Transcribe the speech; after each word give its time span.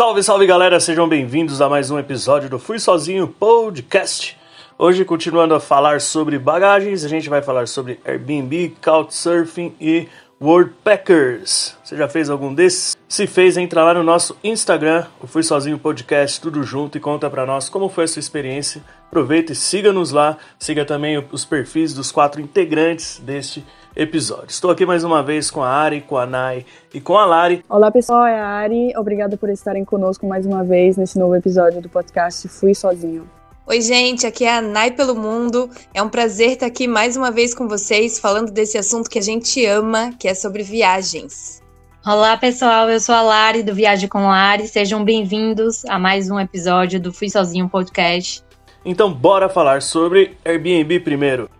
Salve, 0.00 0.22
salve 0.22 0.46
galera, 0.46 0.80
sejam 0.80 1.06
bem-vindos 1.06 1.60
a 1.60 1.68
mais 1.68 1.90
um 1.90 1.98
episódio 1.98 2.48
do 2.48 2.58
Fui 2.58 2.78
Sozinho 2.78 3.28
Podcast. 3.28 4.34
Hoje, 4.78 5.04
continuando 5.04 5.54
a 5.54 5.60
falar 5.60 6.00
sobre 6.00 6.38
bagagens, 6.38 7.04
a 7.04 7.08
gente 7.08 7.28
vai 7.28 7.42
falar 7.42 7.68
sobre 7.68 8.00
Airbnb, 8.02 8.76
Couchsurfing 8.82 9.74
e 9.78 10.08
Worldpackers. 10.40 11.76
Você 11.84 11.98
já 11.98 12.08
fez 12.08 12.30
algum 12.30 12.54
desses? 12.54 12.96
Se 13.06 13.26
fez, 13.26 13.58
entra 13.58 13.84
lá 13.84 13.92
no 13.92 14.02
nosso 14.02 14.34
Instagram, 14.42 15.04
o 15.20 15.26
Fui 15.26 15.42
Sozinho 15.42 15.78
Podcast, 15.78 16.40
tudo 16.40 16.62
junto 16.62 16.96
e 16.96 17.00
conta 17.00 17.28
pra 17.28 17.44
nós 17.44 17.68
como 17.68 17.90
foi 17.90 18.04
a 18.04 18.08
sua 18.08 18.20
experiência. 18.20 18.82
Aproveita 19.06 19.52
e 19.52 19.54
siga-nos 19.54 20.12
lá, 20.12 20.38
siga 20.58 20.82
também 20.86 21.22
os 21.30 21.44
perfis 21.44 21.92
dos 21.92 22.10
quatro 22.10 22.40
integrantes 22.40 23.18
deste 23.18 23.62
episódio. 24.02 24.46
Estou 24.48 24.70
aqui 24.70 24.86
mais 24.86 25.04
uma 25.04 25.22
vez 25.22 25.50
com 25.50 25.62
a 25.62 25.68
Ari, 25.68 26.00
com 26.00 26.16
a 26.16 26.24
Nai 26.24 26.64
e 26.92 27.00
com 27.00 27.18
a 27.18 27.26
Lari. 27.26 27.62
Olá 27.68 27.90
pessoal, 27.90 28.24
é 28.24 28.40
a 28.40 28.46
Ari. 28.46 28.96
Obrigada 28.96 29.36
por 29.36 29.50
estarem 29.50 29.84
conosco 29.84 30.26
mais 30.26 30.46
uma 30.46 30.64
vez 30.64 30.96
nesse 30.96 31.18
novo 31.18 31.34
episódio 31.34 31.82
do 31.82 31.88
podcast 31.88 32.48
Fui 32.48 32.74
Sozinho. 32.74 33.28
Oi, 33.66 33.82
gente, 33.82 34.26
aqui 34.26 34.46
é 34.46 34.56
a 34.56 34.62
Nai 34.62 34.90
pelo 34.90 35.14
Mundo. 35.14 35.68
É 35.92 36.02
um 36.02 36.08
prazer 36.08 36.52
estar 36.52 36.66
aqui 36.66 36.88
mais 36.88 37.14
uma 37.14 37.30
vez 37.30 37.54
com 37.54 37.68
vocês, 37.68 38.18
falando 38.18 38.50
desse 38.50 38.78
assunto 38.78 39.10
que 39.10 39.18
a 39.18 39.22
gente 39.22 39.64
ama, 39.66 40.12
que 40.18 40.26
é 40.26 40.34
sobre 40.34 40.62
viagens. 40.62 41.60
Olá, 42.04 42.34
pessoal, 42.38 42.88
eu 42.88 42.98
sou 42.98 43.14
a 43.14 43.20
Lari 43.20 43.62
do 43.62 43.74
Viagem 43.74 44.08
com 44.08 44.22
Lari. 44.22 44.66
Sejam 44.66 45.04
bem-vindos 45.04 45.84
a 45.84 45.98
mais 45.98 46.30
um 46.30 46.40
episódio 46.40 46.98
do 46.98 47.12
Fui 47.12 47.28
Sozinho 47.28 47.68
Podcast. 47.68 48.42
Então, 48.82 49.12
bora 49.12 49.50
falar 49.50 49.82
sobre 49.82 50.38
Airbnb 50.42 51.00
primeiro. 51.00 51.50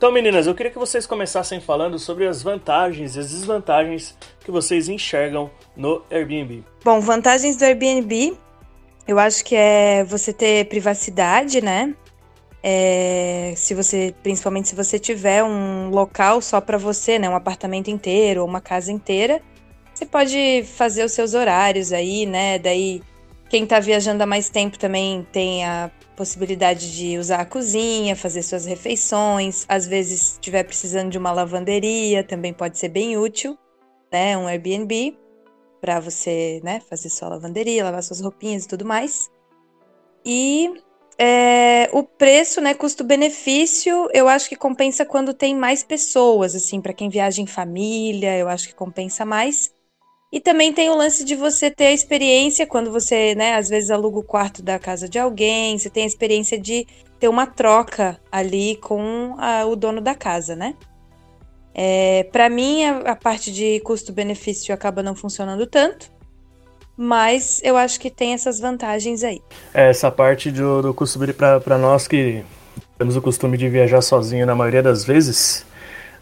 Então, 0.00 0.10
meninas, 0.10 0.46
eu 0.46 0.54
queria 0.54 0.72
que 0.72 0.78
vocês 0.78 1.06
começassem 1.06 1.60
falando 1.60 1.98
sobre 1.98 2.26
as 2.26 2.42
vantagens 2.42 3.16
e 3.16 3.20
as 3.20 3.32
desvantagens 3.32 4.16
que 4.42 4.50
vocês 4.50 4.88
enxergam 4.88 5.50
no 5.76 6.02
Airbnb. 6.10 6.64
Bom, 6.82 7.02
vantagens 7.02 7.54
do 7.54 7.66
Airbnb, 7.66 8.34
eu 9.06 9.18
acho 9.18 9.44
que 9.44 9.54
é 9.54 10.02
você 10.02 10.32
ter 10.32 10.64
privacidade, 10.70 11.60
né? 11.60 11.94
É, 12.62 13.52
se 13.54 13.74
você, 13.74 14.14
principalmente 14.22 14.70
se 14.70 14.74
você 14.74 14.98
tiver 14.98 15.44
um 15.44 15.90
local 15.90 16.40
só 16.40 16.62
para 16.62 16.78
você, 16.78 17.18
né, 17.18 17.28
um 17.28 17.36
apartamento 17.36 17.90
inteiro 17.90 18.40
ou 18.40 18.48
uma 18.48 18.62
casa 18.62 18.90
inteira, 18.90 19.42
você 19.92 20.06
pode 20.06 20.64
fazer 20.78 21.04
os 21.04 21.12
seus 21.12 21.34
horários 21.34 21.92
aí, 21.92 22.24
né? 22.24 22.58
Daí 22.58 23.02
quem 23.50 23.66
tá 23.66 23.80
viajando 23.80 24.22
há 24.22 24.26
mais 24.26 24.48
tempo 24.48 24.78
também 24.78 25.26
tem 25.32 25.64
a 25.64 25.90
possibilidade 26.16 26.96
de 26.96 27.18
usar 27.18 27.40
a 27.40 27.44
cozinha, 27.44 28.14
fazer 28.14 28.42
suas 28.42 28.64
refeições. 28.64 29.66
Às 29.68 29.88
vezes, 29.88 30.34
estiver 30.34 30.62
precisando 30.62 31.10
de 31.10 31.18
uma 31.18 31.32
lavanderia, 31.32 32.22
também 32.22 32.54
pode 32.54 32.78
ser 32.78 32.88
bem 32.88 33.18
útil, 33.18 33.58
né? 34.10 34.38
Um 34.38 34.46
Airbnb 34.46 35.18
para 35.80 35.98
você, 35.98 36.60
né, 36.62 36.80
fazer 36.88 37.08
sua 37.08 37.30
lavanderia, 37.30 37.82
lavar 37.82 38.02
suas 38.02 38.20
roupinhas 38.20 38.64
e 38.64 38.68
tudo 38.68 38.84
mais. 38.84 39.30
E 40.24 40.70
é, 41.18 41.88
o 41.92 42.04
preço, 42.04 42.60
né, 42.60 42.74
custo-benefício, 42.74 44.08
eu 44.12 44.28
acho 44.28 44.48
que 44.48 44.56
compensa 44.56 45.04
quando 45.04 45.34
tem 45.34 45.56
mais 45.56 45.82
pessoas, 45.82 46.54
assim, 46.54 46.80
para 46.80 46.92
quem 46.92 47.08
viaja 47.08 47.40
em 47.42 47.46
família, 47.46 48.36
eu 48.36 48.48
acho 48.48 48.68
que 48.68 48.74
compensa 48.74 49.24
mais. 49.24 49.72
E 50.32 50.38
também 50.38 50.72
tem 50.72 50.88
o 50.90 50.96
lance 50.96 51.24
de 51.24 51.34
você 51.34 51.70
ter 51.70 51.86
a 51.86 51.92
experiência 51.92 52.66
quando 52.66 52.92
você, 52.92 53.34
né, 53.34 53.56
às 53.56 53.68
vezes 53.68 53.90
aluga 53.90 54.18
o 54.18 54.22
quarto 54.22 54.62
da 54.62 54.78
casa 54.78 55.08
de 55.08 55.18
alguém, 55.18 55.76
você 55.76 55.90
tem 55.90 56.04
a 56.04 56.06
experiência 56.06 56.58
de 56.58 56.86
ter 57.18 57.28
uma 57.28 57.46
troca 57.46 58.18
ali 58.30 58.76
com 58.76 59.34
a, 59.38 59.64
o 59.66 59.74
dono 59.74 60.00
da 60.00 60.14
casa, 60.14 60.54
né? 60.54 60.74
É, 61.74 62.24
para 62.32 62.48
mim, 62.48 62.84
a, 62.84 62.98
a, 63.12 63.16
parte 63.16 63.52
de 63.52 63.80
custo-benefício 63.80 64.72
acaba 64.72 65.02
não 65.02 65.14
funcionando 65.14 65.66
tanto, 65.66 66.10
mas 66.96 67.60
eu 67.64 67.76
acho 67.76 67.98
que 67.98 68.10
tem 68.10 68.32
essas 68.32 68.60
vantagens 68.60 69.24
aí. 69.24 69.40
É, 69.74 69.90
essa 69.90 70.10
parte 70.10 70.50
do, 70.50 70.80
do 70.80 70.94
custo-benefício, 70.94 71.60
para 71.60 71.78
nós 71.78 72.06
que 72.06 72.44
temos 72.96 73.16
o 73.16 73.22
costume 73.22 73.56
de 73.56 73.68
viajar 73.68 74.00
sozinho 74.00 74.46
na 74.46 74.54
maioria 74.54 74.82
das 74.82 75.04
vezes, 75.04 75.64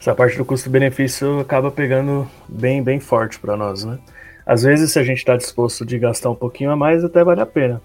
essa 0.01 0.15
parte 0.15 0.37
do 0.37 0.45
custo-benefício 0.45 1.41
acaba 1.41 1.71
pegando 1.71 2.29
bem, 2.49 2.83
bem 2.83 3.01
forte 3.01 3.39
para 3.39 3.57
nós, 3.57 3.85
né? 3.85 3.99
Às 4.47 4.63
vezes, 4.63 4.93
se 4.93 4.99
a 4.99 5.03
gente 5.03 5.19
está 5.19 5.37
disposto 5.37 5.85
de 5.85 5.99
gastar 5.99 6.31
um 6.31 6.35
pouquinho 6.35 6.71
a 6.71 6.77
mais, 6.77 7.05
até 7.05 7.23
vale 7.23 7.41
a 7.41 7.47
pena. 7.47 7.83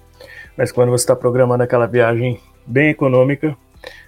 Mas 0.56 0.72
quando 0.72 0.91
você 0.91 1.03
está 1.03 1.16
programando 1.16 1.63
aquela 1.63 1.88
viagem 1.88 2.40
bem 2.66 2.90
econômica, 2.90 3.57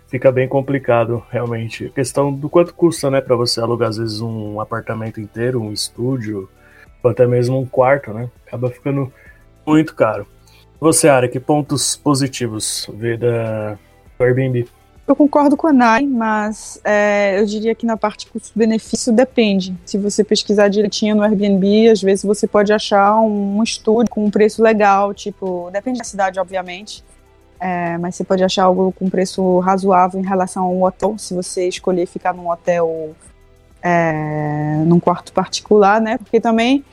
fica 0.08 0.32
bem 0.32 0.48
complicado, 0.48 1.24
realmente. 1.30 1.88
A 1.88 1.90
questão 1.90 2.32
do 2.32 2.50
quanto 2.50 2.74
custa, 2.74 3.10
né, 3.10 3.20
para 3.20 3.36
você 3.36 3.60
alugar 3.60 3.90
às 3.90 3.98
vezes 3.98 4.22
um 4.22 4.62
apartamento 4.62 5.20
inteiro, 5.20 5.62
um 5.62 5.74
estúdio, 5.74 6.48
ou 7.04 7.12
até 7.12 7.28
mesmo 7.28 7.60
um 7.60 7.66
quarto, 7.66 8.14
né? 8.14 8.30
Acaba 8.48 8.70
ficando 8.70 9.12
muito 9.66 9.94
caro. 9.94 10.26
Você, 10.80 11.10
Ara, 11.10 11.28
que 11.28 11.40
pontos 11.40 11.96
positivos 11.96 12.90
vê 12.94 13.18
da 13.18 13.78
Airbnb? 14.20 14.68
Eu 15.08 15.16
concordo 15.16 15.56
com 15.56 15.68
a 15.68 15.74
Nai, 15.74 16.08
mas 16.08 16.82
é, 16.84 17.40
eu 17.40 17.46
diria 17.46 17.76
que 17.76 17.86
na 17.86 17.96
parte 17.96 18.26
custo-benefício 18.26 19.14
depende. 19.14 19.78
Se 19.86 20.00
você 20.00 20.24
pesquisar 20.24 20.68
direitinho 20.68 21.16
no 21.16 21.22
Airbnb, 21.22 21.90
às 21.90 22.02
vezes 22.02 22.26
você 22.26 22.48
pode 22.48 22.74
achar 22.74 23.20
um 23.20 23.62
estúdio 23.62 24.10
com 24.10 24.26
um 24.26 24.32
preço 24.32 24.64
legal, 24.64 25.14
tipo, 25.14 25.70
depende 25.72 26.00
da 26.00 26.04
cidade, 26.04 26.40
obviamente. 26.40 27.04
É, 27.60 28.00
mas 28.00 28.16
você 28.16 28.24
pode 28.24 28.44
achar 28.44 28.64
algo 28.64 28.92
com 28.94 29.08
preço 29.08 29.60
razoável 29.60 30.20
em 30.20 30.26
relação 30.26 30.66
a 30.66 30.70
um 30.70 30.84
hotel, 30.84 31.18
se 31.20 31.36
você 31.36 31.68
escolher 31.68 32.08
ficar 32.08 32.34
num 32.34 32.50
hotel 32.50 33.16
é, 33.84 34.84
num 34.88 35.00
quarto 35.00 35.32
particular, 35.32 36.02
né? 36.02 36.18
Porque 36.18 36.42
também 36.42 36.84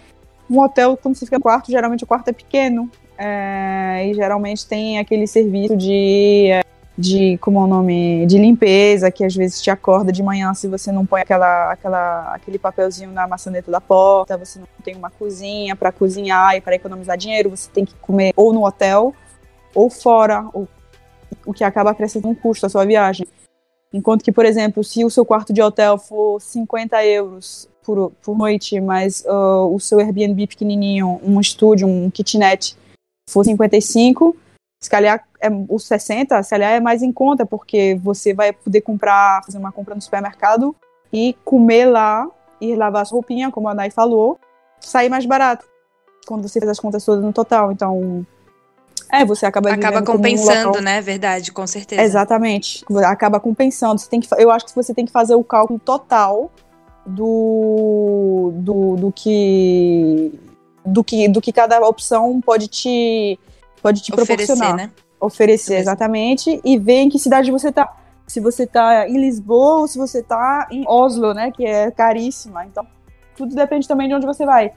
um 0.50 0.60
hotel, 0.60 0.98
quando 0.98 1.16
você 1.16 1.24
fica 1.24 1.38
no 1.38 1.42
quarto, 1.42 1.70
geralmente 1.70 2.04
o 2.04 2.06
quarto 2.06 2.28
é 2.28 2.32
pequeno. 2.32 2.90
É, 3.16 4.06
e 4.06 4.14
geralmente 4.14 4.66
tem 4.66 4.98
aquele 4.98 5.26
serviço 5.26 5.76
de 5.76 6.48
é, 6.50 6.62
de 6.96 7.38
como 7.38 7.58
é 7.58 7.62
o 7.62 7.66
nome 7.66 8.26
de 8.26 8.38
limpeza 8.38 9.10
que 9.10 9.24
às 9.24 9.34
vezes 9.34 9.62
te 9.62 9.70
acorda 9.70 10.12
de 10.12 10.22
manhã 10.22 10.52
se 10.52 10.68
você 10.68 10.92
não 10.92 11.06
põe 11.06 11.22
aquela, 11.22 11.72
aquela 11.72 12.34
aquele 12.34 12.58
papelzinho 12.58 13.10
na 13.12 13.26
maçaneta 13.26 13.70
da 13.70 13.80
porta 13.80 14.36
você 14.36 14.58
não 14.58 14.66
tem 14.84 14.94
uma 14.94 15.10
cozinha 15.10 15.74
para 15.74 15.90
cozinhar 15.90 16.54
e 16.54 16.60
para 16.60 16.74
economizar 16.74 17.16
dinheiro 17.16 17.50
você 17.50 17.70
tem 17.70 17.84
que 17.84 17.94
comer 17.94 18.32
ou 18.36 18.52
no 18.52 18.64
hotel 18.64 19.14
ou 19.74 19.88
fora 19.88 20.46
o, 20.52 20.68
o 21.46 21.54
que 21.54 21.64
acaba 21.64 21.90
acrescentando 21.90 22.28
um 22.28 22.34
custo 22.34 22.66
à 22.66 22.68
sua 22.68 22.84
viagem. 22.84 23.26
Enquanto 23.90 24.22
que 24.22 24.32
por 24.32 24.44
exemplo 24.44 24.84
se 24.84 25.02
o 25.02 25.10
seu 25.10 25.24
quarto 25.24 25.50
de 25.50 25.62
hotel 25.62 25.96
for 25.96 26.40
50 26.40 27.02
euros 27.06 27.70
por, 27.82 28.12
por 28.22 28.36
noite 28.36 28.78
mas 28.82 29.24
uh, 29.26 29.74
o 29.74 29.80
seu 29.80 29.98
Airbnb 29.98 30.46
pequenininho 30.46 31.18
um 31.24 31.40
estúdio 31.40 31.88
um 31.88 32.10
kitnet 32.10 32.76
for 33.30 33.44
55 33.44 34.36
se 34.82 34.90
calhar 34.90 35.24
é, 35.42 35.48
os 35.68 35.84
60, 35.86 36.40
se 36.42 36.50
calhar 36.50 36.72
é 36.72 36.80
mais 36.80 37.02
em 37.02 37.12
conta, 37.12 37.44
porque 37.44 37.98
você 38.02 38.32
vai 38.32 38.52
poder 38.52 38.80
comprar, 38.80 39.42
fazer 39.44 39.58
uma 39.58 39.72
compra 39.72 39.94
no 39.94 40.00
supermercado 40.00 40.74
e 41.12 41.36
comer 41.44 41.86
lá 41.86 42.28
e 42.60 42.76
lavar 42.76 43.02
as 43.02 43.10
roupinhas, 43.10 43.52
como 43.52 43.68
a 43.68 43.74
Nai 43.74 43.90
falou, 43.90 44.38
sair 44.80 45.08
mais 45.08 45.26
barato 45.26 45.66
quando 46.26 46.48
você 46.48 46.60
faz 46.60 46.70
as 46.70 46.78
contas 46.78 47.04
todas 47.04 47.24
no 47.24 47.32
total. 47.32 47.72
Então, 47.72 48.24
é, 49.10 49.24
você 49.24 49.44
acaba 49.44 49.72
acaba 49.72 50.00
compensando, 50.00 50.78
um 50.78 50.80
né? 50.80 51.00
Verdade, 51.00 51.50
com 51.50 51.66
certeza. 51.66 52.00
Exatamente, 52.00 52.84
acaba 53.04 53.40
compensando. 53.40 54.00
Você 54.00 54.08
tem 54.08 54.20
que, 54.20 54.28
eu 54.38 54.50
acho 54.50 54.66
que 54.66 54.74
você 54.74 54.94
tem 54.94 55.04
que 55.04 55.12
fazer 55.12 55.34
o 55.34 55.42
cálculo 55.42 55.78
total 55.78 56.50
do 57.04 58.52
do, 58.54 58.96
do 58.96 59.12
que 59.12 60.32
do 60.86 61.02
que 61.02 61.28
do 61.28 61.40
que 61.40 61.52
cada 61.52 61.80
opção 61.80 62.40
pode 62.40 62.68
te 62.68 63.38
pode 63.82 64.00
te 64.00 64.12
oferecer, 64.14 64.46
proporcionar. 64.46 64.76
Né? 64.76 64.90
Oferecer, 65.22 65.76
exatamente, 65.76 66.60
e 66.64 66.76
ver 66.76 67.02
em 67.02 67.08
que 67.08 67.18
cidade 67.18 67.52
você 67.52 67.70
tá. 67.70 67.96
Se 68.26 68.40
você 68.40 68.66
tá 68.66 69.08
em 69.08 69.18
Lisboa 69.18 69.80
ou 69.80 69.88
se 69.88 69.96
você 69.96 70.22
tá 70.22 70.66
em 70.70 70.84
Oslo, 70.88 71.32
né, 71.32 71.52
que 71.52 71.64
é 71.64 71.90
caríssima. 71.90 72.64
Então, 72.66 72.84
tudo 73.36 73.54
depende 73.54 73.86
também 73.86 74.08
de 74.08 74.14
onde 74.14 74.26
você 74.26 74.44
vai. 74.44 74.72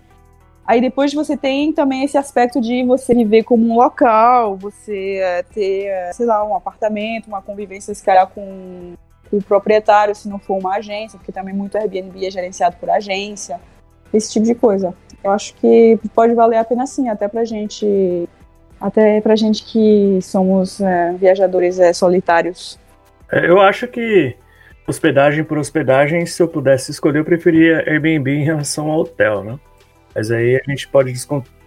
Aí 0.67 0.81
depois 0.81 1.13
você 1.13 1.37
tem 1.37 1.71
também 1.71 2.03
esse 2.03 2.17
aspecto 2.17 2.59
de 2.59 2.83
você 2.83 3.13
viver 3.13 3.43
como 3.43 3.71
um 3.71 3.75
local, 3.75 4.55
você 4.55 5.17
é, 5.17 5.43
ter, 5.43 5.85
é, 5.85 6.13
sei 6.13 6.25
lá, 6.25 6.43
um 6.43 6.55
apartamento, 6.55 7.27
uma 7.27 7.41
convivência, 7.41 7.93
se 7.93 8.03
calhar, 8.03 8.27
com, 8.27 8.93
com 9.29 9.37
o 9.37 9.43
proprietário, 9.43 10.15
se 10.15 10.27
não 10.27 10.39
for 10.39 10.57
uma 10.57 10.75
agência, 10.75 11.19
porque 11.19 11.31
também 11.31 11.53
muito 11.53 11.77
Airbnb 11.77 12.25
é 12.25 12.31
gerenciado 12.31 12.77
por 12.77 12.89
agência, 12.89 13.59
esse 14.11 14.31
tipo 14.31 14.45
de 14.45 14.55
coisa. 14.55 14.93
Eu 15.23 15.31
acho 15.31 15.53
que 15.55 15.99
pode 16.15 16.33
valer 16.33 16.57
a 16.57 16.63
pena 16.63 16.87
sim, 16.87 17.09
até 17.09 17.27
pra 17.27 17.45
gente 17.45 18.27
até 18.79 19.21
pra 19.21 19.35
gente 19.35 19.63
que 19.63 20.19
somos 20.21 20.81
é, 20.81 21.13
viajadores 21.13 21.79
é, 21.79 21.93
solitários. 21.93 22.79
É, 23.31 23.49
eu 23.49 23.59
acho 23.59 23.87
que 23.87 24.35
hospedagem 24.87 25.43
por 25.43 25.57
hospedagem, 25.57 26.25
se 26.25 26.41
eu 26.41 26.47
pudesse 26.47 26.91
escolher, 26.91 27.19
eu 27.19 27.25
preferia 27.25 27.83
Airbnb 27.87 28.31
em 28.31 28.43
relação 28.43 28.89
ao 28.91 28.99
hotel, 28.99 29.43
né? 29.43 29.59
Mas 30.13 30.31
aí 30.31 30.55
a 30.55 30.69
gente 30.69 30.87
pode 30.87 31.11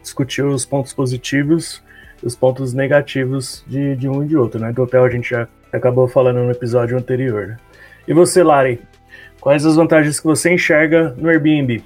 discutir 0.03 0.43
os 0.43 0.65
pontos 0.65 0.93
positivos 0.93 1.83
e 2.23 2.27
os 2.27 2.35
pontos 2.35 2.73
negativos 2.73 3.65
de, 3.67 3.97
de 3.97 4.09
um 4.09 4.25
e 4.25 4.29
de 4.29 4.37
outro, 4.37 4.61
né? 4.61 4.73
Do 4.73 4.83
hotel 4.83 5.05
a 5.05 5.11
gente 5.11 5.31
já 5.31 5.49
acabou 5.73 6.09
falando 6.09 6.39
no 6.39 6.51
episódio 6.51 6.97
anterior. 6.97 7.49
Né? 7.49 7.57
E 8.07 8.15
você, 8.15 8.43
Lari, 8.43 8.81
quais 9.41 9.67
as 9.67 9.77
vantagens 9.77 10.19
que 10.19 10.27
você 10.27 10.53
enxerga 10.53 11.15
no 11.19 11.29
Airbnb? 11.29 11.85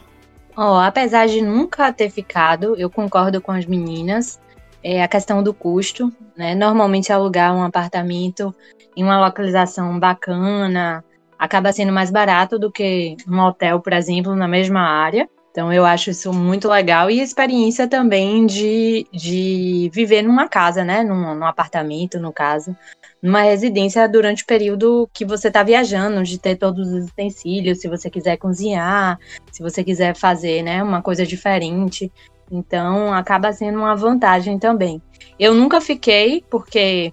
Oh, 0.56 0.76
apesar 0.76 1.26
de 1.26 1.40
nunca 1.40 1.92
ter 1.92 2.10
ficado, 2.10 2.76
eu 2.76 2.90
concordo 2.90 3.40
com 3.40 3.52
as 3.52 3.64
meninas. 3.64 4.38
É 4.82 5.02
a 5.02 5.08
questão 5.08 5.42
do 5.42 5.54
custo, 5.54 6.12
né? 6.36 6.54
Normalmente 6.54 7.12
alugar 7.12 7.54
um 7.54 7.62
apartamento 7.62 8.54
em 8.96 9.04
uma 9.04 9.24
localização 9.24 9.98
bacana 9.98 11.04
acaba 11.38 11.72
sendo 11.72 11.92
mais 11.92 12.10
barato 12.10 12.58
do 12.58 12.70
que 12.70 13.16
um 13.28 13.40
hotel, 13.40 13.80
por 13.80 13.92
exemplo, 13.92 14.36
na 14.36 14.46
mesma 14.46 14.80
área. 14.80 15.28
Então 15.50 15.70
eu 15.72 15.84
acho 15.84 16.10
isso 16.10 16.32
muito 16.32 16.66
legal 16.66 17.10
e 17.10 17.20
experiência 17.20 17.86
também 17.86 18.46
de, 18.46 19.06
de 19.12 19.90
viver 19.92 20.22
numa 20.22 20.48
casa, 20.48 20.82
né? 20.82 21.02
Num, 21.02 21.34
num 21.34 21.44
apartamento, 21.44 22.18
no 22.18 22.32
caso, 22.32 22.74
numa 23.20 23.42
residência 23.42 24.08
durante 24.08 24.44
o 24.44 24.46
período 24.46 25.08
que 25.12 25.24
você 25.24 25.48
está 25.48 25.62
viajando, 25.62 26.22
de 26.22 26.38
ter 26.38 26.56
todos 26.56 26.88
os 26.88 27.04
utensílios, 27.04 27.80
se 27.80 27.88
você 27.88 28.08
quiser 28.08 28.38
cozinhar, 28.38 29.18
se 29.50 29.62
você 29.62 29.84
quiser 29.84 30.16
fazer, 30.16 30.62
né, 30.62 30.82
uma 30.82 31.02
coisa 31.02 31.26
diferente. 31.26 32.10
Então 32.52 33.14
acaba 33.14 33.50
sendo 33.50 33.78
uma 33.78 33.96
vantagem 33.96 34.58
também. 34.58 35.00
Eu 35.38 35.54
nunca 35.54 35.80
fiquei, 35.80 36.44
porque 36.50 37.12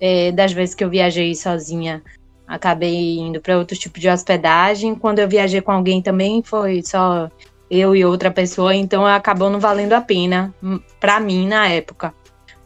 é, 0.00 0.32
das 0.32 0.52
vezes 0.52 0.74
que 0.74 0.82
eu 0.82 0.90
viajei 0.90 1.32
sozinha, 1.36 2.02
acabei 2.46 3.18
indo 3.18 3.40
para 3.40 3.56
outro 3.56 3.78
tipo 3.78 4.00
de 4.00 4.08
hospedagem. 4.08 4.96
Quando 4.96 5.20
eu 5.20 5.28
viajei 5.28 5.60
com 5.60 5.70
alguém 5.70 6.02
também 6.02 6.42
foi 6.42 6.82
só 6.82 7.30
eu 7.70 7.94
e 7.94 8.04
outra 8.04 8.32
pessoa, 8.32 8.74
então 8.74 9.06
acabou 9.06 9.48
não 9.48 9.60
valendo 9.60 9.92
a 9.92 10.00
pena 10.00 10.52
hum, 10.60 10.80
para 10.98 11.20
mim 11.20 11.46
na 11.46 11.68
época. 11.68 12.12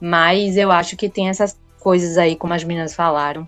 Mas 0.01 0.57
eu 0.57 0.73
acho 0.73 0.97
que 0.97 1.11
tem 1.11 1.29
essas 1.29 1.61
coisas 1.79 2.17
aí, 2.17 2.35
como 2.35 2.55
as 2.55 2.65
meninas 2.65 2.95
falaram, 2.95 3.47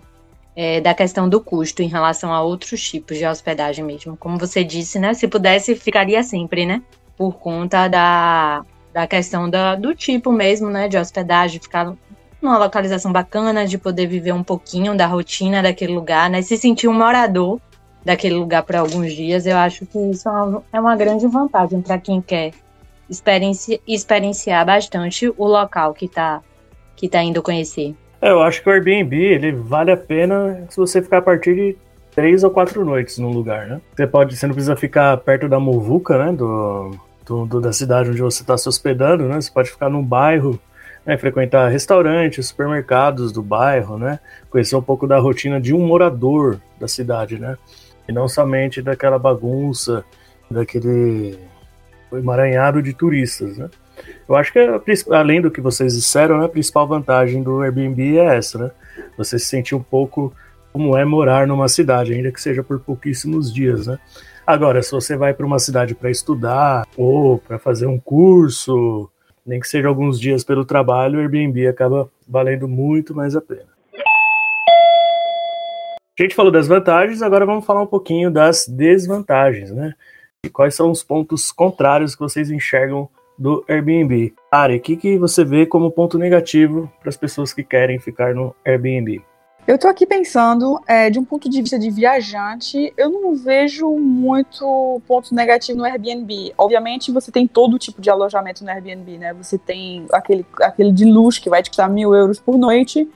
é, 0.55 0.79
da 0.79 0.93
questão 0.93 1.27
do 1.27 1.41
custo 1.41 1.81
em 1.81 1.87
relação 1.87 2.31
a 2.31 2.43
outros 2.43 2.81
tipos 2.81 3.17
de 3.17 3.25
hospedagem 3.25 3.83
mesmo. 3.83 4.15
Como 4.15 4.37
você 4.37 4.63
disse, 4.63 4.99
né? 4.99 5.15
Se 5.15 5.27
pudesse, 5.27 5.75
ficaria 5.75 6.21
sempre, 6.21 6.63
né? 6.63 6.83
Por 7.17 7.33
conta 7.33 7.87
da, 7.87 8.63
da 8.93 9.07
questão 9.07 9.49
da, 9.49 9.75
do 9.75 9.95
tipo 9.95 10.31
mesmo, 10.31 10.69
né? 10.69 10.87
De 10.87 10.97
hospedagem, 10.97 11.59
ficar 11.59 11.93
numa 12.41 12.57
localização 12.57 13.11
bacana, 13.11 13.65
de 13.65 13.77
poder 13.77 14.07
viver 14.07 14.31
um 14.31 14.43
pouquinho 14.43 14.95
da 14.95 15.07
rotina 15.07 15.61
daquele 15.61 15.93
lugar, 15.93 16.29
né? 16.29 16.41
Se 16.41 16.57
sentir 16.57 16.87
um 16.87 16.93
morador 16.93 17.59
daquele 18.05 18.35
lugar 18.35 18.63
por 18.63 18.75
alguns 18.75 19.13
dias, 19.13 19.45
eu 19.45 19.57
acho 19.57 19.85
que 19.85 19.97
isso 19.97 20.29
é 20.71 20.79
uma, 20.79 20.93
é 20.93 20.97
grande 20.97 21.27
vantagem 21.27 21.81
para 21.81 21.97
quem 21.97 22.21
quer 22.21 22.51
experienci, 23.09 23.81
experienciar 23.87 24.65
bastante 24.65 25.33
o 25.37 25.45
local 25.45 25.93
que 25.93 26.05
está 26.05 26.41
que 26.95 27.07
tá 27.07 27.21
indo 27.21 27.43
conhecer. 27.43 27.93
É, 28.19 28.31
eu 28.31 28.41
acho 28.41 28.63
que 28.63 28.69
o 28.69 28.71
Airbnb 28.71 29.15
ele 29.15 29.51
vale 29.51 29.91
a 29.91 29.97
pena 29.97 30.65
se 30.69 30.77
você 30.77 31.01
ficar 31.01 31.19
a 31.19 31.21
partir 31.21 31.55
de 31.55 31.77
três 32.15 32.43
ou 32.43 32.49
quatro 32.49 32.83
noites 32.83 33.19
no 33.19 33.29
lugar, 33.29 33.67
né? 33.67 33.79
Você 33.95 34.07
pode, 34.07 34.35
você 34.35 34.47
não 34.47 34.55
precisa 34.55 34.75
ficar 34.75 35.15
perto 35.17 35.47
da 35.47 35.59
muvuca, 35.59 36.17
né? 36.17 36.31
Do, 36.33 36.97
do, 37.27 37.45
do 37.45 37.61
da 37.61 37.73
cidade 37.73 38.09
onde 38.09 38.21
você 38.21 38.41
está 38.41 38.57
se 38.57 38.67
hospedando, 38.69 39.27
né? 39.27 39.39
Você 39.39 39.51
pode 39.51 39.69
ficar 39.69 39.89
num 39.89 40.03
bairro, 40.03 40.59
né? 41.05 41.17
frequentar 41.17 41.69
restaurantes, 41.69 42.47
supermercados 42.47 43.31
do 43.31 43.43
bairro, 43.43 43.97
né? 43.97 44.19
Conhecer 44.49 44.75
um 44.75 44.81
pouco 44.81 45.05
da 45.05 45.19
rotina 45.19 45.59
de 45.59 45.73
um 45.73 45.85
morador 45.85 46.59
da 46.79 46.87
cidade, 46.87 47.37
né? 47.37 47.57
E 48.07 48.13
não 48.13 48.27
somente 48.27 48.81
daquela 48.81 49.19
bagunça, 49.19 50.05
daquele 50.49 51.37
emaranhado 52.13 52.81
de 52.81 52.93
turistas, 52.93 53.57
né? 53.57 53.69
Eu 54.29 54.35
acho 54.35 54.53
que, 54.53 54.59
além 55.11 55.41
do 55.41 55.51
que 55.51 55.59
vocês 55.59 55.95
disseram, 55.95 56.37
né, 56.37 56.45
a 56.45 56.49
principal 56.49 56.87
vantagem 56.87 57.41
do 57.41 57.61
Airbnb 57.61 58.17
é 58.19 58.37
essa, 58.37 58.57
né? 58.57 58.71
Você 59.17 59.37
se 59.37 59.45
sentir 59.45 59.75
um 59.75 59.81
pouco 59.81 60.33
como 60.71 60.95
é 60.95 61.03
morar 61.03 61.47
numa 61.47 61.67
cidade, 61.67 62.13
ainda 62.13 62.31
que 62.31 62.39
seja 62.39 62.63
por 62.63 62.79
pouquíssimos 62.79 63.51
dias, 63.51 63.87
né? 63.87 63.97
Agora, 64.47 64.81
se 64.81 64.91
você 64.91 65.17
vai 65.17 65.33
para 65.33 65.45
uma 65.45 65.59
cidade 65.59 65.93
para 65.93 66.09
estudar 66.09 66.87
ou 66.95 67.37
para 67.37 67.59
fazer 67.59 67.85
um 67.85 67.99
curso, 67.99 69.11
nem 69.45 69.59
que 69.59 69.67
seja 69.67 69.89
alguns 69.89 70.17
dias 70.17 70.41
pelo 70.41 70.63
trabalho, 70.63 71.19
o 71.19 71.21
Airbnb 71.21 71.67
acaba 71.67 72.09
valendo 72.25 72.65
muito 72.65 73.13
mais 73.13 73.35
a 73.35 73.41
pena. 73.41 73.67
A 76.17 76.23
gente 76.23 76.33
falou 76.33 76.49
das 76.49 76.65
vantagens, 76.65 77.21
agora 77.21 77.45
vamos 77.45 77.65
falar 77.65 77.81
um 77.81 77.87
pouquinho 77.87 78.31
das 78.31 78.65
desvantagens, 78.65 79.69
né? 79.69 79.93
E 80.45 80.49
quais 80.49 80.73
são 80.73 80.91
os 80.91 81.03
pontos 81.03 81.51
contrários 81.51 82.15
que 82.15 82.21
vocês 82.21 82.49
enxergam 82.49 83.09
do 83.37 83.65
Airbnb. 83.67 84.33
Ari, 84.49 84.77
o 84.77 84.81
que, 84.81 84.95
que 84.95 85.17
você 85.17 85.43
vê 85.43 85.65
como 85.65 85.91
ponto 85.91 86.17
negativo 86.17 86.89
para 87.01 87.09
as 87.09 87.17
pessoas 87.17 87.51
que 87.51 87.65
querem 87.65 87.99
ficar 87.99 88.33
no 88.33 88.55
Airbnb? 88.65 89.21
Eu 89.67 89.75
estou 89.75 89.91
aqui 89.91 90.05
pensando, 90.05 90.81
é, 90.87 91.09
de 91.09 91.19
um 91.19 91.25
ponto 91.25 91.49
de 91.49 91.61
vista 91.61 91.77
de 91.77 91.91
viajante, 91.91 92.93
eu 92.95 93.09
não 93.09 93.35
vejo 93.35 93.89
muito 93.97 95.01
ponto 95.05 95.35
negativo 95.35 95.77
no 95.77 95.83
Airbnb. 95.83 96.53
Obviamente, 96.57 97.11
você 97.11 97.33
tem 97.33 97.45
todo 97.45 97.77
tipo 97.77 98.01
de 98.01 98.09
alojamento 98.09 98.63
no 98.63 98.69
Airbnb, 98.69 99.17
né? 99.17 99.33
Você 99.33 99.57
tem 99.57 100.05
aquele, 100.13 100.45
aquele 100.61 100.89
de 100.93 101.03
luxo 101.03 101.41
que 101.41 101.49
vai 101.49 101.61
te 101.61 101.69
custar 101.69 101.89
mil 101.89 102.15
euros 102.15 102.39
por 102.39 102.57
noite, 102.57 103.09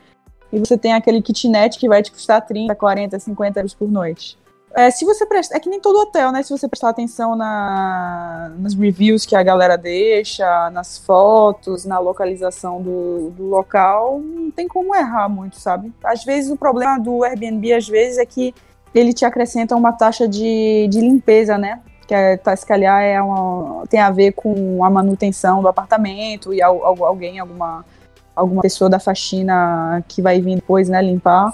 e 0.52 0.60
você 0.60 0.78
tem 0.78 0.92
aquele 0.92 1.22
kitnet 1.22 1.80
que 1.80 1.88
vai 1.88 2.04
te 2.04 2.12
custar 2.12 2.46
30, 2.46 2.76
40, 2.76 3.18
50 3.18 3.60
euros 3.62 3.74
por 3.74 3.90
noite. 3.90 4.38
É, 4.74 4.90
se 4.90 5.04
você 5.04 5.26
prestar, 5.26 5.58
é 5.58 5.60
que 5.60 5.70
nem 5.70 5.82
todo 5.82 6.00
hotel, 6.00 6.32
né? 6.32 6.42
Se 6.44 6.50
você 6.50 6.68
prestar 6.68 6.90
atenção 6.90 7.36
na, 7.36 8.52
nas 8.58 8.74
reviews 8.74 9.26
que 9.26 9.36
a 9.36 9.44
galera 9.44 9.78
deixa, 9.78 10.70
nas 10.70 10.98
fotos, 10.98 11.84
na 11.84 12.00
localização 12.00 12.82
do, 12.82 13.32
do 13.32 13.44
local, 13.48 14.20
não 14.20 14.50
tem 14.50 14.68
como 14.68 14.96
errar 14.96 15.28
muito, 15.28 15.60
sabe? 15.60 15.92
Às 16.04 16.24
vezes 16.24 16.50
o 16.50 16.56
problema 16.56 16.98
do 16.98 17.24
Airbnb, 17.24 17.74
às 17.74 17.88
vezes, 17.88 18.18
é 18.18 18.26
que 18.26 18.56
ele 18.96 19.14
te 19.14 19.26
acrescenta 19.26 19.76
uma 19.76 19.92
taxa 19.92 20.28
de, 20.28 20.88
de 20.90 21.02
limpeza, 21.02 21.58
né? 21.58 21.82
Que 22.08 22.14
é, 22.14 22.38
tá, 22.38 22.56
se 22.56 22.66
calhar 22.66 23.02
é 23.02 23.22
uma, 23.22 23.86
tem 23.88 24.00
a 24.00 24.10
ver 24.10 24.32
com 24.32 24.84
a 24.86 24.90
manutenção 24.90 25.62
do 25.62 25.68
apartamento 25.68 26.54
e 26.54 26.62
alguém, 26.62 27.40
alguma 27.40 27.86
alguma 28.34 28.62
pessoa 28.62 28.90
da 28.90 29.00
faxina 29.00 30.04
que 30.08 30.22
vai 30.22 30.42
vir 30.42 30.56
depois, 30.56 30.88
né, 30.88 31.02
limpar. 31.02 31.54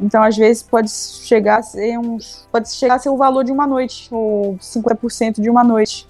Então, 0.00 0.22
às 0.22 0.36
vezes, 0.36 0.62
pode 0.62 0.90
chegar 0.90 1.58
a 1.58 1.62
ser 1.62 1.98
uns. 1.98 2.48
Pode 2.52 2.70
chegar 2.70 2.94
a 2.94 2.98
ser 2.98 3.08
o 3.08 3.16
valor 3.16 3.44
de 3.44 3.52
uma 3.52 3.66
noite, 3.66 4.08
ou 4.12 4.56
50% 4.56 5.40
de 5.40 5.50
uma 5.50 5.64
noite. 5.64 6.08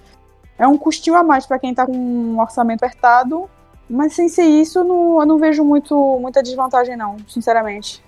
É 0.58 0.66
um 0.66 0.76
custinho 0.76 1.16
a 1.16 1.22
mais 1.22 1.46
para 1.46 1.58
quem 1.58 1.70
está 1.70 1.86
com 1.86 1.96
um 1.96 2.40
orçamento 2.40 2.84
apertado, 2.84 3.48
mas 3.88 4.12
sem 4.12 4.28
ser 4.28 4.44
isso, 4.44 4.80
eu 4.80 4.84
não, 4.84 5.20
eu 5.20 5.26
não 5.26 5.38
vejo 5.38 5.64
muito, 5.64 6.18
muita 6.20 6.42
desvantagem, 6.42 6.96
não, 6.96 7.16
sinceramente. 7.28 8.02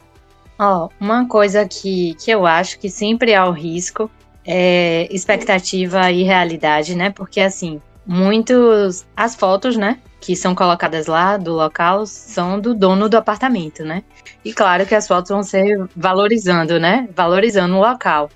Ó, 0.59 0.87
oh, 0.87 0.91
uma 1.03 1.27
coisa 1.27 1.67
que, 1.67 2.15
que 2.15 2.31
eu 2.31 2.45
acho 2.45 2.79
que 2.79 2.91
sempre 2.91 3.35
há 3.35 3.47
o 3.47 3.53
risco 3.53 4.11
é 4.45 5.09
expectativa 5.11 6.11
e 6.11 6.23
realidade, 6.23 6.95
né? 6.95 7.11
Porque 7.11 7.41
assim, 7.41 7.81
muitos. 8.07 9.07
As 9.17 9.35
fotos, 9.35 9.77
né? 9.77 9.99
Que 10.21 10.37
são 10.37 10.55
colocadas 10.55 11.07
lá 11.07 11.37
do 11.37 11.53
local 11.53 12.07
são 12.07 12.61
do 12.61 12.75
dono 12.75 13.09
do 13.09 13.17
apartamento, 13.17 13.85
né? 13.85 14.05
E 14.45 14.53
claro 14.53 14.87
que 14.87 14.95
as 14.95 15.09
fotos 15.09 15.31
vão 15.31 15.43
ser 15.43 15.89
valorizando, 15.97 16.79
né? 16.79 17.09
Valorizando 17.15 17.75
o 17.75 17.81
local. 17.81 18.29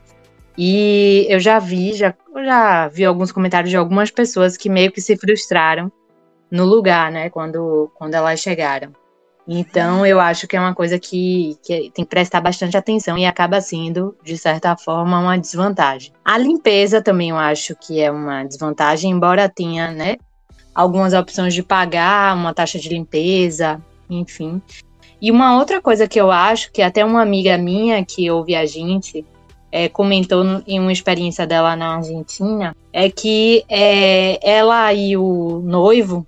E 0.57 1.27
eu 1.29 1.39
já 1.39 1.59
vi, 1.59 1.93
já, 1.93 2.15
já 2.45 2.89
vi 2.89 3.05
alguns 3.05 3.33
comentários 3.33 3.71
de 3.71 3.77
algumas 3.77 4.11
pessoas 4.11 4.57
que 4.57 4.71
meio 4.71 4.93
que 4.93 5.01
se 5.01 5.17
frustraram 5.17 5.93
no 6.51 6.65
lugar, 6.65 7.11
né? 7.13 7.29
Quando, 7.29 7.91
quando 7.97 8.15
elas 8.15 8.41
chegaram. 8.41 8.93
Então, 9.47 10.07
eu 10.07 10.19
acho 10.19 10.49
que 10.49 10.57
é 10.57 10.61
uma 10.61 10.75
coisa 10.75 10.99
que, 10.99 11.59
que 11.63 11.91
tem 11.91 12.05
que 12.05 12.07
prestar 12.07 12.41
bastante 12.41 12.77
atenção 12.77 13.19
e 13.19 13.27
acaba 13.27 13.61
sendo, 13.61 14.17
de 14.25 14.39
certa 14.39 14.75
forma, 14.77 15.19
uma 15.19 15.37
desvantagem. 15.37 16.13
A 16.25 16.39
limpeza 16.39 17.03
também 17.03 17.31
eu 17.31 17.37
acho 17.37 17.77
que 17.77 18.01
é 18.01 18.11
uma 18.11 18.43
desvantagem, 18.45 19.11
embora 19.11 19.49
tenha, 19.49 19.91
né, 19.91 20.17
algumas 20.75 21.13
opções 21.13 21.55
de 21.55 21.63
pagar 21.63 22.37
uma 22.37 22.53
taxa 22.53 22.79
de 22.79 22.89
limpeza, 22.89 23.81
enfim. 24.09 24.61
E 25.21 25.31
uma 25.31 25.57
outra 25.57 25.81
coisa 25.81 26.09
que 26.09 26.21
eu 26.21 26.31
acho, 26.31 26.73
que 26.73 26.83
até 26.83 27.05
uma 27.05 27.23
amiga 27.23 27.57
minha 27.57 28.05
que 28.05 28.31
ouve 28.31 28.55
a 28.55 28.67
gente 28.67 29.25
é, 29.71 29.89
comentou 29.89 30.45
em 30.67 30.79
uma 30.79 30.93
experiência 30.93 31.47
dela 31.47 31.75
na 31.75 31.97
Argentina, 31.97 32.77
é 32.93 33.09
que 33.11 33.65
é, 33.69 34.39
ela 34.49 34.93
e 34.93 35.17
o 35.17 35.61
noivo 35.65 36.27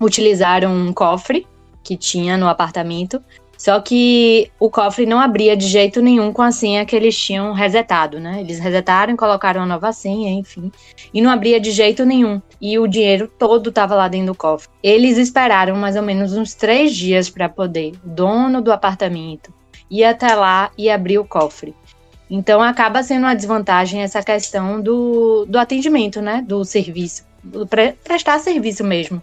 utilizaram 0.00 0.72
um 0.72 0.92
cofre 0.92 1.46
que 1.82 1.96
tinha 1.96 2.36
no 2.36 2.48
apartamento. 2.48 3.22
Só 3.58 3.80
que 3.80 4.52
o 4.60 4.70
cofre 4.70 5.04
não 5.04 5.18
abria 5.18 5.56
de 5.56 5.66
jeito 5.66 6.00
nenhum 6.00 6.32
com 6.32 6.42
a 6.42 6.52
senha 6.52 6.86
que 6.86 6.94
eles 6.94 7.18
tinham 7.18 7.52
resetado, 7.52 8.20
né? 8.20 8.40
Eles 8.40 8.60
resetaram, 8.60 9.16
colocaram 9.16 9.62
a 9.62 9.66
nova 9.66 9.92
senha, 9.92 10.30
enfim. 10.30 10.70
E 11.12 11.20
não 11.20 11.28
abria 11.28 11.58
de 11.58 11.72
jeito 11.72 12.06
nenhum. 12.06 12.40
E 12.60 12.78
o 12.78 12.86
dinheiro 12.86 13.26
todo 13.26 13.70
estava 13.70 13.96
lá 13.96 14.06
dentro 14.06 14.28
do 14.28 14.34
cofre. 14.36 14.70
Eles 14.80 15.18
esperaram 15.18 15.74
mais 15.74 15.96
ou 15.96 16.02
menos 16.02 16.34
uns 16.34 16.54
três 16.54 16.94
dias 16.94 17.28
para 17.28 17.48
poder, 17.48 17.94
o 18.04 18.08
dono 18.08 18.62
do 18.62 18.70
apartamento, 18.70 19.52
ir 19.90 20.04
até 20.04 20.36
lá 20.36 20.70
e 20.78 20.88
abrir 20.88 21.18
o 21.18 21.24
cofre. 21.24 21.74
Então 22.30 22.62
acaba 22.62 23.02
sendo 23.02 23.24
uma 23.24 23.34
desvantagem 23.34 24.02
essa 24.02 24.22
questão 24.22 24.80
do, 24.80 25.44
do 25.46 25.58
atendimento, 25.58 26.22
né? 26.22 26.44
Do 26.46 26.64
serviço. 26.64 27.26
Pre 27.68 27.92
prestar 28.04 28.38
serviço 28.38 28.84
mesmo. 28.84 29.20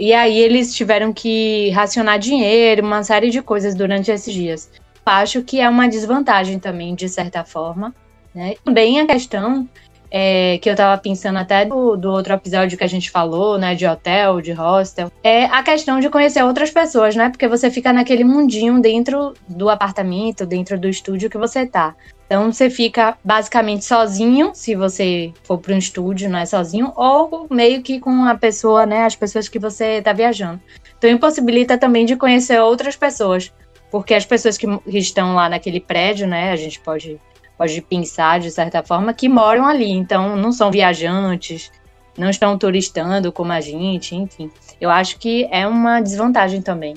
E 0.00 0.14
aí 0.14 0.38
eles 0.38 0.74
tiveram 0.74 1.12
que 1.12 1.68
racionar 1.70 2.18
dinheiro, 2.18 2.82
uma 2.82 3.02
série 3.02 3.28
de 3.28 3.42
coisas 3.42 3.74
durante 3.74 4.10
esses 4.10 4.32
dias. 4.32 4.70
Acho 5.04 5.42
que 5.42 5.60
é 5.60 5.68
uma 5.68 5.86
desvantagem 5.86 6.58
também, 6.58 6.94
de 6.94 7.06
certa 7.06 7.44
forma. 7.44 7.94
Né? 8.34 8.54
Também 8.64 8.98
a 8.98 9.06
questão 9.06 9.68
é, 10.10 10.58
que 10.58 10.68
eu 10.68 10.74
tava 10.74 11.00
pensando 11.00 11.38
até 11.38 11.64
do, 11.64 11.96
do 11.96 12.10
outro 12.10 12.34
episódio 12.34 12.76
que 12.76 12.84
a 12.84 12.88
gente 12.88 13.10
falou, 13.10 13.58
né, 13.58 13.74
de 13.74 13.86
hotel, 13.86 14.40
de 14.40 14.52
hostel, 14.52 15.10
é 15.22 15.44
a 15.44 15.62
questão 15.62 16.00
de 16.00 16.10
conhecer 16.10 16.42
outras 16.42 16.70
pessoas, 16.70 17.14
né? 17.14 17.28
Porque 17.28 17.46
você 17.46 17.70
fica 17.70 17.92
naquele 17.92 18.24
mundinho 18.24 18.80
dentro 18.80 19.34
do 19.48 19.68
apartamento, 19.68 20.44
dentro 20.44 20.78
do 20.78 20.88
estúdio 20.88 21.30
que 21.30 21.38
você 21.38 21.64
tá. 21.66 21.94
Então 22.26 22.52
você 22.52 22.70
fica 22.70 23.18
basicamente 23.24 23.84
sozinho, 23.84 24.52
se 24.54 24.76
você 24.76 25.32
for 25.42 25.58
para 25.58 25.74
um 25.74 25.78
estúdio, 25.78 26.30
não 26.30 26.38
é 26.38 26.46
sozinho, 26.46 26.92
ou 26.94 27.48
meio 27.50 27.82
que 27.82 27.98
com 27.98 28.24
a 28.24 28.36
pessoa, 28.36 28.86
né, 28.86 29.04
as 29.04 29.16
pessoas 29.16 29.48
que 29.48 29.58
você 29.58 29.98
está 29.98 30.12
viajando. 30.12 30.60
Então 30.96 31.10
impossibilita 31.10 31.76
também 31.76 32.04
de 32.04 32.14
conhecer 32.14 32.60
outras 32.60 32.94
pessoas, 32.94 33.52
porque 33.90 34.14
as 34.14 34.24
pessoas 34.24 34.56
que 34.56 34.66
estão 34.86 35.34
lá 35.34 35.48
naquele 35.48 35.80
prédio, 35.80 36.28
né, 36.28 36.52
a 36.52 36.56
gente 36.56 36.78
pode 36.78 37.20
pode 37.60 37.82
pensar 37.82 38.40
de 38.40 38.50
certa 38.50 38.82
forma 38.82 39.12
que 39.12 39.28
moram 39.28 39.66
ali, 39.66 39.90
então 39.90 40.34
não 40.34 40.50
são 40.50 40.70
viajantes, 40.70 41.70
não 42.16 42.30
estão 42.30 42.56
turistando 42.56 43.30
como 43.30 43.52
a 43.52 43.60
gente, 43.60 44.16
enfim. 44.16 44.50
Eu 44.80 44.88
acho 44.88 45.18
que 45.18 45.46
é 45.52 45.66
uma 45.66 46.00
desvantagem 46.00 46.62
também, 46.62 46.96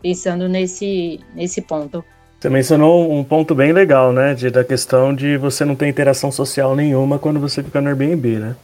pensando 0.00 0.48
nesse 0.48 1.18
nesse 1.34 1.60
ponto. 1.60 2.04
Você 2.38 2.48
mencionou 2.48 3.12
um 3.12 3.24
ponto 3.24 3.52
bem 3.52 3.72
legal, 3.72 4.12
né? 4.12 4.32
De, 4.32 4.48
da 4.48 4.62
questão 4.62 5.12
de 5.12 5.36
você 5.36 5.64
não 5.64 5.74
ter 5.74 5.88
interação 5.88 6.30
social 6.30 6.76
nenhuma 6.76 7.18
quando 7.18 7.40
você 7.40 7.60
fica 7.60 7.80
no 7.80 7.88
Airbnb, 7.88 8.38
né? 8.38 8.56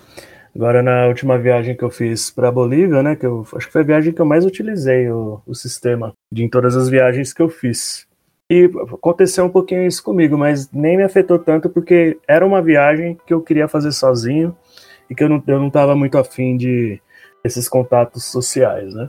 Agora, 0.54 0.80
na 0.80 1.06
última 1.06 1.36
viagem 1.38 1.76
que 1.76 1.82
eu 1.82 1.90
fiz 1.90 2.30
para 2.30 2.52
Bolívia, 2.52 3.02
né? 3.02 3.16
Que 3.16 3.26
eu 3.26 3.44
acho 3.56 3.66
que 3.66 3.72
foi 3.72 3.80
a 3.80 3.84
viagem 3.84 4.12
que 4.12 4.20
eu 4.20 4.26
mais 4.26 4.44
utilizei 4.44 5.10
o, 5.10 5.42
o 5.44 5.56
sistema 5.56 6.12
de 6.30 6.44
em 6.44 6.48
todas 6.48 6.76
as 6.76 6.88
viagens 6.88 7.32
que 7.32 7.42
eu 7.42 7.48
fiz. 7.48 8.06
E 8.52 8.70
aconteceu 8.92 9.46
um 9.46 9.48
pouquinho 9.48 9.86
isso 9.86 10.04
comigo, 10.04 10.36
mas 10.36 10.70
nem 10.70 10.98
me 10.98 11.02
afetou 11.02 11.38
tanto 11.38 11.70
porque 11.70 12.18
era 12.28 12.44
uma 12.44 12.60
viagem 12.60 13.16
que 13.26 13.32
eu 13.32 13.40
queria 13.40 13.66
fazer 13.66 13.92
sozinho 13.92 14.54
e 15.08 15.14
que 15.14 15.24
eu 15.24 15.28
não, 15.30 15.42
eu 15.46 15.58
não 15.58 15.70
tava 15.70 15.96
muito 15.96 16.18
afim 16.18 16.54
de 16.58 17.00
esses 17.42 17.66
contatos 17.66 18.26
sociais, 18.26 18.92
né? 18.92 19.08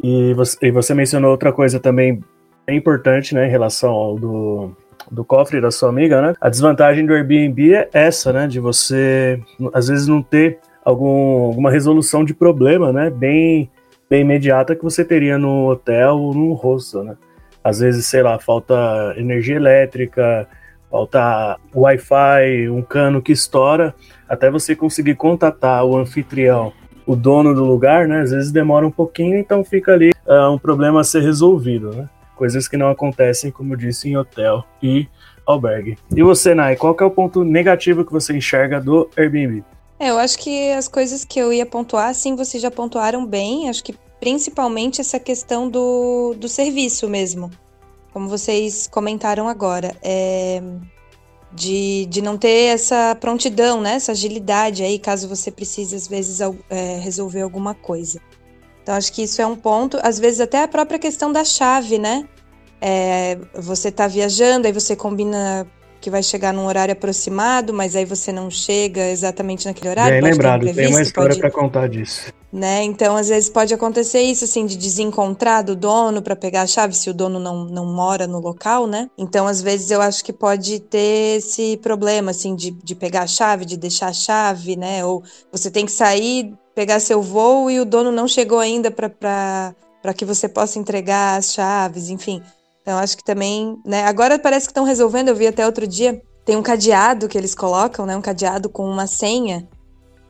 E 0.00 0.32
você, 0.34 0.56
e 0.62 0.70
você 0.70 0.94
mencionou 0.94 1.32
outra 1.32 1.52
coisa 1.52 1.80
também 1.80 2.22
é 2.64 2.72
importante, 2.72 3.34
né, 3.34 3.48
em 3.48 3.50
relação 3.50 3.90
ao 3.90 4.14
do, 4.16 4.70
do 5.10 5.24
cofre 5.24 5.60
da 5.60 5.72
sua 5.72 5.88
amiga, 5.88 6.22
né? 6.22 6.34
A 6.40 6.48
desvantagem 6.48 7.04
do 7.04 7.12
Airbnb 7.12 7.74
é 7.74 7.88
essa, 7.92 8.32
né, 8.32 8.46
de 8.46 8.60
você 8.60 9.42
às 9.74 9.88
vezes 9.88 10.06
não 10.06 10.22
ter 10.22 10.60
algum, 10.84 11.46
alguma 11.46 11.72
resolução 11.72 12.24
de 12.24 12.34
problema, 12.34 12.92
né, 12.92 13.10
bem, 13.10 13.68
bem 14.08 14.20
imediata 14.20 14.76
que 14.76 14.84
você 14.84 15.04
teria 15.04 15.36
no 15.36 15.68
hotel 15.68 16.16
ou 16.16 16.32
no 16.32 16.52
hostel, 16.52 17.02
né? 17.02 17.16
Às 17.62 17.80
vezes, 17.80 18.06
sei 18.06 18.22
lá, 18.22 18.38
falta 18.38 18.74
energia 19.16 19.56
elétrica, 19.56 20.48
falta 20.90 21.58
Wi-Fi, 21.74 22.68
um 22.70 22.82
cano 22.82 23.20
que 23.22 23.32
estoura, 23.32 23.94
até 24.28 24.50
você 24.50 24.74
conseguir 24.74 25.14
contatar 25.14 25.84
o 25.84 25.96
anfitrião, 25.96 26.72
o 27.06 27.14
dono 27.14 27.54
do 27.54 27.64
lugar, 27.64 28.08
né? 28.08 28.20
Às 28.22 28.30
vezes 28.30 28.50
demora 28.50 28.86
um 28.86 28.90
pouquinho, 28.90 29.38
então 29.38 29.64
fica 29.64 29.92
ali 29.92 30.10
uh, 30.26 30.50
um 30.50 30.58
problema 30.58 31.00
a 31.00 31.04
ser 31.04 31.22
resolvido, 31.22 31.94
né? 31.94 32.08
coisas 32.40 32.66
que 32.66 32.74
não 32.78 32.88
acontecem, 32.88 33.50
como 33.50 33.74
eu 33.74 33.76
disse, 33.76 34.08
em 34.08 34.16
hotel 34.16 34.64
e 34.82 35.06
albergue. 35.44 35.98
E 36.16 36.22
você, 36.22 36.54
Nai, 36.54 36.74
qual 36.74 36.96
é 36.98 37.04
o 37.04 37.10
ponto 37.10 37.44
negativo 37.44 38.02
que 38.02 38.10
você 38.10 38.34
enxerga 38.34 38.80
do 38.80 39.10
Airbnb? 39.14 39.62
É, 39.98 40.08
eu 40.08 40.18
acho 40.18 40.38
que 40.38 40.72
as 40.72 40.88
coisas 40.88 41.22
que 41.22 41.38
eu 41.38 41.52
ia 41.52 41.66
pontuar, 41.66 42.14
sim, 42.14 42.34
vocês 42.34 42.62
já 42.62 42.70
pontuaram 42.70 43.26
bem. 43.26 43.68
Acho 43.68 43.84
que 43.84 43.94
principalmente 44.20 45.00
essa 45.00 45.18
questão 45.18 45.68
do, 45.68 46.34
do 46.38 46.48
serviço 46.48 47.08
mesmo. 47.08 47.50
Como 48.12 48.28
vocês 48.28 48.86
comentaram 48.86 49.48
agora. 49.48 49.96
É, 50.02 50.62
de, 51.52 52.06
de 52.06 52.22
não 52.22 52.38
ter 52.38 52.74
essa 52.74 53.16
prontidão, 53.16 53.80
né? 53.80 53.94
Essa 53.94 54.12
agilidade 54.12 54.82
aí, 54.82 54.98
caso 54.98 55.28
você 55.28 55.50
precise, 55.50 55.96
às 55.96 56.06
vezes, 56.06 56.40
é, 56.68 56.96
resolver 56.98 57.40
alguma 57.40 57.74
coisa. 57.74 58.20
Então, 58.82 58.94
acho 58.94 59.12
que 59.12 59.22
isso 59.22 59.42
é 59.42 59.46
um 59.46 59.56
ponto. 59.56 59.98
Às 60.02 60.18
vezes, 60.18 60.40
até 60.40 60.62
a 60.62 60.68
própria 60.68 60.98
questão 60.98 61.32
da 61.32 61.44
chave, 61.44 61.98
né? 61.98 62.28
É, 62.80 63.36
você 63.54 63.88
está 63.88 64.06
viajando, 64.06 64.66
aí 64.66 64.72
você 64.72 64.94
combina 64.96 65.66
que 66.00 66.10
vai 66.10 66.22
chegar 66.22 66.52
num 66.52 66.66
horário 66.66 66.92
aproximado, 66.92 67.74
mas 67.74 67.94
aí 67.94 68.04
você 68.04 68.32
não 68.32 68.50
chega 68.50 69.10
exatamente 69.10 69.66
naquele 69.66 69.90
horário. 69.90 70.20
Bem 70.20 70.32
lembrado, 70.32 70.72
tem 70.72 70.88
uma 70.88 71.02
história 71.02 71.36
para 71.36 71.50
contar 71.50 71.88
disso. 71.88 72.32
Né? 72.52 72.82
Então, 72.82 73.16
às 73.16 73.28
vezes 73.28 73.48
pode 73.48 73.72
acontecer 73.72 74.22
isso, 74.22 74.44
assim, 74.44 74.66
de 74.66 74.76
desencontrar 74.76 75.62
do 75.62 75.76
dono 75.76 76.20
para 76.20 76.34
pegar 76.34 76.62
a 76.62 76.66
chave, 76.66 76.94
se 76.94 77.08
o 77.08 77.14
dono 77.14 77.38
não, 77.38 77.64
não 77.64 77.86
mora 77.86 78.26
no 78.26 78.40
local, 78.40 78.88
né? 78.88 79.08
Então, 79.16 79.46
às 79.46 79.62
vezes 79.62 79.90
eu 79.90 80.00
acho 80.00 80.24
que 80.24 80.32
pode 80.32 80.80
ter 80.80 81.38
esse 81.38 81.76
problema, 81.76 82.32
assim, 82.32 82.56
de, 82.56 82.72
de 82.72 82.94
pegar 82.96 83.22
a 83.22 83.26
chave, 83.28 83.64
de 83.64 83.76
deixar 83.76 84.08
a 84.08 84.12
chave, 84.12 84.74
né? 84.74 85.04
Ou 85.04 85.22
você 85.52 85.70
tem 85.70 85.86
que 85.86 85.92
sair 85.92 86.52
pegar 86.74 86.98
seu 86.98 87.20
voo 87.20 87.70
e 87.70 87.78
o 87.78 87.84
dono 87.84 88.10
não 88.10 88.26
chegou 88.26 88.58
ainda 88.58 88.90
para 88.90 90.14
que 90.16 90.24
você 90.24 90.48
possa 90.48 90.78
entregar 90.78 91.38
as 91.38 91.52
chaves, 91.52 92.08
enfim. 92.08 92.42
Então 92.82 92.98
acho 92.98 93.16
que 93.16 93.24
também, 93.24 93.78
né? 93.84 94.04
Agora 94.04 94.38
parece 94.38 94.66
que 94.66 94.70
estão 94.70 94.84
resolvendo, 94.84 95.28
eu 95.28 95.36
vi 95.36 95.46
até 95.46 95.66
outro 95.66 95.86
dia, 95.86 96.20
tem 96.44 96.56
um 96.56 96.62
cadeado 96.62 97.28
que 97.28 97.36
eles 97.36 97.54
colocam, 97.54 98.06
né? 98.06 98.16
Um 98.16 98.22
cadeado 98.22 98.68
com 98.68 98.88
uma 98.88 99.06
senha. 99.06 99.68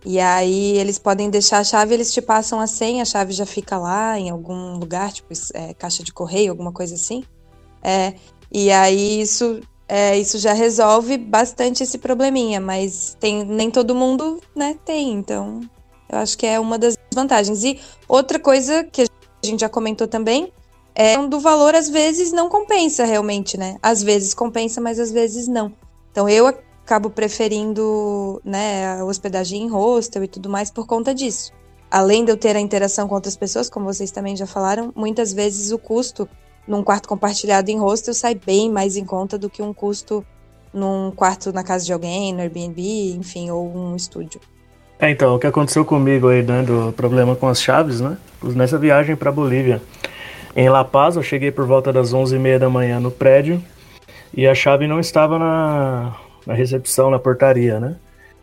E 0.04 0.18
aí 0.18 0.78
eles 0.78 0.98
podem 0.98 1.28
deixar 1.28 1.58
a 1.58 1.64
chave, 1.64 1.94
eles 1.94 2.12
te 2.12 2.22
passam 2.22 2.58
a 2.58 2.66
senha, 2.66 3.02
a 3.02 3.06
chave 3.06 3.32
já 3.32 3.44
fica 3.44 3.76
lá 3.78 4.18
em 4.18 4.30
algum 4.30 4.78
lugar, 4.78 5.12
tipo 5.12 5.32
é, 5.54 5.74
caixa 5.74 6.02
de 6.02 6.12
correio, 6.12 6.50
alguma 6.50 6.72
coisa 6.72 6.94
assim. 6.94 7.22
É, 7.82 8.14
e 8.50 8.70
aí 8.70 9.20
isso, 9.20 9.60
é, 9.86 10.18
isso 10.18 10.38
já 10.38 10.52
resolve 10.52 11.18
bastante 11.18 11.82
esse 11.82 11.98
probleminha, 11.98 12.60
mas 12.60 13.16
tem, 13.20 13.44
nem 13.44 13.70
todo 13.70 13.94
mundo 13.94 14.40
né, 14.56 14.76
tem, 14.84 15.12
então 15.12 15.60
eu 16.08 16.18
acho 16.18 16.36
que 16.36 16.46
é 16.46 16.58
uma 16.58 16.78
das 16.78 16.96
vantagens. 17.14 17.62
E 17.62 17.78
outra 18.08 18.38
coisa 18.38 18.82
que 18.84 19.02
a 19.02 19.46
gente 19.46 19.60
já 19.60 19.68
comentou 19.68 20.08
também 20.08 20.50
é 20.94 21.16
do 21.26 21.40
valor, 21.40 21.74
às 21.74 21.88
vezes 21.88 22.32
não 22.32 22.48
compensa 22.48 23.04
realmente, 23.04 23.56
né? 23.56 23.76
Às 23.82 24.02
vezes 24.02 24.34
compensa, 24.34 24.80
mas 24.80 24.98
às 24.98 25.10
vezes 25.10 25.46
não. 25.48 25.72
Então 26.10 26.28
eu 26.28 26.46
acabo 26.46 27.10
preferindo, 27.10 28.40
né, 28.44 28.98
a 28.98 29.04
hospedagem 29.04 29.62
em 29.62 29.68
hostel 29.68 30.24
e 30.24 30.28
tudo 30.28 30.50
mais 30.50 30.70
por 30.70 30.86
conta 30.86 31.14
disso. 31.14 31.52
Além 31.90 32.24
de 32.24 32.32
eu 32.32 32.36
ter 32.36 32.56
a 32.56 32.60
interação 32.60 33.08
com 33.08 33.14
outras 33.14 33.36
pessoas, 33.36 33.70
como 33.70 33.86
vocês 33.86 34.10
também 34.10 34.36
já 34.36 34.46
falaram, 34.46 34.92
muitas 34.94 35.32
vezes 35.32 35.72
o 35.72 35.78
custo 35.78 36.28
num 36.66 36.82
quarto 36.82 37.08
compartilhado 37.08 37.70
em 37.70 37.78
hostel 37.78 38.14
sai 38.14 38.34
bem 38.34 38.70
mais 38.70 38.96
em 38.96 39.04
conta 39.04 39.38
do 39.38 39.48
que 39.48 39.62
um 39.62 39.72
custo 39.72 40.24
num 40.72 41.10
quarto 41.10 41.52
na 41.52 41.64
casa 41.64 41.84
de 41.84 41.92
alguém, 41.92 42.32
no 42.32 42.40
Airbnb, 42.40 43.16
enfim, 43.16 43.50
ou 43.50 43.76
um 43.76 43.96
estúdio. 43.96 44.40
É, 44.98 45.10
então, 45.10 45.34
o 45.34 45.38
que 45.38 45.46
aconteceu 45.46 45.84
comigo 45.84 46.28
aí, 46.28 46.42
dando 46.42 46.92
problema 46.96 47.34
com 47.34 47.48
as 47.48 47.60
chaves, 47.60 48.00
né? 48.00 48.18
Nessa 48.42 48.78
viagem 48.78 49.16
para 49.16 49.32
Bolívia. 49.32 49.80
Em 50.54 50.68
La 50.68 50.84
Paz, 50.84 51.14
eu 51.14 51.22
cheguei 51.22 51.52
por 51.52 51.64
volta 51.64 51.92
das 51.92 52.12
11h30 52.12 52.58
da 52.58 52.68
manhã 52.68 52.98
no 52.98 53.10
prédio 53.10 53.62
e 54.34 54.48
a 54.48 54.54
chave 54.54 54.86
não 54.86 54.98
estava 54.98 55.38
na, 55.38 56.16
na 56.44 56.54
recepção, 56.54 57.08
na 57.08 57.20
portaria, 57.20 57.78
né? 57.78 57.96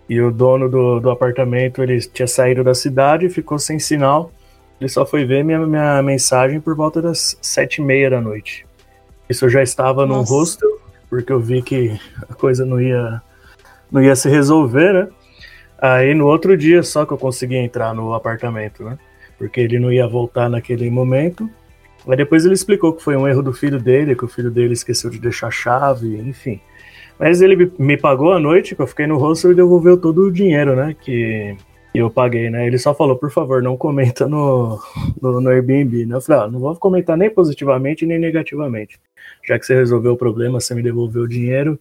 E 0.07 0.21
o 0.21 0.31
dono 0.31 0.69
do, 0.69 1.01
do 1.01 1.09
apartamento, 1.09 1.83
ele 1.83 1.99
tinha 1.99 2.27
saído 2.27 2.63
da 2.63 2.73
cidade, 2.73 3.29
ficou 3.29 3.59
sem 3.59 3.77
sinal. 3.77 4.31
Ele 4.79 4.89
só 4.89 5.05
foi 5.05 5.25
ver 5.25 5.43
minha, 5.43 5.59
minha 5.59 6.01
mensagem 6.01 6.61
por 6.61 6.75
volta 6.75 7.01
das 7.01 7.37
sete 7.41 7.81
e 7.81 7.83
meia 7.83 8.09
da 8.09 8.21
noite. 8.21 8.65
Isso 9.29 9.43
eu 9.45 9.49
já 9.49 9.61
estava 9.61 10.05
Nossa. 10.05 10.31
no 10.31 10.37
hostel, 10.37 10.79
porque 11.09 11.31
eu 11.31 11.41
vi 11.41 11.61
que 11.61 11.99
a 12.29 12.33
coisa 12.33 12.65
não 12.65 12.79
ia, 12.79 13.21
não 13.91 14.01
ia 14.01 14.15
se 14.15 14.29
resolver, 14.29 14.93
né? 14.93 15.07
Aí 15.77 16.15
no 16.15 16.25
outro 16.25 16.55
dia 16.55 16.81
só 16.83 17.05
que 17.05 17.11
eu 17.11 17.17
consegui 17.17 17.57
entrar 17.57 17.93
no 17.93 18.13
apartamento, 18.13 18.83
né? 18.85 18.97
Porque 19.37 19.59
ele 19.59 19.77
não 19.77 19.91
ia 19.91 20.07
voltar 20.07 20.49
naquele 20.49 20.89
momento. 20.89 21.49
Aí 22.07 22.15
depois 22.15 22.45
ele 22.45 22.53
explicou 22.53 22.93
que 22.93 23.03
foi 23.03 23.15
um 23.15 23.27
erro 23.27 23.43
do 23.43 23.53
filho 23.53 23.79
dele, 23.79 24.15
que 24.15 24.25
o 24.25 24.27
filho 24.27 24.49
dele 24.49 24.73
esqueceu 24.73 25.09
de 25.09 25.19
deixar 25.19 25.47
a 25.47 25.51
chave, 25.51 26.17
enfim. 26.17 26.61
Mas 27.19 27.41
ele 27.41 27.71
me 27.77 27.97
pagou 27.97 28.31
a 28.31 28.39
noite, 28.39 28.75
que 28.75 28.81
eu 28.81 28.87
fiquei 28.87 29.07
no 29.07 29.17
hostel 29.17 29.51
e 29.51 29.55
devolveu 29.55 29.97
todo 29.99 30.23
o 30.23 30.31
dinheiro, 30.31 30.75
né? 30.75 30.95
Que 30.99 31.57
eu 31.93 32.09
paguei, 32.09 32.49
né? 32.49 32.67
Ele 32.67 32.77
só 32.77 32.93
falou, 32.93 33.17
por 33.17 33.31
favor, 33.31 33.61
não 33.61 33.75
comenta 33.75 34.27
no, 34.27 34.79
no, 35.21 35.41
no 35.41 35.49
Airbnb, 35.49 36.05
né? 36.05 36.15
Eu 36.15 36.21
falei, 36.21 36.43
ah, 36.43 36.47
não 36.47 36.59
vou 36.59 36.75
comentar 36.75 37.17
nem 37.17 37.29
positivamente 37.29 38.05
nem 38.05 38.19
negativamente. 38.19 38.99
Já 39.45 39.57
que 39.57 39.65
você 39.65 39.75
resolveu 39.75 40.13
o 40.13 40.17
problema, 40.17 40.59
você 40.59 40.75
me 40.75 40.83
devolveu 40.83 41.23
o 41.23 41.27
dinheiro, 41.27 41.79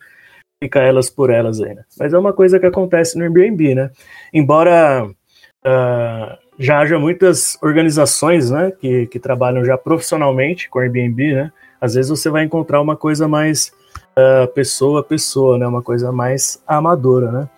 fica 0.63 0.81
elas 0.81 1.11
por 1.11 1.31
elas 1.31 1.61
aí, 1.61 1.75
né? 1.75 1.85
Mas 1.99 2.15
é 2.15 2.19
uma 2.19 2.33
coisa 2.33 2.59
que 2.59 2.67
acontece 2.67 3.19
no 3.19 3.25
Airbnb, 3.25 3.75
né? 3.75 3.91
Embora 4.33 5.07
uh, 5.07 6.46
já 6.59 6.81
haja 6.81 6.99
muitas 6.99 7.59
organizações, 7.63 8.51
né, 8.51 8.73
que, 8.81 9.07
que 9.07 9.19
trabalham 9.19 9.65
já 9.65 9.77
profissionalmente 9.77 10.69
com 10.69 10.79
Airbnb, 10.79 11.35
né? 11.35 11.53
Às 11.81 11.95
vezes 11.95 12.11
você 12.11 12.31
vai 12.31 12.45
encontrar 12.45 12.81
uma 12.81 12.97
coisa 12.97 13.29
mais 13.29 13.73
uh, 14.17 14.49
pessoa 14.55 15.01
a 15.01 15.05
pessoa, 15.05 15.59
né? 15.59 15.67
Uma 15.67 15.83
coisa 15.83 16.11
mais 16.11 16.63
amadora, 16.67 17.31
né? 17.31 17.49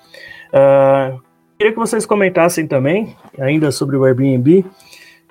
Uh, 0.49 1.21
queria 1.57 1.73
que 1.73 1.79
vocês 1.79 2.05
comentassem 2.05 2.67
também, 2.67 3.17
ainda 3.39 3.71
sobre 3.71 3.97
o 3.97 4.05
Airbnb, 4.05 4.65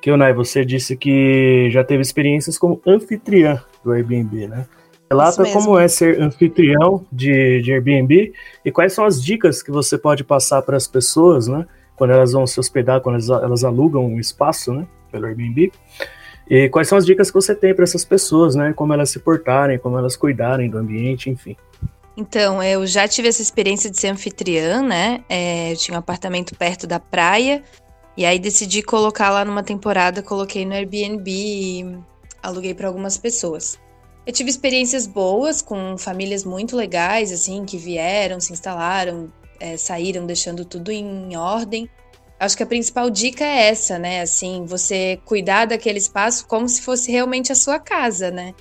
que, 0.01 0.15
Nai, 0.15 0.33
você 0.33 0.63
disse 0.63 0.95
que 0.95 1.69
já 1.69 1.83
teve 1.83 2.01
experiências 2.01 2.57
como 2.57 2.81
anfitriã 2.87 3.61
do 3.83 3.91
Airbnb, 3.91 4.47
né? 4.47 4.65
Relata 5.09 5.45
como 5.51 5.79
é 5.79 5.87
ser 5.87 6.21
anfitrião 6.21 7.05
de, 7.11 7.61
de 7.61 7.71
Airbnb 7.71 8.33
e 8.63 8.71
quais 8.71 8.93
são 8.93 9.05
as 9.05 9.23
dicas 9.23 9.63
que 9.63 9.71
você 9.71 9.97
pode 9.97 10.23
passar 10.23 10.61
para 10.61 10.75
as 10.75 10.87
pessoas, 10.87 11.47
né? 11.47 11.65
Quando 11.97 12.11
elas 12.11 12.31
vão 12.31 12.47
se 12.47 12.59
hospedar, 12.59 13.01
quando 13.01 13.15
elas, 13.15 13.29
elas 13.29 13.63
alugam 13.63 14.05
um 14.05 14.19
espaço, 14.19 14.71
né? 14.71 14.87
Pelo 15.11 15.25
Airbnb. 15.25 15.71
E 16.49 16.69
quais 16.69 16.87
são 16.87 16.97
as 16.97 17.05
dicas 17.05 17.29
que 17.29 17.33
você 17.33 17.53
tem 17.53 17.73
para 17.75 17.83
essas 17.83 18.05
pessoas, 18.05 18.55
né? 18.55 18.71
Como 18.73 18.93
elas 18.93 19.09
se 19.09 19.19
portarem, 19.19 19.77
como 19.77 19.97
elas 19.97 20.15
cuidarem 20.15 20.69
do 20.69 20.77
ambiente, 20.77 21.29
enfim. 21.29 21.57
Então, 22.15 22.63
eu 22.63 22.87
já 22.87 23.07
tive 23.07 23.27
essa 23.27 23.41
experiência 23.41 23.91
de 23.91 23.99
ser 23.99 24.07
anfitriã, 24.07 24.81
né? 24.81 25.23
É, 25.27 25.73
eu 25.73 25.77
tinha 25.77 25.95
um 25.95 25.99
apartamento 25.99 26.55
perto 26.55 26.87
da 26.87 26.99
praia. 26.99 27.63
E 28.15 28.25
aí 28.25 28.39
decidi 28.39 28.81
colocar 28.81 29.29
lá 29.29 29.45
numa 29.45 29.61
temporada, 29.61 30.23
coloquei 30.23 30.65
no 30.65 30.73
Airbnb 30.73 31.29
e 31.29 31.97
aluguei 32.41 32.73
para 32.73 32.87
algumas 32.87 33.17
pessoas. 33.17 33.77
Eu 34.25 34.33
tive 34.33 34.49
experiências 34.49 35.05
boas 35.05 35.61
com 35.61 35.97
famílias 35.97 36.43
muito 36.43 36.75
legais, 36.75 37.31
assim, 37.31 37.63
que 37.63 37.77
vieram, 37.77 38.39
se 38.39 38.51
instalaram, 38.51 39.31
é, 39.59 39.77
saíram 39.77 40.25
deixando 40.25 40.65
tudo 40.65 40.91
em 40.91 41.35
ordem. 41.35 41.89
Acho 42.39 42.55
que 42.55 42.63
a 42.63 42.67
principal 42.67 43.09
dica 43.09 43.43
é 43.43 43.69
essa, 43.69 43.97
né? 43.97 44.21
Assim, 44.21 44.65
você 44.65 45.19
cuidar 45.25 45.65
daquele 45.65 45.97
espaço 45.97 46.45
como 46.47 46.67
se 46.69 46.81
fosse 46.81 47.11
realmente 47.11 47.51
a 47.51 47.55
sua 47.55 47.79
casa, 47.79 48.29
né? 48.29 48.53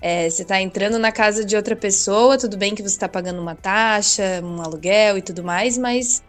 É, 0.00 0.28
você 0.28 0.42
está 0.42 0.60
entrando 0.60 0.98
na 0.98 1.12
casa 1.12 1.44
de 1.44 1.56
outra 1.56 1.76
pessoa, 1.76 2.36
tudo 2.36 2.56
bem 2.56 2.74
que 2.74 2.82
você 2.82 2.94
está 2.94 3.08
pagando 3.08 3.40
uma 3.40 3.54
taxa, 3.54 4.42
um 4.42 4.60
aluguel 4.60 5.16
e 5.16 5.22
tudo 5.22 5.44
mais, 5.44 5.78
mas 5.78 6.22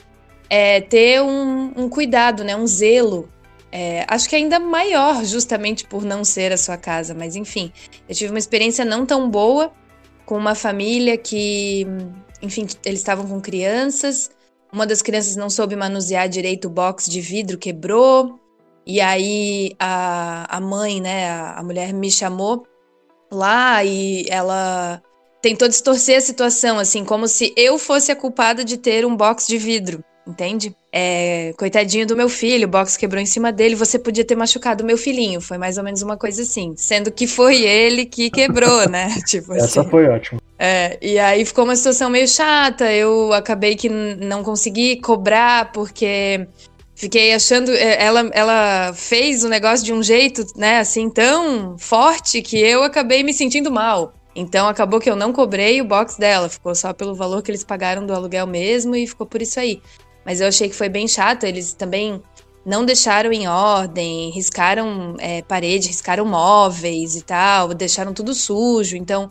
é, 0.49 0.79
ter 0.79 1.21
um, 1.21 1.73
um, 1.75 1.89
cuidado, 1.89 2.43
né? 2.43 2.55
Um 2.55 2.67
zelo 2.67 3.27
é, 3.75 4.05
acho 4.07 4.29
que 4.29 4.35
ainda 4.35 4.59
maior, 4.59 5.25
justamente 5.25 5.83
por 5.83 6.05
não 6.05 6.23
ser 6.23 6.51
a 6.51 6.57
sua 6.57 6.77
casa, 6.77 7.15
mas 7.15 7.35
enfim, 7.35 7.73
eu 8.07 8.13
tive 8.13 8.31
uma 8.31 8.37
experiência 8.37 8.85
não 8.85 9.03
tão 9.03 9.27
boa 9.27 9.73
com 10.27 10.37
uma 10.37 10.53
família 10.53 11.17
que, 11.17 11.87
enfim, 12.43 12.67
eles 12.85 12.99
estavam 12.99 13.25
com 13.25 13.41
crianças. 13.41 14.29
Uma 14.71 14.85
das 14.85 15.01
crianças 15.01 15.35
não 15.35 15.49
soube 15.49 15.75
manusear 15.75 16.27
direito 16.27 16.65
o 16.65 16.69
box 16.69 17.09
de 17.09 17.21
vidro, 17.21 17.57
quebrou. 17.57 18.39
E 18.85 18.99
aí 18.99 19.73
a, 19.79 20.57
a 20.57 20.59
mãe, 20.59 20.99
né, 20.99 21.29
a, 21.29 21.59
a 21.59 21.63
mulher 21.63 21.93
me 21.93 22.11
chamou 22.11 22.67
lá 23.31 23.83
e 23.83 24.25
ela 24.29 25.01
tentou 25.41 25.67
distorcer 25.67 26.17
a 26.17 26.21
situação, 26.21 26.77
assim, 26.77 27.05
como 27.05 27.27
se 27.27 27.53
eu 27.55 27.79
fosse 27.79 28.11
a 28.11 28.15
culpada 28.15 28.63
de 28.63 28.77
ter 28.77 29.05
um 29.05 29.15
box 29.15 29.47
de 29.47 29.57
vidro 29.57 30.03
entende? 30.27 30.75
É, 30.91 31.53
coitadinho 31.57 32.07
do 32.07 32.15
meu 32.15 32.29
filho, 32.29 32.67
o 32.67 32.71
box 32.71 32.97
quebrou 32.97 33.21
em 33.21 33.25
cima 33.25 33.51
dele, 33.51 33.75
você 33.75 33.99
podia 33.99 34.23
ter 34.23 34.35
machucado 34.35 34.83
o 34.83 34.87
meu 34.87 34.97
filhinho. 34.97 35.41
Foi 35.41 35.57
mais 35.57 35.77
ou 35.77 35.83
menos 35.83 36.01
uma 36.01 36.17
coisa 36.17 36.41
assim. 36.41 36.73
Sendo 36.77 37.11
que 37.11 37.27
foi 37.27 37.63
ele 37.63 38.05
que 38.05 38.29
quebrou, 38.29 38.89
né? 38.89 39.09
tipo 39.27 39.53
Essa 39.53 39.81
assim. 39.81 39.89
foi 39.89 40.07
ótima. 40.07 40.39
É, 40.65 40.97
e 41.01 41.19
aí 41.19 41.43
ficou 41.43 41.65
uma 41.65 41.75
situação 41.75 42.09
meio 42.09 42.25
chata. 42.25 42.89
Eu 42.89 43.33
acabei 43.33 43.75
que 43.75 43.89
não 43.89 44.41
consegui 44.41 44.95
cobrar, 44.95 45.73
porque 45.73 46.47
fiquei 46.95 47.33
achando. 47.33 47.69
É, 47.73 48.01
ela, 48.01 48.29
ela 48.31 48.93
fez 48.93 49.43
o 49.43 49.49
negócio 49.49 49.85
de 49.85 49.91
um 49.91 50.01
jeito, 50.01 50.45
né, 50.55 50.79
assim, 50.79 51.09
tão 51.09 51.77
forte 51.77 52.41
que 52.41 52.57
eu 52.57 52.81
acabei 52.81 53.23
me 53.23 53.33
sentindo 53.33 53.69
mal. 53.69 54.13
Então 54.33 54.65
acabou 54.69 55.01
que 55.01 55.09
eu 55.09 55.17
não 55.17 55.33
cobrei 55.33 55.81
o 55.81 55.85
box 55.85 56.17
dela, 56.17 56.47
ficou 56.47 56.73
só 56.73 56.93
pelo 56.93 57.13
valor 57.13 57.43
que 57.43 57.51
eles 57.51 57.65
pagaram 57.65 58.05
do 58.05 58.13
aluguel 58.13 58.47
mesmo 58.47 58.95
e 58.95 59.05
ficou 59.05 59.27
por 59.27 59.41
isso 59.41 59.59
aí. 59.59 59.81
Mas 60.25 60.39
eu 60.39 60.47
achei 60.47 60.69
que 60.69 60.75
foi 60.75 60.87
bem 60.87 61.09
chato. 61.09 61.43
Eles 61.43 61.73
também 61.73 62.21
não 62.65 62.85
deixaram 62.85 63.33
em 63.33 63.47
ordem, 63.47 64.29
riscaram 64.31 65.17
é, 65.19 65.41
parede, 65.41 65.87
riscaram 65.87 66.25
móveis 66.25 67.17
e 67.17 67.21
tal, 67.21 67.73
deixaram 67.73 68.13
tudo 68.13 68.33
sujo. 68.33 68.95
Então 68.95 69.29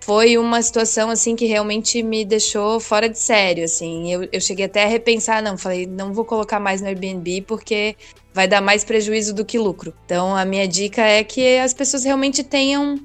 foi 0.00 0.38
uma 0.38 0.62
situação 0.62 1.10
assim 1.10 1.36
que 1.36 1.46
realmente 1.46 2.02
me 2.02 2.24
deixou 2.24 2.80
fora 2.80 3.08
de 3.08 3.18
sério. 3.18 3.64
Assim, 3.64 4.12
eu, 4.12 4.28
eu 4.32 4.40
cheguei 4.40 4.66
até 4.66 4.84
a 4.84 4.88
repensar, 4.88 5.42
não, 5.42 5.56
falei, 5.56 5.86
não 5.86 6.12
vou 6.12 6.24
colocar 6.24 6.58
mais 6.58 6.80
no 6.80 6.88
Airbnb 6.88 7.42
porque 7.42 7.96
vai 8.32 8.48
dar 8.48 8.60
mais 8.60 8.84
prejuízo 8.84 9.34
do 9.34 9.44
que 9.44 9.58
lucro. 9.58 9.94
Então 10.04 10.34
a 10.34 10.44
minha 10.44 10.66
dica 10.66 11.02
é 11.02 11.22
que 11.22 11.58
as 11.58 11.74
pessoas 11.74 12.04
realmente 12.04 12.42
tenham 12.42 12.98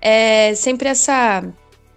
é, 0.00 0.54
sempre 0.54 0.88
essa 0.88 1.42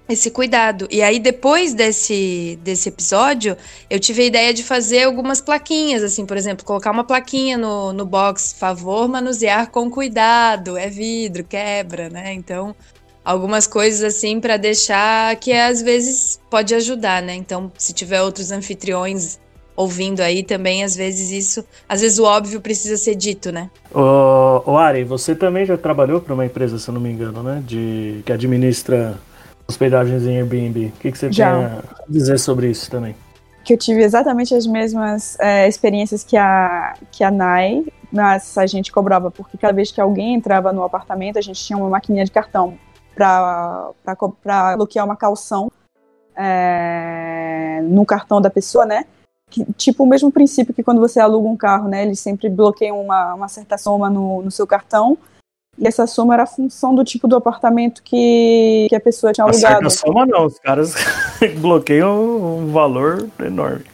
esse 0.10 0.32
cuidado. 0.32 0.88
E 0.90 1.04
aí, 1.04 1.20
depois 1.20 1.76
desse, 1.76 2.60
desse 2.64 2.90
episódio, 2.90 3.56
eu 3.88 4.00
tive 4.00 4.24
a 4.24 4.26
ideia 4.26 4.54
de 4.54 4.64
fazer 4.64 5.04
algumas 5.04 5.40
plaquinhas, 5.40 6.02
assim, 6.02 6.26
por 6.26 6.36
exemplo, 6.36 6.66
colocar 6.66 6.90
uma 6.90 7.04
plaquinha 7.04 7.60
no, 7.60 7.94
no 7.94 8.06
box, 8.08 8.54
favor 8.54 9.08
manusear 9.08 9.70
com 9.70 9.90
cuidado, 9.90 10.76
é 10.76 10.90
vidro, 10.90 11.44
quebra, 11.44 12.10
né? 12.10 12.34
Então, 12.34 12.76
algumas 13.24 13.68
coisas 13.68 14.04
assim 14.04 14.40
para 14.40 14.58
deixar 14.58 15.36
que 15.36 15.52
às 15.54 15.82
vezes 15.82 16.40
pode 16.50 16.74
ajudar, 16.74 17.22
né? 17.22 17.36
Então, 17.36 17.72
se 17.78 17.94
tiver 17.94 18.22
outros 18.22 18.52
anfitriões 18.52 19.40
ouvindo 19.76 20.20
aí 20.20 20.44
também, 20.44 20.84
às 20.84 20.94
vezes 20.94 21.32
isso, 21.32 21.66
às 21.88 22.02
vezes 22.02 22.20
o 22.20 22.26
óbvio 22.26 22.60
precisa 22.60 22.98
ser 22.98 23.16
dito, 23.16 23.50
né? 23.50 23.70
Ô, 23.94 24.72
ô 24.72 24.78
Ari, 24.78 25.06
você 25.06 25.34
também 25.34 25.66
já 25.66 25.78
trabalhou 25.78 26.20
para 26.20 26.34
uma 26.34 26.46
empresa, 26.46 26.78
se 26.78 26.90
eu 26.90 26.94
não 26.94 27.00
me 27.00 27.10
engano, 27.10 27.42
né? 27.42 27.64
De 27.66 28.22
que 28.26 28.34
administra 28.34 29.18
hospedagens 29.70 30.26
em 30.26 30.38
Airbnb. 30.38 30.88
O 30.88 31.00
que, 31.00 31.12
que 31.12 31.18
você 31.18 31.32
Já. 31.32 31.56
tem 31.56 31.66
a 31.66 31.84
dizer 32.10 32.40
sobre 32.40 32.70
isso 32.70 32.90
também? 32.90 33.16
Que 33.64 33.74
eu 33.74 33.78
tive 33.78 34.02
exatamente 34.02 34.54
as 34.56 34.66
mesmas 34.66 35.38
é, 35.40 35.68
experiências 35.68 36.24
que 36.24 36.36
a, 36.36 36.96
que 37.12 37.24
a 37.24 37.30
Nai, 37.32 37.86
mas 38.12 38.58
a 38.58 38.66
gente 38.66 38.92
cobrava, 38.92 39.30
porque 39.30 39.58
cada 39.58 39.74
vez 39.74 39.92
que 39.92 40.02
alguém 40.02 40.34
entrava 40.34 40.74
no 40.74 40.84
apartamento, 40.84 41.38
a 41.38 41.42
gente 41.42 41.64
tinha 41.64 41.78
uma 41.78 41.90
maquininha 41.90 42.26
de 42.26 42.32
cartão 42.32 42.78
para 43.20 44.76
bloquear 44.78 45.06
uma 45.06 45.16
calção 45.16 45.72
é, 46.36 47.82
no 47.84 48.06
cartão 48.06 48.42
da 48.42 48.50
pessoa, 48.50 48.86
né? 48.86 49.06
Que, 49.50 49.66
tipo 49.74 50.04
o 50.04 50.08
mesmo 50.08 50.32
princípio 50.32 50.74
que 50.74 50.84
quando 50.84 51.02
você 51.02 51.20
aluga 51.20 51.48
um 51.48 51.58
carro, 51.58 51.90
né? 51.90 52.04
Eles 52.04 52.20
sempre 52.20 52.50
bloqueiam 52.50 53.00
uma, 53.02 53.34
uma 53.34 53.48
certa 53.48 53.78
soma 53.78 54.10
no, 54.10 54.42
no 54.42 54.52
seu 54.52 54.66
cartão 54.66 55.18
e 55.78 55.88
essa 55.88 56.06
soma 56.06 56.34
era 56.34 56.44
a 56.44 56.48
função 56.48 56.94
do 56.94 57.04
tipo 57.04 57.28
do 57.28 57.36
apartamento 57.36 58.04
que, 58.04 58.88
que 58.90 58.96
a 58.96 59.00
pessoa 59.00 59.32
tinha 59.32 59.46
alugado. 59.46 59.88
A 59.88 59.90
soma 59.90 60.26
não, 60.26 60.46
os 60.46 60.60
caras 60.60 60.94
bloqueiam 61.60 62.60
um 62.60 62.72
valor 62.72 63.30
enorme. 63.40 63.86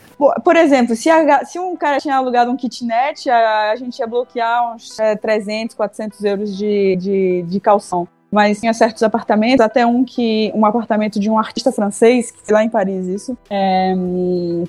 Por 0.44 0.56
exemplo, 0.56 0.96
se, 0.96 1.10
a, 1.10 1.44
se 1.44 1.60
um 1.60 1.76
cara 1.76 2.00
tinha 2.00 2.16
alugado 2.16 2.50
um 2.50 2.56
kitnet, 2.56 3.30
a, 3.30 3.72
a 3.72 3.76
gente 3.76 4.00
ia 4.00 4.08
bloquear 4.08 4.74
uns 4.74 4.98
é, 4.98 5.16
300, 5.16 5.76
400 5.76 6.24
euros 6.24 6.58
de, 6.58 6.96
de, 6.96 7.44
de 7.44 7.60
calção. 7.60 8.08
Mas 8.32 8.60
tinha 8.60 8.74
certos 8.74 9.02
apartamentos, 9.04 9.62
até 9.62 9.86
um 9.86 10.04
que 10.04 10.52
um 10.54 10.66
apartamento 10.66 11.20
de 11.20 11.30
um 11.30 11.38
artista 11.38 11.72
francês, 11.72 12.32
que 12.32 12.52
lá 12.52 12.64
em 12.64 12.70
Paris 12.70 13.08
isso, 13.08 13.38
é, 13.50 13.94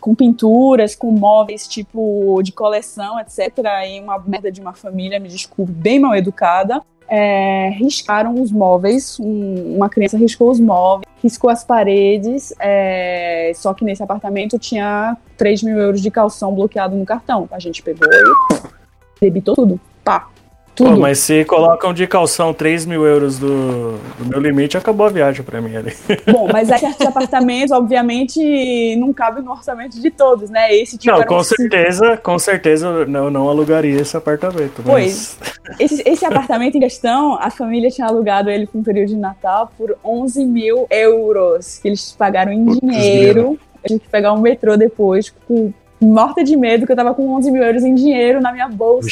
com 0.00 0.14
pinturas, 0.14 0.94
com 0.94 1.10
móveis 1.10 1.66
tipo 1.66 2.40
de 2.42 2.52
coleção, 2.52 3.18
etc. 3.18 3.52
E 3.88 4.00
uma 4.00 4.18
merda 4.18 4.52
de 4.52 4.60
uma 4.60 4.72
família, 4.72 5.18
me 5.18 5.28
desculpe, 5.28 5.72
bem 5.72 5.98
mal 5.98 6.14
educada 6.14 6.80
é, 7.08 7.70
riscaram 7.70 8.40
os 8.40 8.50
móveis, 8.50 9.18
um, 9.20 9.76
uma 9.76 9.88
criança 9.88 10.16
riscou 10.16 10.50
os 10.50 10.60
móveis, 10.60 11.06
riscou 11.22 11.50
as 11.50 11.64
paredes, 11.64 12.52
é, 12.58 13.52
só 13.54 13.72
que 13.72 13.84
nesse 13.84 14.02
apartamento 14.02 14.58
tinha 14.58 15.16
3 15.36 15.62
mil 15.62 15.78
euros 15.78 16.00
de 16.00 16.10
calção 16.10 16.54
bloqueado 16.54 16.96
no 16.96 17.04
cartão. 17.04 17.48
A 17.50 17.58
gente 17.58 17.82
pegou 17.82 18.08
e 18.08 19.20
debitou 19.20 19.54
tudo. 19.54 19.80
Pá, 20.04 20.28
tudo. 20.76 20.90
Pô, 20.90 20.96
mas 21.00 21.18
se 21.20 21.44
colocam 21.46 21.92
de 21.94 22.06
calção 22.06 22.52
3 22.52 22.84
mil 22.84 23.04
euros 23.06 23.38
do, 23.38 23.92
do 24.18 24.26
meu 24.26 24.38
limite, 24.38 24.76
acabou 24.76 25.06
a 25.06 25.08
viagem 25.08 25.42
para 25.42 25.60
mim 25.60 25.74
ali. 25.74 25.96
Bom, 26.30 26.48
mas 26.52 26.70
é 26.70 26.76
certos 26.76 27.06
apartamentos, 27.06 27.72
obviamente, 27.72 28.94
não 28.96 29.12
cabe 29.12 29.40
no 29.40 29.50
orçamento 29.50 29.98
de 29.98 30.10
todos, 30.10 30.50
né? 30.50 30.72
Esse 30.76 30.98
tipo 30.98 31.16
Não, 31.16 31.24
com 31.24 31.42
certeza, 31.42 32.16
com 32.18 32.38
certeza 32.38 33.06
não, 33.06 33.30
não 33.30 33.48
alugaria 33.48 34.00
esse 34.00 34.16
apartamento. 34.16 34.82
Mas... 34.84 35.38
Pois, 35.40 35.80
esse, 35.80 36.02
esse 36.06 36.24
apartamento 36.26 36.76
em 36.76 36.80
questão, 36.80 37.38
a 37.40 37.50
família 37.50 37.90
tinha 37.90 38.06
alugado 38.06 38.50
ele 38.50 38.66
com 38.66 38.78
um 38.78 38.82
período 38.82 39.08
de 39.08 39.16
Natal 39.16 39.72
por 39.78 39.96
11 40.04 40.44
mil 40.44 40.86
euros, 40.90 41.78
que 41.78 41.88
eles 41.88 42.12
pagaram 42.12 42.52
em 42.52 42.66
Putz 42.66 42.80
dinheiro. 42.80 43.58
Eu 43.82 43.88
tive 43.88 44.00
que 44.00 44.08
pegar 44.08 44.34
um 44.34 44.40
metrô 44.40 44.76
depois, 44.76 45.32
com 45.48 45.72
morta 46.00 46.44
de 46.44 46.56
medo, 46.56 46.86
que 46.86 46.92
eu 46.92 46.96
tava 46.96 47.14
com 47.14 47.34
11 47.34 47.50
mil 47.50 47.62
euros 47.62 47.84
em 47.84 47.94
dinheiro 47.94 48.40
na 48.40 48.52
minha 48.52 48.68
bolsa. 48.68 49.08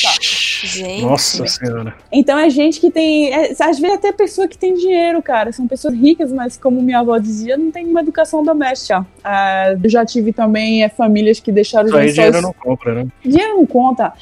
Gente. 0.64 1.03
Nossa 1.03 1.47
senhora. 1.47 1.94
Então 2.11 2.38
é 2.38 2.49
gente 2.49 2.81
que 2.81 2.90
tem. 2.90 3.33
É, 3.33 3.51
às 3.51 3.79
vezes 3.79 3.97
até 3.97 4.12
pessoa 4.12 4.49
que 4.49 4.57
tem 4.57 4.75
dinheiro, 4.75 5.23
cara. 5.23 5.53
São 5.53 5.66
pessoas 5.66 5.94
ricas, 5.94 6.33
mas 6.33 6.57
como 6.57 6.81
minha 6.81 7.01
avó 7.01 7.18
dizia, 7.18 7.57
não 7.57 7.70
tem 7.70 7.87
uma 7.87 8.01
educação 8.01 8.42
doméstica. 8.42 9.07
Ah, 9.23 9.75
eu 9.83 9.90
já 9.90 10.05
tive 10.05 10.33
também 10.33 10.83
é, 10.83 10.88
famílias 10.88 11.40
que 11.40 11.53
deixaram 11.53 11.87
os 11.87 11.92
lençóis. 11.92 12.14
dinheiro 12.14 12.40
não 12.40 12.53
compra, 12.53 12.94
né? 12.94 13.07
Dinheiro 13.23 13.57
não 13.57 13.66
conta. 13.66 14.12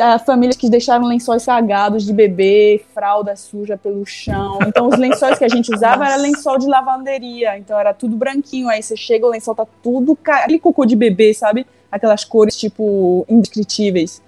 Ah, 0.00 0.18
famílias 0.18 0.56
que 0.56 0.68
deixaram 0.68 1.06
lençóis 1.06 1.42
sagados 1.42 2.04
de 2.04 2.12
bebê, 2.12 2.82
fralda 2.94 3.36
suja 3.36 3.76
pelo 3.76 4.04
chão. 4.06 4.58
Então 4.66 4.88
os 4.88 4.98
lençóis 4.98 5.38
que 5.38 5.44
a 5.44 5.48
gente 5.48 5.72
usava 5.72 6.06
era 6.06 6.16
lençol 6.16 6.58
de 6.58 6.66
lavanderia. 6.66 7.58
Então 7.58 7.78
era 7.78 7.92
tudo 7.92 8.16
branquinho. 8.16 8.68
Aí 8.68 8.82
você 8.82 8.96
chega, 8.96 9.26
o 9.26 9.30
lençol 9.30 9.54
tá 9.54 9.66
tudo. 9.82 10.18
Aquele 10.24 10.58
cocô 10.58 10.84
de 10.84 10.96
bebê, 10.96 11.32
sabe? 11.32 11.66
Aquelas 11.92 12.24
cores, 12.24 12.56
tipo, 12.56 13.24
indescritíveis 13.28 14.20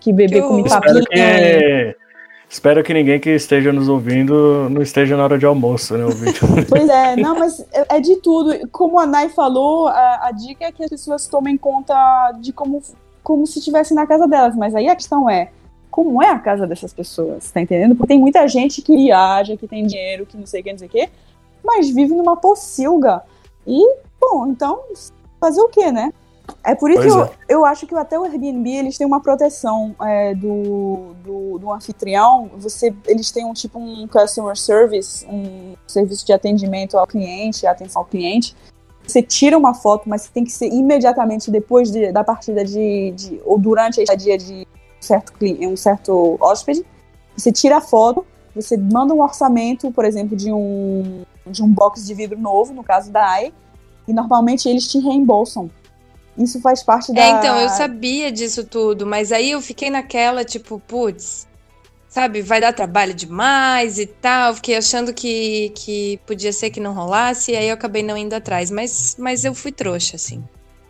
que 0.00 0.12
bebê 0.12 0.42
come 0.42 0.68
papinha. 0.68 1.00
Espero 1.00 1.06
que, 1.06 1.96
Espero 2.54 2.84
que 2.84 2.94
ninguém 2.94 3.18
que 3.18 3.30
esteja 3.30 3.72
nos 3.72 3.88
ouvindo 3.88 4.68
não 4.68 4.82
esteja 4.82 5.16
na 5.16 5.24
hora 5.24 5.38
de 5.38 5.46
almoço, 5.46 5.96
né, 5.96 6.04
ouvindo. 6.04 6.34
Pois 6.68 6.88
é, 6.88 7.16
não, 7.16 7.36
mas 7.36 7.58
é, 7.72 7.96
é 7.96 8.00
de 8.00 8.16
tudo. 8.16 8.68
Como 8.70 9.00
a 9.00 9.06
Nai 9.06 9.28
falou, 9.28 9.88
a, 9.88 10.28
a, 10.28 10.30
dica 10.30 10.66
é 10.66 10.70
que 10.70 10.84
as 10.84 10.90
pessoas 10.90 11.26
tomem 11.26 11.56
conta 11.56 11.94
de 12.38 12.52
como, 12.52 12.82
como 13.22 13.46
se 13.46 13.58
estivesse 13.58 13.94
na 13.94 14.06
casa 14.06 14.28
delas. 14.28 14.54
Mas 14.54 14.74
aí 14.74 14.88
a 14.88 14.94
questão 14.94 15.28
é, 15.28 15.50
como 15.90 16.22
é 16.22 16.28
a 16.28 16.38
casa 16.38 16.66
dessas 16.66 16.92
pessoas, 16.92 17.50
tá 17.50 17.60
entendendo? 17.60 17.96
Porque 17.96 18.08
tem 18.08 18.20
muita 18.20 18.46
gente 18.46 18.82
que 18.82 18.94
viaja, 18.94 19.56
que 19.56 19.66
tem 19.66 19.86
dinheiro, 19.86 20.26
que 20.26 20.36
não 20.36 20.46
sei 20.46 20.60
o 20.60 20.64
que, 20.64 20.70
não 20.70 20.78
sei 20.78 20.88
o 20.88 20.90
que, 20.90 21.08
mas 21.64 21.88
vive 21.88 22.14
numa 22.14 22.36
pocilga. 22.36 23.22
E, 23.66 23.80
bom, 24.20 24.46
então, 24.46 24.80
fazer 25.40 25.60
o 25.60 25.68
quê, 25.68 25.90
né? 25.90 26.12
É 26.62 26.74
por 26.74 26.90
isso 26.90 27.02
que 27.02 27.08
eu, 27.08 27.22
é. 27.22 27.30
eu 27.48 27.64
acho 27.64 27.86
que 27.86 27.94
até 27.94 28.18
o 28.18 28.24
Airbnb 28.24 28.70
eles 28.70 28.96
têm 28.96 29.06
uma 29.06 29.20
proteção 29.20 29.94
é, 30.00 30.34
do, 30.34 31.14
do, 31.22 31.58
do, 31.58 31.72
anfitrião. 31.72 32.50
Você, 32.56 32.94
eles 33.06 33.30
têm 33.30 33.44
um 33.44 33.52
tipo 33.52 33.78
um 33.78 34.08
customer 34.08 34.56
service, 34.56 35.26
um 35.26 35.74
serviço 35.86 36.24
de 36.24 36.32
atendimento 36.32 36.96
ao 36.96 37.06
cliente, 37.06 37.66
atenção 37.66 38.00
ao 38.02 38.06
cliente. 38.06 38.56
Você 39.06 39.22
tira 39.22 39.58
uma 39.58 39.74
foto, 39.74 40.08
mas 40.08 40.28
tem 40.28 40.42
que 40.42 40.50
ser 40.50 40.68
imediatamente 40.68 41.50
depois 41.50 41.90
de, 41.90 42.10
da 42.10 42.24
partida 42.24 42.64
de, 42.64 43.12
de 43.12 43.40
ou 43.44 43.58
durante 43.58 44.00
a 44.00 44.02
estadia 44.02 44.38
de 44.38 44.66
um 44.98 45.02
certo 45.02 45.32
cliente, 45.34 45.66
um 45.66 45.76
certo 45.76 46.38
hóspede. 46.40 46.84
Você 47.36 47.52
tira 47.52 47.76
a 47.76 47.80
foto, 47.82 48.24
você 48.54 48.76
manda 48.76 49.12
um 49.12 49.20
orçamento, 49.20 49.92
por 49.92 50.06
exemplo, 50.06 50.34
de 50.34 50.50
um 50.50 51.24
de 51.46 51.62
um 51.62 51.68
box 51.68 52.06
de 52.06 52.14
vidro 52.14 52.38
novo, 52.38 52.72
no 52.72 52.82
caso 52.82 53.12
da 53.12 53.22
AI, 53.22 53.52
e 54.08 54.14
normalmente 54.14 54.66
eles 54.66 54.88
te 54.88 54.98
reembolsam 54.98 55.68
isso 56.36 56.60
faz 56.60 56.82
parte 56.82 57.12
da. 57.12 57.20
É, 57.20 57.30
então, 57.30 57.58
eu 57.58 57.68
sabia 57.68 58.30
disso 58.30 58.64
tudo, 58.64 59.06
mas 59.06 59.30
aí 59.30 59.52
eu 59.52 59.60
fiquei 59.60 59.90
naquela, 59.90 60.44
tipo, 60.44 60.80
putz, 60.80 61.46
sabe, 62.08 62.42
vai 62.42 62.60
dar 62.60 62.72
trabalho 62.72 63.14
demais 63.14 63.98
e 63.98 64.06
tal. 64.06 64.54
Fiquei 64.54 64.76
achando 64.76 65.12
que, 65.12 65.70
que 65.74 66.20
podia 66.26 66.52
ser 66.52 66.70
que 66.70 66.80
não 66.80 66.92
rolasse, 66.92 67.52
e 67.52 67.56
aí 67.56 67.68
eu 67.68 67.74
acabei 67.74 68.02
não 68.02 68.16
indo 68.16 68.34
atrás. 68.34 68.70
Mas, 68.70 69.16
mas 69.18 69.44
eu 69.44 69.54
fui 69.54 69.70
trouxa, 69.72 70.16
assim. 70.16 70.42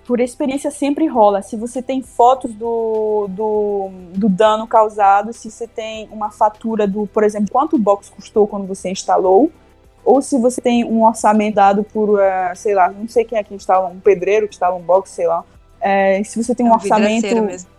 Por 0.06 0.20
experiência 0.20 0.70
sempre 0.70 1.06
rola. 1.06 1.40
Se 1.40 1.56
você 1.56 1.80
tem 1.80 2.02
fotos 2.02 2.52
do, 2.54 3.26
do, 3.30 3.90
do 4.14 4.28
dano 4.28 4.66
causado, 4.66 5.32
se 5.32 5.50
você 5.50 5.66
tem 5.66 6.08
uma 6.10 6.30
fatura 6.30 6.86
do, 6.86 7.06
por 7.06 7.24
exemplo, 7.24 7.50
quanto 7.50 7.76
o 7.76 7.78
box 7.78 8.10
custou 8.10 8.46
quando 8.46 8.66
você 8.66 8.90
instalou, 8.90 9.50
ou 10.04 10.20
se 10.20 10.38
você 10.38 10.60
tem 10.60 10.84
um 10.84 11.04
orçamento 11.04 11.54
dado 11.54 11.82
por, 11.82 12.10
uh, 12.10 12.54
sei 12.54 12.74
lá, 12.74 12.90
não 12.90 13.08
sei 13.08 13.24
quem 13.24 13.38
é 13.38 13.42
que 13.42 13.54
instala, 13.54 13.88
um 13.88 13.98
pedreiro 13.98 14.46
que 14.46 14.54
instala 14.54 14.76
um 14.76 14.82
box, 14.82 15.10
sei 15.10 15.26
lá. 15.26 15.44
É, 15.80 16.22
se 16.24 16.42
você 16.42 16.54
tem 16.54 16.66
um, 16.66 16.70
é 16.70 16.72
um 16.72 16.74
orçamento. 16.74 17.22
Vidraceiro 17.22 17.46
mesmo. 17.46 17.70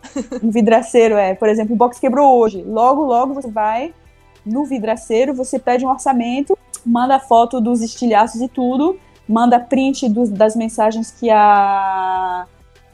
um 0.43 0.51
vidraceiro, 0.51 1.15
é. 1.15 1.35
Por 1.35 1.49
exemplo, 1.49 1.73
o 1.73 1.77
box 1.77 1.99
quebrou 1.99 2.37
hoje. 2.37 2.63
Logo, 2.63 3.03
logo 3.03 3.33
você 3.33 3.49
vai 3.49 3.93
no 4.45 4.65
vidraceiro, 4.65 5.33
você 5.33 5.57
pede 5.57 5.85
um 5.85 5.89
orçamento, 5.89 6.57
manda 6.85 7.19
foto 7.19 7.59
dos 7.59 7.81
estilhaços 7.81 8.41
e 8.41 8.47
tudo, 8.47 8.99
manda 9.27 9.59
print 9.59 10.07
dos, 10.09 10.29
das 10.29 10.55
mensagens 10.55 11.11
que 11.11 11.29
a. 11.29 12.45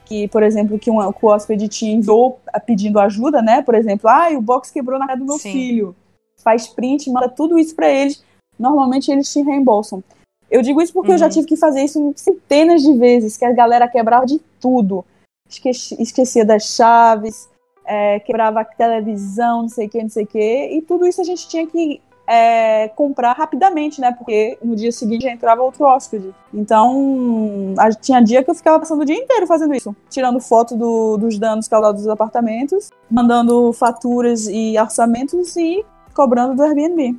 Que, 0.04 0.28
por 0.28 0.42
exemplo, 0.42 0.78
que, 0.78 0.90
um, 0.90 1.12
que 1.12 1.24
o 1.24 1.28
hóspede 1.28 1.68
te 1.68 1.86
enviou 1.86 2.38
pedindo 2.66 2.98
ajuda, 2.98 3.40
né? 3.40 3.62
Por 3.62 3.74
exemplo, 3.74 4.10
ah, 4.10 4.28
o 4.36 4.42
box 4.42 4.70
quebrou 4.70 4.98
na 4.98 5.06
casa 5.06 5.20
do 5.20 5.26
meu 5.26 5.38
Sim. 5.38 5.52
filho. 5.52 5.96
Faz 6.42 6.66
print, 6.66 7.08
manda 7.10 7.28
tudo 7.28 7.58
isso 7.58 7.74
para 7.74 7.88
eles 7.88 8.22
normalmente 8.62 9.10
eles 9.10 9.30
te 9.30 9.42
reembolsam. 9.42 10.02
Eu 10.50 10.62
digo 10.62 10.80
isso 10.80 10.92
porque 10.92 11.08
uhum. 11.08 11.14
eu 11.14 11.18
já 11.18 11.26
uhum. 11.26 11.32
tive 11.32 11.46
que 11.46 11.56
fazer 11.56 11.82
isso 11.82 12.12
centenas 12.16 12.82
de 12.82 12.92
vezes, 12.94 13.36
que 13.36 13.44
a 13.44 13.52
galera 13.52 13.88
quebrava 13.88 14.24
de 14.24 14.38
tudo. 14.60 15.04
Esquecia, 15.48 16.00
esquecia 16.00 16.44
das 16.44 16.64
chaves, 16.64 17.48
é, 17.84 18.20
quebrava 18.20 18.60
a 18.60 18.64
televisão, 18.64 19.62
não 19.62 19.68
sei 19.68 19.86
o 19.86 19.90
que, 19.90 20.02
não 20.02 20.10
sei 20.10 20.24
o 20.24 20.26
que. 20.26 20.68
E 20.76 20.82
tudo 20.82 21.06
isso 21.06 21.20
a 21.20 21.24
gente 21.24 21.48
tinha 21.48 21.66
que 21.66 22.00
é, 22.26 22.88
comprar 22.88 23.32
rapidamente, 23.32 24.00
né? 24.00 24.12
Porque 24.12 24.58
no 24.62 24.76
dia 24.76 24.92
seguinte 24.92 25.24
já 25.24 25.32
entrava 25.32 25.62
outro 25.62 25.84
hóspede. 25.84 26.34
Então, 26.52 27.74
a, 27.78 27.90
tinha 27.90 28.20
dia 28.20 28.42
que 28.42 28.50
eu 28.50 28.54
ficava 28.54 28.78
passando 28.78 29.02
o 29.02 29.04
dia 29.04 29.16
inteiro 29.16 29.46
fazendo 29.46 29.74
isso. 29.74 29.94
Tirando 30.08 30.40
foto 30.40 30.76
do, 30.76 31.16
dos 31.16 31.38
danos 31.38 31.66
causados 31.66 32.02
dos 32.02 32.10
apartamentos, 32.10 32.90
mandando 33.10 33.72
faturas 33.72 34.46
e 34.48 34.78
orçamentos 34.78 35.56
e 35.56 35.84
cobrando 36.14 36.54
do 36.54 36.62
Airbnb. 36.62 37.18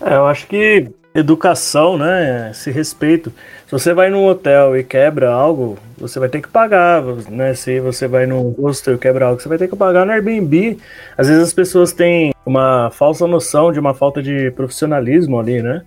É, 0.00 0.14
eu 0.14 0.26
acho 0.26 0.46
que 0.46 0.90
educação, 1.14 1.96
né? 1.96 2.50
Esse 2.50 2.70
respeito. 2.70 3.32
Se 3.66 3.72
você 3.72 3.94
vai 3.94 4.10
num 4.10 4.26
hotel 4.26 4.76
e 4.76 4.82
quebra 4.82 5.30
algo, 5.30 5.78
você 5.96 6.18
vai 6.18 6.28
ter 6.28 6.42
que 6.42 6.48
pagar, 6.48 7.02
né? 7.30 7.54
Se 7.54 7.78
você 7.80 8.08
vai 8.08 8.26
num 8.26 8.50
hostel 8.50 8.94
e 8.94 8.98
quebra 8.98 9.26
algo, 9.26 9.40
você 9.40 9.48
vai 9.48 9.58
ter 9.58 9.68
que 9.68 9.76
pagar 9.76 10.04
no 10.04 10.12
Airbnb. 10.12 10.78
Às 11.16 11.28
vezes 11.28 11.42
as 11.42 11.54
pessoas 11.54 11.92
têm 11.92 12.32
uma 12.44 12.90
falsa 12.90 13.26
noção 13.26 13.72
de 13.72 13.78
uma 13.78 13.94
falta 13.94 14.22
de 14.22 14.50
profissionalismo 14.50 15.38
ali, 15.38 15.62
né? 15.62 15.82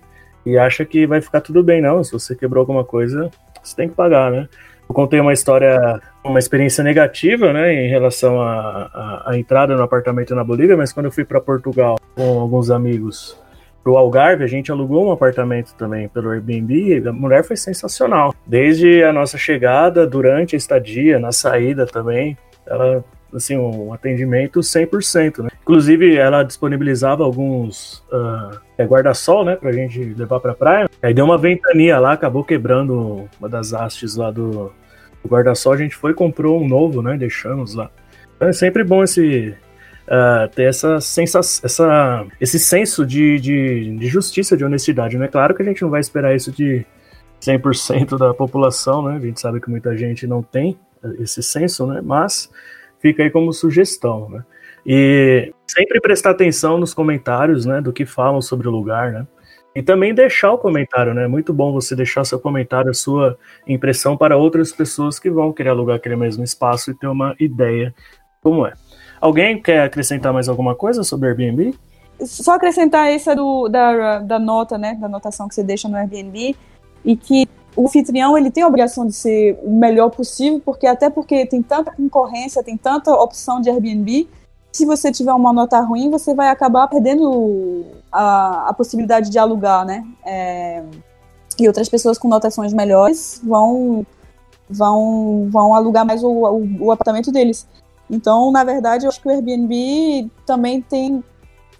E 0.46 0.56
acha 0.56 0.84
que 0.84 1.06
vai 1.06 1.20
ficar 1.20 1.42
tudo 1.42 1.62
bem, 1.62 1.82
não. 1.82 2.02
Se 2.02 2.12
você 2.12 2.34
quebrou 2.34 2.62
alguma 2.62 2.84
coisa, 2.84 3.30
você 3.62 3.76
tem 3.76 3.88
que 3.88 3.94
pagar, 3.94 4.30
né? 4.30 4.48
Eu 4.88 4.94
contei 4.94 5.20
uma 5.20 5.34
história, 5.34 6.00
uma 6.24 6.38
experiência 6.38 6.82
negativa, 6.82 7.52
né, 7.52 7.74
em 7.74 7.90
relação 7.90 8.40
à 8.40 9.32
entrada 9.34 9.76
no 9.76 9.82
apartamento 9.82 10.34
na 10.34 10.42
Bolívia, 10.42 10.78
mas 10.78 10.94
quando 10.94 11.06
eu 11.06 11.12
fui 11.12 11.26
para 11.26 11.38
Portugal 11.42 11.98
com 12.16 12.40
alguns 12.40 12.70
amigos 12.70 13.38
pro 13.88 13.96
Algarve, 13.96 14.44
a 14.44 14.46
gente 14.46 14.70
alugou 14.70 15.08
um 15.08 15.12
apartamento 15.12 15.72
também 15.72 16.08
pelo 16.08 16.28
Airbnb 16.28 16.74
e 16.74 17.08
a 17.08 17.10
mulher 17.10 17.42
foi 17.42 17.56
sensacional. 17.56 18.34
Desde 18.46 19.02
a 19.02 19.14
nossa 19.14 19.38
chegada, 19.38 20.06
durante 20.06 20.54
a 20.54 20.58
estadia, 20.58 21.18
na 21.18 21.32
saída 21.32 21.86
também, 21.86 22.36
ela 22.66 23.02
assim, 23.32 23.56
um 23.56 23.90
atendimento 23.92 24.60
100%, 24.60 25.42
né? 25.42 25.48
Inclusive, 25.62 26.16
ela 26.16 26.42
disponibilizava 26.42 27.24
alguns 27.24 28.04
uh, 28.12 28.84
guarda-sol, 28.86 29.44
né, 29.44 29.56
pra 29.56 29.72
gente 29.72 29.98
levar 30.14 30.40
pra 30.40 30.54
praia. 30.54 30.88
Aí 31.02 31.14
deu 31.14 31.24
uma 31.24 31.38
ventania 31.38 31.98
lá, 31.98 32.12
acabou 32.12 32.44
quebrando 32.44 33.26
uma 33.40 33.48
das 33.48 33.72
hastes 33.72 34.16
lá 34.16 34.30
do, 34.30 34.70
do 35.22 35.28
guarda-sol. 35.28 35.72
A 35.72 35.76
gente 35.78 35.94
foi 35.94 36.12
e 36.12 36.14
comprou 36.14 36.60
um 36.60 36.68
novo, 36.68 37.00
né, 37.00 37.16
deixamos 37.16 37.74
lá. 37.74 37.90
Então 38.36 38.48
é 38.48 38.52
sempre 38.52 38.84
bom 38.84 39.02
esse, 39.02 39.54
uh, 40.08 40.48
ter 40.54 40.64
essa 40.64 41.00
sensação, 41.00 41.64
essa, 41.64 42.26
esse 42.40 42.58
senso 42.58 43.04
de, 43.06 43.38
de, 43.38 43.96
de, 43.96 44.06
justiça, 44.08 44.56
de 44.56 44.64
honestidade. 44.64 45.18
Né? 45.18 45.28
Claro 45.28 45.54
que 45.54 45.62
a 45.62 45.64
gente 45.64 45.82
não 45.82 45.90
vai 45.90 46.00
esperar 46.00 46.34
isso 46.34 46.50
de 46.50 46.84
100% 47.40 48.18
da 48.18 48.34
população, 48.34 49.02
né? 49.02 49.16
A 49.16 49.20
gente 49.20 49.40
sabe 49.40 49.60
que 49.60 49.70
muita 49.70 49.96
gente 49.96 50.26
não 50.26 50.42
tem 50.42 50.78
esse 51.20 51.42
senso, 51.42 51.86
né? 51.86 52.00
Mas 52.02 52.50
fica 53.00 53.22
aí 53.22 53.30
como 53.30 53.52
sugestão, 53.52 54.28
né? 54.28 54.44
E 54.84 55.52
sempre 55.66 56.00
prestar 56.00 56.30
atenção 56.30 56.78
nos 56.78 56.92
comentários, 56.92 57.64
né? 57.64 57.80
Do 57.80 57.92
que 57.92 58.04
falam 58.04 58.42
sobre 58.42 58.66
o 58.66 58.70
lugar, 58.72 59.12
né? 59.12 59.26
E 59.76 59.82
também 59.82 60.12
deixar 60.12 60.50
o 60.50 60.58
comentário, 60.58 61.14
né? 61.14 61.28
Muito 61.28 61.52
bom 61.52 61.72
você 61.72 61.94
deixar 61.94 62.24
seu 62.24 62.40
comentário, 62.40 62.90
a 62.90 62.94
sua 62.94 63.38
impressão 63.66 64.16
para 64.16 64.36
outras 64.36 64.72
pessoas 64.72 65.20
que 65.20 65.30
vão 65.30 65.52
querer 65.52 65.68
alugar 65.68 65.96
aquele 65.96 66.16
mesmo 66.16 66.42
espaço 66.42 66.90
e 66.90 66.94
ter 66.94 67.06
uma 67.06 67.36
ideia 67.38 67.94
como 68.40 68.66
é. 68.66 68.72
Alguém 69.20 69.60
quer 69.60 69.82
acrescentar 69.82 70.32
mais 70.32 70.48
alguma 70.48 70.74
coisa 70.74 71.02
sobre 71.02 71.28
Airbnb? 71.28 71.74
Só 72.24 72.52
acrescentar 72.52 73.08
essa 73.08 73.34
do, 73.34 73.68
da, 73.68 74.20
da 74.20 74.38
nota, 74.38 74.76
né? 74.76 74.94
Da 74.94 75.08
notação 75.08 75.48
que 75.48 75.54
você 75.54 75.62
deixa 75.62 75.88
no 75.88 75.96
Airbnb 75.96 76.56
e 77.04 77.16
que 77.16 77.48
o 77.76 77.86
anfitrião 77.86 78.36
ele 78.36 78.50
tem 78.50 78.62
a 78.62 78.66
obrigação 78.66 79.06
de 79.06 79.12
ser 79.12 79.58
o 79.62 79.70
melhor 79.70 80.10
possível, 80.10 80.60
porque 80.64 80.86
até 80.86 81.08
porque 81.08 81.46
tem 81.46 81.62
tanta 81.62 81.92
concorrência, 81.92 82.62
tem 82.62 82.76
tanta 82.76 83.12
opção 83.12 83.60
de 83.60 83.70
Airbnb, 83.70 84.28
se 84.72 84.84
você 84.84 85.10
tiver 85.10 85.32
uma 85.32 85.52
nota 85.52 85.80
ruim, 85.80 86.10
você 86.10 86.34
vai 86.34 86.48
acabar 86.48 86.86
perdendo 86.88 87.84
a, 88.12 88.68
a 88.68 88.72
possibilidade 88.72 89.30
de 89.30 89.38
alugar, 89.38 89.84
né? 89.84 90.06
É, 90.24 90.82
e 91.58 91.66
outras 91.66 91.88
pessoas 91.88 92.18
com 92.18 92.28
notações 92.28 92.72
melhores 92.72 93.40
vão 93.42 94.06
vão 94.70 95.48
vão 95.50 95.74
alugar 95.74 96.06
mais 96.06 96.22
o, 96.22 96.28
o, 96.28 96.86
o 96.86 96.92
apartamento 96.92 97.32
deles. 97.32 97.66
Então, 98.10 98.50
na 98.50 98.64
verdade, 98.64 99.04
eu 99.04 99.08
acho 99.08 99.20
que 99.20 99.28
o 99.28 99.30
Airbnb 99.30 100.30
também 100.46 100.80
tem 100.80 101.22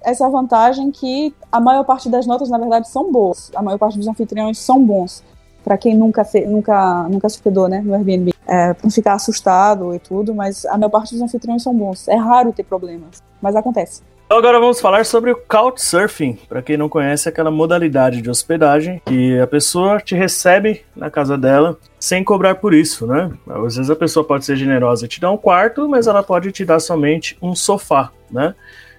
essa 0.02 0.28
vantagem 0.28 0.90
que 0.90 1.34
a 1.50 1.60
maior 1.60 1.84
parte 1.84 2.08
das 2.08 2.26
notas, 2.26 2.48
na 2.48 2.58
verdade, 2.58 2.88
são 2.88 3.10
boas. 3.10 3.50
A 3.54 3.62
maior 3.62 3.78
parte 3.78 3.98
dos 3.98 4.06
anfitriões 4.06 4.58
são 4.58 4.84
bons. 4.84 5.24
Para 5.64 5.76
quem 5.76 5.94
nunca, 5.94 6.24
fe, 6.24 6.46
nunca, 6.46 7.08
nunca 7.08 7.26
hospedou 7.26 7.68
né, 7.68 7.80
no 7.80 7.94
Airbnb. 7.94 8.32
É, 8.46 8.72
pra 8.72 8.84
não 8.84 8.90
ficar 8.90 9.14
assustado 9.14 9.94
e 9.94 9.98
tudo, 9.98 10.34
mas 10.34 10.64
a 10.66 10.78
maior 10.78 10.90
parte 10.90 11.14
dos 11.14 11.22
anfitriões 11.22 11.62
são 11.62 11.74
bons. 11.74 12.08
É 12.08 12.16
raro 12.16 12.52
ter 12.52 12.62
problemas, 12.62 13.22
mas 13.42 13.56
acontece. 13.56 14.02
Então 14.28 14.36
agora 14.36 14.60
vamos 14.60 14.78
falar 14.78 15.06
sobre 15.06 15.30
o 15.30 15.36
Couchsurfing. 15.36 16.38
Para 16.50 16.60
quem 16.60 16.76
não 16.76 16.86
conhece, 16.86 17.26
é 17.26 17.30
aquela 17.30 17.50
modalidade 17.50 18.20
de 18.20 18.28
hospedagem 18.28 19.00
que 19.06 19.40
a 19.40 19.46
pessoa 19.46 20.00
te 20.00 20.14
recebe 20.14 20.84
na 20.94 21.10
casa 21.10 21.38
dela 21.38 21.78
sem 21.98 22.22
cobrar 22.22 22.56
por 22.56 22.74
isso, 22.74 23.06
né? 23.06 23.32
Às 23.48 23.76
vezes 23.76 23.88
a 23.88 23.96
pessoa 23.96 24.22
pode 24.22 24.44
ser 24.44 24.54
generosa 24.54 25.06
e 25.06 25.08
te 25.08 25.18
dar 25.18 25.30
um 25.30 25.38
quarto, 25.38 25.88
mas 25.88 26.06
ela 26.06 26.22
pode 26.22 26.52
te 26.52 26.62
dar 26.62 26.78
somente 26.78 27.38
um 27.40 27.54
sofá, 27.54 28.12
né? 28.30 28.54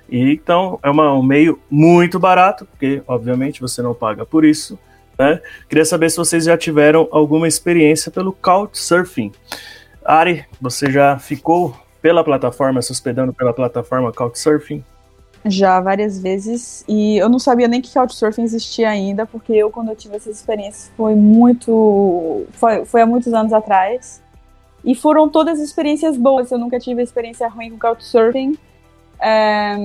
E 0.10 0.34
então 0.34 0.80
é 0.82 0.90
uma, 0.90 1.14
um 1.14 1.22
meio 1.22 1.60
muito 1.70 2.18
barato, 2.18 2.66
porque 2.66 3.04
obviamente 3.08 3.62
você 3.62 3.84
não 3.84 3.94
paga 3.94 4.26
por 4.26 4.44
isso, 4.44 4.80
né? 5.16 5.40
Queria 5.70 5.86
saber 5.86 6.10
se 6.10 6.18
vocês 6.18 6.46
já 6.46 6.58
tiveram 6.58 7.08
alguma 7.12 7.48
experiência 7.48 8.12
pelo 8.12 8.34
Couchsurfing. 8.34 9.32
Ari, 10.04 10.44
você 10.60 10.92
já 10.92 11.20
ficou 11.20 11.78
pela 12.02 12.24
plataforma, 12.24 12.82
se 12.82 12.92
hospedando 12.92 13.32
pela 13.32 13.54
plataforma 13.54 14.12
Couchsurfing? 14.12 14.84
Já 15.46 15.80
várias 15.80 16.20
vezes. 16.20 16.84
E 16.88 17.18
eu 17.18 17.30
não 17.30 17.40
sabia 17.40 17.68
nem 17.68 17.82
que 17.82 17.94
Couchsurfing 17.94 18.44
existia 18.44 18.90
ainda, 18.90 19.26
porque 19.26 19.54
eu, 19.54 19.70
quando 19.70 19.90
eu 19.90 19.96
tive 19.96 20.18
essas 20.18 20.38
experiências, 20.38 20.92
foi 20.98 21.16
muito. 21.16 22.46
Foi, 22.52 22.86
foi 22.86 23.02
há 23.02 23.06
muitos 23.06 23.34
anos 23.34 23.54
atrás. 23.54 24.22
E 24.84 24.96
foram 24.96 25.30
todas 25.30 25.60
experiências 25.60 26.18
boas. 26.18 26.52
Eu 26.52 26.58
nunca 26.58 26.80
tive 26.80 27.02
experiência 27.02 27.48
ruim 27.48 27.72
com 27.72 27.80
Couchsurfing. 27.80 28.58
É, 29.20 29.76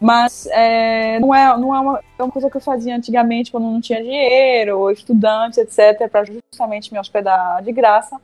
mas 0.00 0.46
é, 0.52 1.18
não, 1.18 1.34
é, 1.34 1.58
não 1.58 1.74
é, 1.74 1.80
uma, 1.80 2.00
é 2.18 2.22
uma 2.22 2.30
coisa 2.30 2.48
que 2.48 2.56
eu 2.56 2.60
fazia 2.60 2.94
antigamente 2.94 3.50
quando 3.50 3.64
não 3.64 3.80
tinha 3.80 4.02
dinheiro, 4.02 4.78
ou 4.78 4.90
estudante, 4.90 5.60
etc., 5.60 6.08
para 6.10 6.24
justamente 6.24 6.92
me 6.92 6.98
hospedar 6.98 7.62
de 7.62 7.72
graça. 7.72 8.16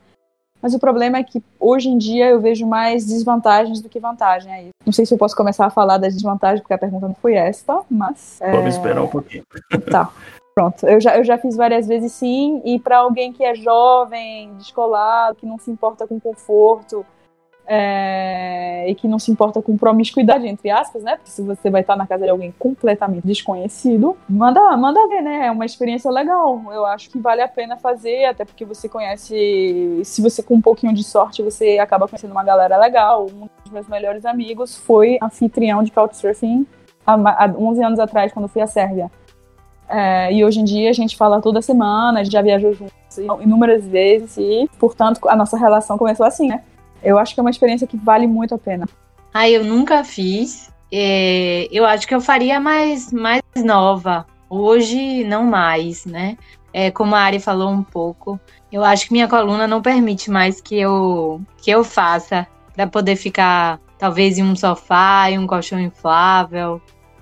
Mas 0.65 0.73
o 0.73 0.79
problema 0.79 1.19
é 1.19 1.23
que 1.23 1.43
hoje 1.59 1.87
em 1.89 1.95
dia 1.95 2.27
eu 2.27 2.41
vejo 2.41 2.65
mais 2.65 3.05
desvantagens 3.05 3.81
do 3.81 3.87
que 3.87 3.99
vantagem 3.99 4.51
aí. 4.51 4.69
Não 4.83 4.91
sei 4.91 5.05
se 5.05 5.13
eu 5.13 5.17
posso 5.19 5.35
começar 5.35 5.67
a 5.67 5.69
falar 5.69 5.99
das 5.99 6.15
desvantagens, 6.15 6.59
porque 6.59 6.73
a 6.73 6.77
pergunta 6.79 7.07
não 7.07 7.13
foi 7.13 7.35
esta, 7.35 7.81
mas. 7.87 8.41
É... 8.41 8.51
Vamos 8.51 8.73
esperar 8.73 8.99
um 9.03 9.07
pouquinho. 9.07 9.43
Tá. 9.91 10.11
Pronto, 10.55 10.87
eu 10.87 10.99
já, 10.99 11.17
eu 11.17 11.23
já 11.23 11.37
fiz 11.37 11.55
várias 11.55 11.85
vezes 11.85 12.13
sim, 12.13 12.63
e 12.65 12.79
para 12.79 12.97
alguém 12.97 13.31
que 13.31 13.43
é 13.43 13.53
jovem, 13.53 14.55
descolado, 14.55 15.35
que 15.35 15.45
não 15.45 15.59
se 15.59 15.69
importa 15.69 16.07
com 16.07 16.19
conforto, 16.19 17.05
é, 17.67 18.85
e 18.87 18.95
que 18.95 19.07
não 19.07 19.17
se 19.17 19.31
importa 19.31 19.61
com 19.61 19.77
promiscuidade, 19.77 20.47
entre 20.47 20.69
aspas, 20.69 21.03
né? 21.03 21.15
Porque 21.15 21.31
se 21.31 21.41
você 21.41 21.69
vai 21.69 21.81
estar 21.81 21.95
na 21.95 22.05
casa 22.05 22.25
de 22.25 22.29
alguém 22.29 22.53
completamente 22.59 23.25
desconhecido, 23.25 24.15
manda, 24.29 24.75
manda 24.77 25.07
ver, 25.07 25.21
né? 25.21 25.47
É 25.47 25.51
uma 25.51 25.65
experiência 25.65 26.11
legal. 26.11 26.61
Eu 26.71 26.85
acho 26.85 27.09
que 27.09 27.17
vale 27.17 27.41
a 27.41 27.47
pena 27.47 27.75
fazer, 27.77 28.25
até 28.25 28.45
porque 28.45 28.65
você 28.65 28.87
conhece. 28.87 30.01
Se 30.03 30.21
você 30.21 30.43
com 30.43 30.55
um 30.55 30.61
pouquinho 30.61 30.93
de 30.93 31.03
sorte, 31.03 31.41
você 31.41 31.79
acaba 31.79 32.07
conhecendo 32.07 32.31
uma 32.31 32.43
galera 32.43 32.77
legal. 32.77 33.25
Um 33.25 33.49
dos 33.63 33.71
meus 33.71 33.87
melhores 33.87 34.25
amigos 34.25 34.77
foi 34.77 35.17
anfitrião 35.21 35.83
de 35.83 35.91
Couchsurfing 35.91 36.67
há 37.05 37.51
11 37.57 37.83
anos 37.83 37.99
atrás, 37.99 38.31
quando 38.31 38.47
fui 38.47 38.61
à 38.61 38.67
Sérvia. 38.67 39.11
É, 39.87 40.33
e 40.33 40.43
hoje 40.43 40.59
em 40.59 40.63
dia 40.63 40.89
a 40.89 40.93
gente 40.93 41.15
fala 41.15 41.39
toda 41.39 41.61
semana, 41.61 42.19
a 42.19 42.23
gente 42.23 42.33
já 42.33 42.41
viajou 42.41 42.73
juntos 42.73 42.95
inúmeras 43.39 43.85
vezes 43.85 44.35
e, 44.37 44.67
portanto, 44.79 45.19
a 45.29 45.35
nossa 45.35 45.57
relação 45.57 45.97
começou 45.97 46.25
assim, 46.25 46.47
né? 46.47 46.63
Eu 47.05 47.19
acho 47.19 47.33
que 47.33 47.39
é 47.39 47.43
uma 47.43 47.51
experiência 47.51 47.85
que 47.85 47.95
vale 47.95 48.25
muito 48.25 48.55
a 48.55 48.57
pena. 48.57 48.87
Ah, 49.33 49.47
eu 49.47 49.63
nunca 49.63 50.03
fiz. 50.03 50.73
É, 50.91 51.67
eu 51.71 51.85
acho 51.85 52.07
que 52.07 52.15
eu 52.15 52.19
faria 52.19 52.59
mais, 52.59 53.11
mais 53.13 53.43
nova. 53.63 54.25
Hoje, 54.49 55.23
não 55.23 55.43
mais, 55.43 56.05
né? 56.05 56.37
É, 56.73 56.89
como 56.89 57.15
a 57.15 57.19
Ari 57.19 57.39
falou 57.39 57.69
um 57.69 57.83
pouco, 57.83 58.39
eu 58.71 58.83
acho 58.83 59.07
que 59.07 59.13
minha 59.13 59.27
coluna 59.27 59.67
não 59.67 59.81
permite 59.81 60.29
mais 60.29 60.59
que 60.59 60.77
eu, 60.77 61.41
que 61.57 61.71
eu 61.71 61.83
faça 61.83 62.45
para 62.73 62.87
poder 62.87 63.15
ficar, 63.15 63.79
talvez, 63.97 64.37
em 64.37 64.43
um 64.43 64.55
sofá, 64.55 65.29
em 65.29 65.39
um 65.39 65.47
colchão 65.47 65.79
inflável, 65.79 66.81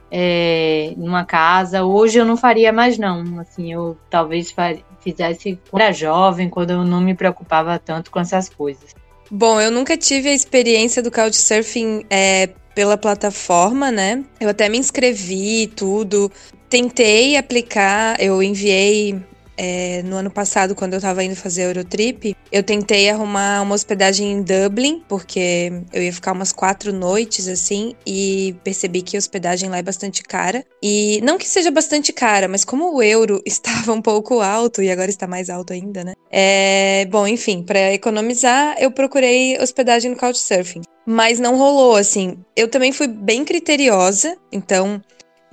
é, 0.10 0.93
numa 0.98 1.26
casa. 1.26 1.84
Hoje 1.84 2.19
eu 2.19 2.26
não 2.26 2.38
faria 2.38 2.72
mais, 2.72 2.98
não. 2.98 3.39
Assim, 3.39 3.72
eu 3.74 3.98
talvez 4.10 4.54
fizesse 5.00 5.60
quando 5.69 5.82
era 5.82 5.91
jovem, 5.91 6.50
quando 6.50 6.72
eu 6.72 6.84
não 6.84 7.02
me 7.02 7.13
preocupava 7.13 7.78
tanto 7.78 8.10
com 8.10 8.19
essas 8.19 8.50
coisas. 8.50 8.96
Bom, 9.36 9.60
eu 9.60 9.72
nunca 9.72 9.98
tive 9.98 10.30
a 10.30 10.34
experiência 10.34 11.02
do 11.02 11.10
Couchsurfing 11.10 12.06
é, 12.08 12.52
pela 12.76 12.96
plataforma, 12.96 13.91
né? 13.91 14.24
Eu 14.39 14.48
até 14.48 14.69
me 14.69 14.78
inscrevi 14.78 15.65
tudo. 15.76 16.32
Tentei 16.69 17.36
aplicar, 17.36 18.22
eu 18.22 18.43
enviei 18.43 19.19
é, 19.58 20.02
no 20.04 20.16
ano 20.16 20.32
passado, 20.32 20.76
quando 20.76 20.94
eu 20.94 21.02
tava 21.02 21.24
indo 21.24 21.36
fazer 21.36 21.63
a 21.63 21.66
Eurotrip, 21.66 22.36
eu 22.52 22.63
tentei 22.63 23.10
arrumar 23.10 23.62
uma 23.62 23.76
hospedagem 23.76 24.32
em 24.32 24.42
Dublin, 24.42 25.04
porque 25.08 25.72
eu 25.92 26.02
ia 26.02 26.13
ficar 26.13 26.32
umas 26.32 26.52
quatro 26.52 26.92
noites 26.92 27.48
assim, 27.48 27.96
e 28.06 28.56
percebi 28.63 29.02
que 29.02 29.16
a 29.16 29.20
hospedagem 29.20 29.70
lá 29.70 29.78
é 29.78 29.84
bastante 29.84 30.24
cara. 30.24 30.66
E 30.82 31.22
não 31.24 31.38
que 31.38 31.48
seja 31.48 31.72
bastante 31.72 32.12
cara, 32.12 32.48
mas 32.48 32.66
como 32.66 32.96
o 32.96 33.02
euro 33.02 33.42
estava 33.46 33.94
um 33.94 34.02
pouco 34.02 34.42
alto 34.42 34.82
e 34.82 34.89
agora 34.89 35.10
está 35.10 35.28
mais 35.28 35.50
alto 35.50 35.74
ainda, 35.74 36.04
né? 36.04 36.13
É, 36.32 37.06
bom, 37.10 37.28
enfim, 37.28 37.63
para 37.63 37.94
economizar, 37.94 38.76
eu 38.80 38.92
procurei 38.92 39.58
hospedagem 39.60 40.12
no 40.12 40.18
Couchsurfing. 40.18 40.82
Mas 41.06 41.39
não 41.39 41.58
rolou, 41.58 41.96
assim. 41.96 42.38
Eu 42.56 42.68
também 42.70 42.92
fui 42.92 43.08
bem 43.08 43.44
criteriosa, 43.44 44.38
então 44.52 45.02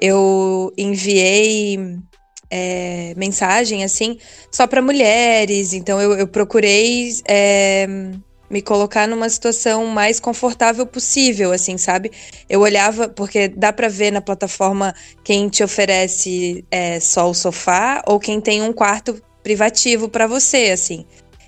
eu 0.01 0.73
enviei 0.79 1.99
é, 2.51 3.15
mensagem, 3.17 3.85
assim, 3.85 4.19
só 4.51 4.67
para 4.67 4.83
mulheres. 4.83 5.73
Então 5.73 6.01
eu, 6.01 6.13
eu 6.15 6.27
procurei 6.27 7.15
é, 7.27 7.87
me 8.51 8.61
colocar 8.61 9.07
numa 9.07 9.29
situação 9.29 9.87
mais 9.87 10.19
confortável 10.19 10.85
possível, 10.85 11.53
assim, 11.53 11.79
sabe? 11.79 12.11
Eu 12.49 12.61
olhava, 12.61 13.09
porque 13.09 13.49
dá 13.49 13.73
para 13.73 13.89
ver 13.89 14.11
na 14.11 14.21
plataforma 14.21 14.93
quem 15.23 15.49
te 15.49 15.63
oferece 15.63 16.65
é, 16.71 16.99
só 16.99 17.31
o 17.31 17.35
sofá 17.35 18.03
ou 18.07 18.19
quem 18.19 18.41
tem 18.41 18.61
um 18.61 18.73
quarto 18.73 19.23
privativo 19.43 20.09
para 20.09 20.27
você, 20.27 20.71
assim. 20.73 21.07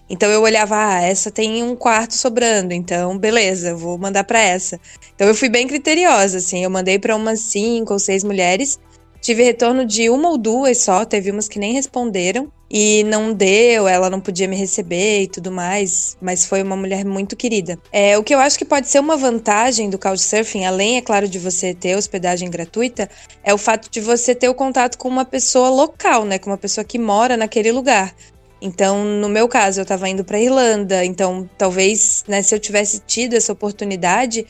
Então 0.09 0.31
eu 0.31 0.43
olhava, 0.43 0.77
ah, 0.77 1.03
essa 1.03 1.31
tem 1.31 1.63
um 1.63 1.75
quarto 1.75 2.15
sobrando, 2.15 2.75
então 2.75 3.17
beleza, 3.17 3.75
vou 3.75 3.97
mandar 3.97 4.25
para 4.25 4.41
essa. 4.41 4.79
Então 5.15 5.27
eu 5.27 5.35
fui 5.35 5.49
bem 5.49 5.67
criteriosa, 5.67 6.39
assim, 6.39 6.63
eu 6.63 6.71
mandei 6.71 6.99
para 6.99 7.17
umas 7.17 7.41
cinco 7.41 7.95
ou 7.95 7.99
seis 7.99 8.23
mulheres 8.23 8.79
Tive 9.23 9.45
retorno 9.45 9.87
de 9.87 10.11
uma 10.11 10.31
ou 10.31 10.37
duas 10.37 10.79
só, 10.79 11.05
teve 11.05 11.31
umas 11.31 11.49
que 11.49 11.57
nem 11.57 11.75
responderam 11.75 12.51
e 12.69 13.05
não 13.05 13.33
deu, 13.33 13.87
ela 13.87 14.11
não 14.11 14.19
podia 14.19 14.49
me 14.49 14.57
receber 14.57 15.23
e 15.23 15.27
tudo 15.29 15.53
mais, 15.53 16.17
mas 16.21 16.45
foi 16.45 16.61
uma 16.61 16.77
mulher 16.77 17.05
muito 17.05 17.37
querida. 17.37 17.79
É, 17.93 18.19
o 18.19 18.25
que 18.25 18.35
eu 18.35 18.41
acho 18.41 18.59
que 18.59 18.65
pode 18.65 18.89
ser 18.89 18.99
uma 18.99 19.17
vantagem 19.17 19.89
do 19.89 19.97
Couchsurfing, 19.97 20.65
além, 20.65 20.97
é 20.97 21.01
claro, 21.01 21.29
de 21.29 21.39
você 21.39 21.73
ter 21.73 21.97
hospedagem 21.97 22.51
gratuita, 22.51 23.09
é 23.45 23.55
o 23.55 23.59
fato 23.59 23.89
de 23.89 24.01
você 24.01 24.35
ter 24.35 24.49
o 24.49 24.55
contato 24.57 24.99
com 24.99 25.07
uma 25.07 25.25
pessoa 25.25 25.69
local, 25.69 26.25
né, 26.25 26.37
com 26.41 26.51
uma 26.51 26.59
pessoa 26.59 26.85
que 26.85 26.99
mora 26.99 27.37
naquele 27.37 27.71
lugar. 27.71 28.13
Então, 28.61 29.05
no 29.05 29.29
meu 29.29 29.47
caso, 29.47 29.79
eu 29.79 29.83
estava 29.85 30.09
indo 30.09 30.25
para 30.25 30.41
Irlanda, 30.41 31.05
então 31.05 31.49
talvez, 31.57 32.25
né, 32.27 32.43
se 32.43 32.53
eu 32.53 32.59
tivesse 32.59 33.01
tido 33.07 33.35
essa 33.35 33.53
oportunidade, 33.53 34.45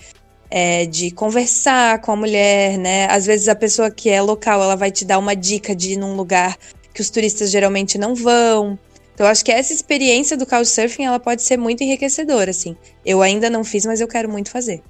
é, 0.54 0.84
de 0.84 1.10
conversar 1.10 1.98
com 2.02 2.12
a 2.12 2.16
mulher, 2.16 2.76
né? 2.76 3.06
Às 3.10 3.24
vezes 3.24 3.48
a 3.48 3.54
pessoa 3.54 3.90
que 3.90 4.10
é 4.10 4.20
local, 4.20 4.62
ela 4.62 4.76
vai 4.76 4.90
te 4.90 5.02
dar 5.02 5.18
uma 5.18 5.34
dica 5.34 5.74
de 5.74 5.94
ir 5.94 5.96
num 5.96 6.14
lugar 6.14 6.58
que 6.92 7.00
os 7.00 7.08
turistas 7.08 7.50
geralmente 7.50 7.96
não 7.96 8.14
vão. 8.14 8.78
Então, 9.14 9.26
acho 9.26 9.42
que 9.42 9.50
essa 9.50 9.72
experiência 9.72 10.36
do 10.36 10.44
Couchsurfing, 10.44 11.06
ela 11.06 11.18
pode 11.18 11.42
ser 11.42 11.56
muito 11.56 11.82
enriquecedora, 11.82 12.50
assim. 12.50 12.76
Eu 13.04 13.22
ainda 13.22 13.48
não 13.48 13.64
fiz, 13.64 13.86
mas 13.86 14.02
eu 14.02 14.06
quero 14.06 14.28
muito 14.28 14.50
fazer. 14.50 14.82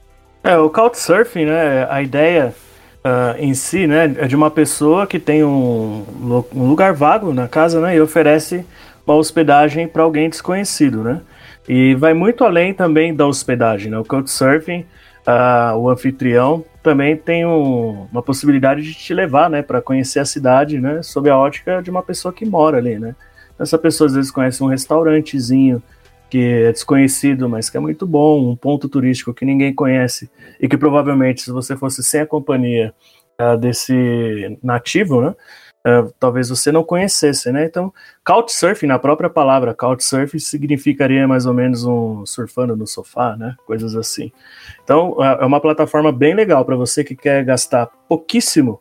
É, 0.42 0.56
o 0.56 0.68
Couchsurfing, 0.68 1.44
né, 1.44 1.86
a 1.88 2.02
ideia 2.02 2.52
uh, 3.04 3.38
em 3.38 3.54
si, 3.54 3.86
né, 3.86 4.12
é 4.18 4.26
de 4.26 4.34
uma 4.34 4.50
pessoa 4.50 5.06
que 5.06 5.20
tem 5.20 5.44
um, 5.44 6.04
um 6.52 6.66
lugar 6.66 6.92
vago 6.92 7.32
na 7.32 7.46
casa, 7.46 7.80
né, 7.80 7.94
e 7.94 8.00
oferece 8.00 8.64
uma 9.06 9.14
hospedagem 9.14 9.86
para 9.86 10.02
alguém 10.02 10.28
desconhecido, 10.28 11.04
né. 11.04 11.20
E 11.68 11.94
vai 11.94 12.14
muito 12.14 12.42
além 12.42 12.74
também 12.74 13.14
da 13.14 13.28
hospedagem, 13.28 13.92
né, 13.92 13.98
o 14.00 14.04
Couchsurfing 14.04 14.84
uh, 15.26 15.76
o 15.76 15.88
anfitrião 15.88 16.64
também 16.82 17.16
tem 17.16 17.46
um, 17.46 18.06
uma 18.10 18.22
possibilidade 18.22 18.82
de 18.82 18.94
te 18.94 19.14
levar, 19.14 19.48
né, 19.48 19.62
para 19.62 19.80
conhecer 19.80 20.18
a 20.18 20.24
cidade, 20.24 20.80
né, 20.80 21.02
sob 21.02 21.30
a 21.30 21.36
ótica 21.36 21.80
de 21.80 21.90
uma 21.90 22.02
pessoa 22.02 22.32
que 22.32 22.44
mora 22.44 22.78
ali, 22.78 22.98
né. 22.98 23.14
Essa 23.58 23.78
pessoa 23.78 24.08
às 24.08 24.14
vezes 24.14 24.30
conhece 24.30 24.62
um 24.62 24.66
restaurantezinho 24.66 25.82
que 26.28 26.38
é 26.38 26.72
desconhecido, 26.72 27.48
mas 27.48 27.68
que 27.68 27.76
é 27.76 27.80
muito 27.80 28.06
bom, 28.06 28.50
um 28.50 28.56
ponto 28.56 28.88
turístico 28.88 29.34
que 29.34 29.44
ninguém 29.44 29.72
conhece 29.72 30.30
e 30.58 30.66
que 30.66 30.78
provavelmente 30.78 31.42
se 31.42 31.52
você 31.52 31.76
fosse 31.76 32.02
sem 32.02 32.22
a 32.22 32.26
companhia 32.26 32.94
uh, 33.40 33.56
desse 33.56 34.58
nativo, 34.62 35.20
né, 35.20 35.34
Uh, 35.84 36.12
talvez 36.20 36.48
você 36.48 36.70
não 36.70 36.84
conhecesse, 36.84 37.50
né? 37.50 37.64
Então, 37.64 37.92
couchsurfing, 38.24 38.86
na 38.86 39.00
própria 39.00 39.28
palavra 39.28 39.74
couchsurfing, 39.74 40.38
significaria 40.38 41.26
mais 41.26 41.44
ou 41.44 41.52
menos 41.52 41.84
um 41.84 42.24
surfando 42.24 42.76
no 42.76 42.86
sofá, 42.86 43.36
né? 43.36 43.56
Coisas 43.66 43.96
assim. 43.96 44.30
Então, 44.84 45.16
é, 45.18 45.42
é 45.42 45.44
uma 45.44 45.60
plataforma 45.60 46.12
bem 46.12 46.34
legal 46.34 46.64
para 46.64 46.76
você 46.76 47.02
que 47.02 47.16
quer 47.16 47.44
gastar 47.44 47.88
pouquíssimo 48.08 48.80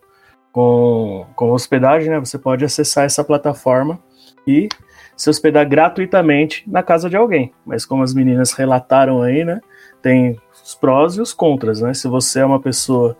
com, 0.51 1.25
com 1.35 1.51
hospedagem, 1.51 2.09
né? 2.09 2.19
Você 2.19 2.37
pode 2.37 2.63
acessar 2.63 3.05
essa 3.05 3.23
plataforma 3.23 3.99
e 4.45 4.69
se 5.15 5.29
hospedar 5.29 5.67
gratuitamente 5.67 6.63
na 6.69 6.83
casa 6.83 7.09
de 7.09 7.15
alguém. 7.15 7.51
Mas 7.65 7.85
como 7.85 8.03
as 8.03 8.13
meninas 8.13 8.51
relataram 8.53 9.21
aí, 9.21 9.43
né? 9.43 9.59
Tem 10.01 10.39
os 10.63 10.75
prós 10.75 11.15
e 11.15 11.21
os 11.21 11.33
contras, 11.33 11.81
né? 11.81 11.93
Se 11.93 12.07
você 12.07 12.41
é 12.41 12.45
uma 12.45 12.59
pessoa 12.59 13.17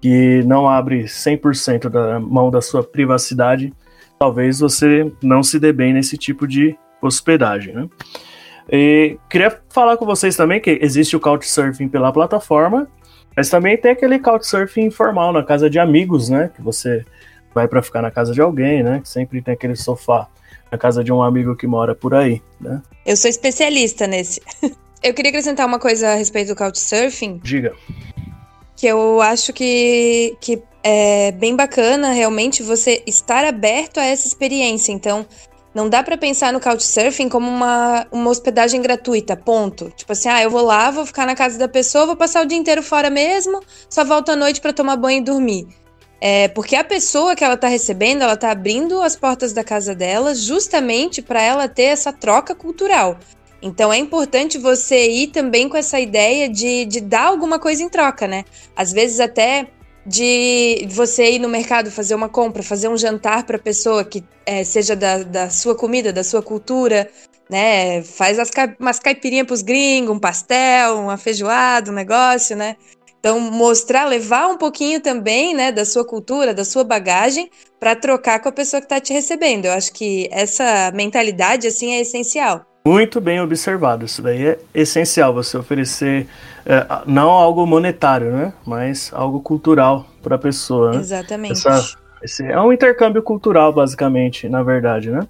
que 0.00 0.42
não 0.44 0.68
abre 0.68 1.04
100% 1.04 1.88
da 1.88 2.18
mão 2.18 2.50
da 2.50 2.62
sua 2.62 2.82
privacidade, 2.82 3.72
talvez 4.18 4.60
você 4.60 5.10
não 5.22 5.42
se 5.42 5.58
dê 5.58 5.72
bem 5.72 5.92
nesse 5.92 6.16
tipo 6.16 6.46
de 6.46 6.76
hospedagem, 7.02 7.74
né? 7.74 7.88
E 8.72 9.18
queria 9.28 9.58
falar 9.68 9.96
com 9.96 10.06
vocês 10.06 10.36
também 10.36 10.60
que 10.60 10.78
existe 10.80 11.16
o 11.16 11.20
Couchsurfing 11.20 11.88
pela 11.88 12.12
plataforma, 12.12 12.88
mas 13.36 13.48
também 13.48 13.76
tem 13.76 13.92
aquele 13.92 14.18
Couchsurfing 14.18 14.82
informal 14.82 15.32
na 15.32 15.42
casa 15.42 15.68
de 15.68 15.78
amigos, 15.78 16.28
né? 16.28 16.50
Que 16.54 16.62
você 16.62 17.04
vai 17.54 17.66
para 17.66 17.82
ficar 17.82 18.00
na 18.00 18.10
casa 18.10 18.32
de 18.32 18.40
alguém, 18.40 18.82
né? 18.82 19.00
Que 19.00 19.08
sempre 19.08 19.42
tem 19.42 19.54
aquele 19.54 19.74
sofá 19.74 20.28
na 20.70 20.78
casa 20.78 21.02
de 21.02 21.12
um 21.12 21.22
amigo 21.22 21.56
que 21.56 21.66
mora 21.66 21.94
por 21.94 22.14
aí, 22.14 22.40
né? 22.60 22.80
Eu 23.04 23.16
sou 23.16 23.28
especialista 23.28 24.06
nesse. 24.06 24.40
Eu 25.02 25.14
queria 25.14 25.30
acrescentar 25.30 25.66
uma 25.66 25.78
coisa 25.78 26.10
a 26.10 26.14
respeito 26.14 26.48
do 26.48 26.56
Couchsurfing. 26.56 27.40
Diga 27.42 27.72
que 28.80 28.86
eu 28.86 29.20
acho 29.20 29.52
que, 29.52 30.34
que 30.40 30.62
é 30.82 31.32
bem 31.32 31.54
bacana 31.54 32.12
realmente 32.12 32.62
você 32.62 33.02
estar 33.06 33.44
aberto 33.44 33.98
a 33.98 34.04
essa 34.06 34.26
experiência. 34.26 34.90
Então, 34.90 35.26
não 35.74 35.86
dá 35.86 36.02
para 36.02 36.16
pensar 36.16 36.50
no 36.50 36.58
Couchsurfing 36.58 37.28
como 37.28 37.46
uma, 37.46 38.06
uma 38.10 38.30
hospedagem 38.30 38.80
gratuita, 38.80 39.36
ponto. 39.36 39.92
Tipo 39.94 40.12
assim, 40.12 40.30
ah, 40.30 40.42
eu 40.42 40.50
vou 40.50 40.62
lá, 40.62 40.90
vou 40.90 41.04
ficar 41.04 41.26
na 41.26 41.34
casa 41.34 41.58
da 41.58 41.68
pessoa, 41.68 42.06
vou 42.06 42.16
passar 42.16 42.42
o 42.42 42.46
dia 42.46 42.56
inteiro 42.56 42.82
fora 42.82 43.10
mesmo, 43.10 43.60
só 43.90 44.02
volto 44.02 44.30
à 44.30 44.36
noite 44.36 44.62
para 44.62 44.72
tomar 44.72 44.96
banho 44.96 45.18
e 45.18 45.24
dormir. 45.24 45.68
É, 46.18 46.48
porque 46.48 46.74
a 46.74 46.82
pessoa 46.82 47.36
que 47.36 47.44
ela 47.44 47.58
tá 47.58 47.68
recebendo, 47.68 48.22
ela 48.22 48.36
tá 48.36 48.50
abrindo 48.50 49.02
as 49.02 49.14
portas 49.14 49.52
da 49.52 49.62
casa 49.62 49.94
dela 49.94 50.34
justamente 50.34 51.20
para 51.20 51.42
ela 51.42 51.68
ter 51.68 51.82
essa 51.82 52.14
troca 52.14 52.54
cultural. 52.54 53.18
Então 53.62 53.92
é 53.92 53.98
importante 53.98 54.58
você 54.58 55.08
ir 55.08 55.28
também 55.28 55.68
com 55.68 55.76
essa 55.76 56.00
ideia 56.00 56.48
de, 56.48 56.84
de 56.86 57.00
dar 57.00 57.26
alguma 57.26 57.58
coisa 57.58 57.82
em 57.82 57.88
troca, 57.88 58.26
né? 58.26 58.44
Às 58.74 58.92
vezes 58.92 59.20
até 59.20 59.68
de 60.06 60.86
você 60.90 61.32
ir 61.32 61.38
no 61.38 61.48
mercado 61.48 61.90
fazer 61.90 62.14
uma 62.14 62.28
compra, 62.28 62.62
fazer 62.62 62.88
um 62.88 62.96
jantar 62.96 63.44
para 63.44 63.58
pessoa 63.58 64.02
que 64.04 64.24
é, 64.46 64.64
seja 64.64 64.96
da, 64.96 65.22
da 65.22 65.50
sua 65.50 65.74
comida, 65.74 66.12
da 66.12 66.24
sua 66.24 66.42
cultura, 66.42 67.10
né? 67.50 68.02
Faz 68.02 68.38
as, 68.38 68.50
umas 68.78 68.98
caipirinhas 68.98 69.46
para 69.46 69.54
os 69.54 69.62
gringos, 69.62 70.16
um 70.16 70.18
pastel, 70.18 70.98
uma 70.98 71.18
feijoada, 71.18 71.90
um 71.90 71.94
negócio, 71.94 72.56
né? 72.56 72.76
Então, 73.18 73.38
mostrar, 73.38 74.06
levar 74.06 74.48
um 74.48 74.56
pouquinho 74.56 74.98
também, 74.98 75.54
né, 75.54 75.70
da 75.70 75.84
sua 75.84 76.06
cultura, 76.06 76.54
da 76.54 76.64
sua 76.64 76.82
bagagem, 76.82 77.50
para 77.78 77.94
trocar 77.94 78.40
com 78.40 78.48
a 78.48 78.52
pessoa 78.52 78.80
que 78.80 78.86
está 78.86 78.98
te 78.98 79.12
recebendo. 79.12 79.66
Eu 79.66 79.72
acho 79.72 79.92
que 79.92 80.26
essa 80.32 80.90
mentalidade, 80.94 81.66
assim, 81.66 81.92
é 81.92 82.00
essencial. 82.00 82.64
Muito 82.84 83.20
bem 83.20 83.40
observado. 83.40 84.04
Isso 84.04 84.22
daí 84.22 84.46
é 84.46 84.58
essencial, 84.74 85.34
você 85.34 85.56
oferecer 85.56 86.26
é, 86.64 86.86
não 87.06 87.28
algo 87.30 87.66
monetário, 87.66 88.32
né? 88.32 88.52
Mas 88.66 89.10
algo 89.14 89.40
cultural 89.40 90.06
para 90.22 90.36
a 90.36 90.38
pessoa. 90.38 90.92
Né? 90.92 90.98
Exatamente. 90.98 91.52
Essa, 91.52 91.96
esse 92.22 92.44
é 92.44 92.60
um 92.60 92.72
intercâmbio 92.72 93.22
cultural, 93.22 93.72
basicamente, 93.72 94.48
na 94.48 94.62
verdade, 94.62 95.10
né? 95.10 95.20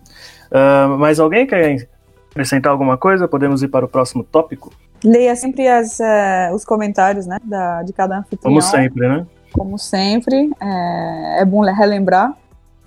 Uh, 0.50 0.98
mas 0.98 1.20
alguém 1.20 1.46
quer 1.46 1.88
acrescentar 2.30 2.72
alguma 2.72 2.96
coisa? 2.96 3.28
Podemos 3.28 3.62
ir 3.62 3.68
para 3.68 3.84
o 3.84 3.88
próximo 3.88 4.24
tópico? 4.24 4.72
Leia 5.04 5.34
sempre 5.34 5.66
as, 5.66 5.98
uh, 5.98 6.54
os 6.54 6.64
comentários, 6.64 7.26
né? 7.26 7.38
Da, 7.42 7.82
de 7.82 7.92
cada 7.92 8.18
anfitrião. 8.18 8.42
Como 8.42 8.62
sempre, 8.62 9.08
né? 9.08 9.26
Como 9.52 9.78
sempre. 9.78 10.50
É, 10.60 11.42
é 11.42 11.44
bom 11.44 11.60
relembrar 11.62 12.36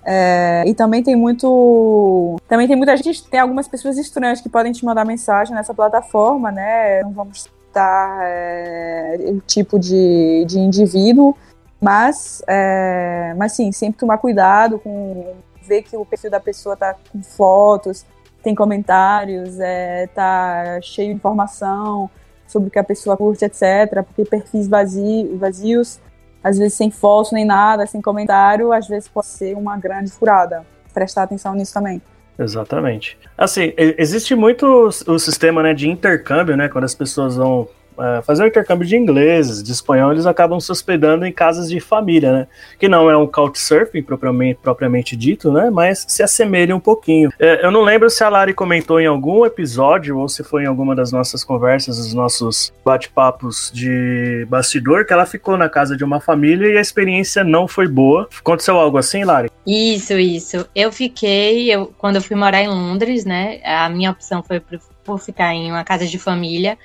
é, 0.04 0.64
e 0.66 0.74
também 0.74 1.02
tem 1.02 1.16
muito. 1.16 2.36
Também 2.46 2.66
tem 2.66 2.76
muita 2.76 2.96
gente, 2.96 3.26
tem 3.26 3.40
algumas 3.40 3.66
pessoas 3.66 3.96
estranhas 3.96 4.40
que 4.40 4.48
podem 4.48 4.72
te 4.72 4.84
mandar 4.84 5.04
mensagem 5.04 5.54
nessa 5.54 5.72
plataforma, 5.72 6.52
né? 6.52 7.02
Não 7.02 7.12
vamos 7.12 7.44
citar 7.44 8.18
é, 8.22 9.16
o 9.28 9.40
tipo 9.40 9.78
de, 9.78 10.44
de 10.46 10.58
indivíduo, 10.58 11.34
mas, 11.80 12.42
é, 12.46 13.34
mas 13.36 13.52
sim, 13.52 13.72
sempre 13.72 13.98
tomar 13.98 14.18
cuidado 14.18 14.78
com 14.78 15.34
ver 15.62 15.82
que 15.82 15.96
o 15.96 16.04
perfil 16.04 16.30
da 16.30 16.40
pessoa 16.40 16.76
tá 16.76 16.94
com 17.10 17.22
fotos, 17.22 18.04
tem 18.42 18.54
comentários, 18.54 19.58
é, 19.58 20.06
tá 20.08 20.78
cheio 20.82 21.08
de 21.08 21.14
informação 21.14 22.10
sobre 22.46 22.68
o 22.68 22.70
que 22.70 22.78
a 22.78 22.84
pessoa 22.84 23.16
curte, 23.16 23.46
etc. 23.46 24.04
Porque 24.04 24.24
perfis 24.26 24.68
vazios, 24.68 25.38
vazios 25.38 26.00
às 26.44 26.58
vezes 26.58 26.74
sem 26.74 26.90
foto 26.90 27.34
nem 27.34 27.44
nada, 27.44 27.86
sem 27.86 28.02
comentário, 28.02 28.70
às 28.70 28.86
vezes 28.86 29.08
pode 29.08 29.26
ser 29.26 29.56
uma 29.56 29.78
grande 29.78 30.12
furada. 30.12 30.62
Prestar 30.92 31.22
atenção 31.22 31.54
nisso 31.54 31.72
também. 31.72 32.02
Exatamente. 32.38 33.16
Assim, 33.38 33.72
existe 33.76 34.34
muito 34.34 34.66
o 35.06 35.18
sistema 35.18 35.62
né, 35.62 35.72
de 35.72 35.88
intercâmbio, 35.88 36.56
né? 36.56 36.68
Quando 36.68 36.84
as 36.84 36.94
pessoas 36.94 37.36
vão 37.36 37.68
é, 37.98 38.22
fazer 38.22 38.44
o 38.44 38.46
intercâmbio 38.46 38.86
de 38.86 38.96
inglês, 38.96 39.62
de 39.62 39.72
espanhol, 39.72 40.12
eles 40.12 40.26
acabam 40.26 40.58
se 40.60 40.70
hospedando 40.70 41.24
em 41.26 41.32
casas 41.32 41.68
de 41.68 41.80
família, 41.80 42.32
né? 42.32 42.46
Que 42.78 42.88
não 42.88 43.10
é 43.10 43.16
um 43.16 43.26
couchsurfing 43.26 44.02
propriamente, 44.02 44.58
propriamente 44.62 45.16
dito, 45.16 45.52
né? 45.52 45.70
Mas 45.70 46.04
se 46.08 46.22
assemelha 46.22 46.74
um 46.74 46.80
pouquinho. 46.80 47.30
É, 47.38 47.64
eu 47.64 47.70
não 47.70 47.82
lembro 47.82 48.10
se 48.10 48.22
a 48.22 48.28
Lari 48.28 48.54
comentou 48.54 49.00
em 49.00 49.06
algum 49.06 49.44
episódio 49.44 50.18
ou 50.18 50.28
se 50.28 50.42
foi 50.42 50.64
em 50.64 50.66
alguma 50.66 50.94
das 50.94 51.12
nossas 51.12 51.44
conversas, 51.44 51.98
dos 51.98 52.14
nossos 52.14 52.72
bate-papos 52.84 53.70
de 53.72 54.46
bastidor, 54.48 55.06
que 55.06 55.12
ela 55.12 55.26
ficou 55.26 55.56
na 55.56 55.68
casa 55.68 55.96
de 55.96 56.04
uma 56.04 56.20
família 56.20 56.68
e 56.72 56.76
a 56.76 56.80
experiência 56.80 57.44
não 57.44 57.66
foi 57.68 57.88
boa. 57.88 58.28
Aconteceu 58.38 58.76
algo 58.78 58.98
assim, 58.98 59.24
Lari? 59.24 59.50
Isso, 59.66 60.12
isso. 60.14 60.66
Eu 60.74 60.92
fiquei, 60.92 61.72
eu, 61.72 61.92
quando 61.98 62.16
eu 62.16 62.22
fui 62.22 62.36
morar 62.36 62.62
em 62.62 62.68
Londres, 62.68 63.24
né? 63.24 63.60
A 63.64 63.88
minha 63.88 64.10
opção 64.10 64.42
foi 64.42 64.60
por 65.04 65.18
ficar 65.18 65.54
em 65.54 65.70
uma 65.70 65.84
casa 65.84 66.06
de 66.06 66.18
família. 66.18 66.78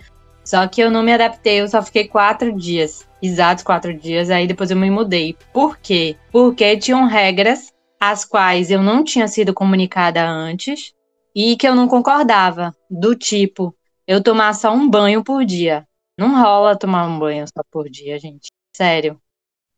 Só 0.43 0.67
que 0.67 0.81
eu 0.81 0.89
não 0.89 1.03
me 1.03 1.13
adaptei, 1.13 1.61
eu 1.61 1.67
só 1.67 1.81
fiquei 1.81 2.07
quatro 2.07 2.51
dias. 2.51 3.07
Exatos 3.21 3.63
quatro 3.63 3.93
dias, 3.93 4.29
aí 4.29 4.47
depois 4.47 4.71
eu 4.71 4.77
me 4.77 4.89
mudei. 4.89 5.35
Por 5.53 5.77
quê? 5.77 6.15
Porque 6.31 6.77
tinham 6.77 7.05
regras 7.05 7.71
as 7.99 8.23
quais 8.23 8.71
eu 8.71 8.81
não 8.81 9.03
tinha 9.03 9.27
sido 9.27 9.53
comunicada 9.53 10.25
antes 10.25 10.93
e 11.35 11.57
que 11.57 11.67
eu 11.67 11.75
não 11.75 11.87
concordava. 11.87 12.73
Do 12.89 13.15
tipo, 13.15 13.75
eu 14.07 14.23
tomar 14.23 14.53
só 14.53 14.73
um 14.73 14.89
banho 14.89 15.23
por 15.23 15.43
dia. 15.45 15.85
Não 16.17 16.41
rola 16.41 16.77
tomar 16.77 17.05
um 17.05 17.19
banho 17.19 17.45
só 17.47 17.63
por 17.71 17.89
dia, 17.89 18.17
gente. 18.19 18.47
Sério. 18.75 19.19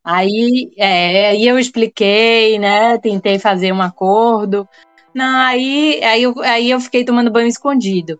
Aí, 0.04 0.72
é, 0.76 1.28
aí 1.28 1.46
eu 1.46 1.58
expliquei, 1.58 2.58
né? 2.58 2.98
Tentei 2.98 3.38
fazer 3.38 3.72
um 3.72 3.82
acordo. 3.82 4.68
Não, 5.14 5.40
aí, 5.40 6.02
aí, 6.02 6.22
eu, 6.22 6.34
aí 6.40 6.70
eu 6.70 6.80
fiquei 6.80 7.04
tomando 7.04 7.30
banho 7.30 7.46
escondido. 7.46 8.18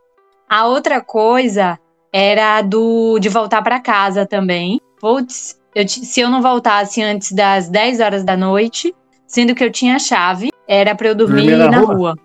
A 0.48 0.66
outra 0.66 1.00
coisa 1.00 1.78
era 2.12 2.61
do 2.62 3.18
de 3.18 3.29
voltar 3.29 3.62
para 3.62 3.81
casa 3.81 4.27
também. 4.27 4.81
Putz, 5.01 5.59
eu, 5.75 5.88
se 5.88 6.20
eu 6.20 6.29
não 6.29 6.42
voltasse 6.42 7.03
antes 7.03 7.33
das 7.33 7.68
10 7.68 8.01
horas 8.01 8.25
da 8.25 8.37
noite, 8.37 8.94
sendo 9.27 9.55
que 9.55 9.64
eu 9.64 9.70
tinha 9.70 9.98
chave, 9.98 10.51
era 10.68 10.94
para 10.94 11.09
eu 11.09 11.14
dormir, 11.14 11.46
dormir 11.46 11.57
na, 11.57 11.70
na, 11.70 11.79
rua. 11.79 11.94
rua. 11.94 12.18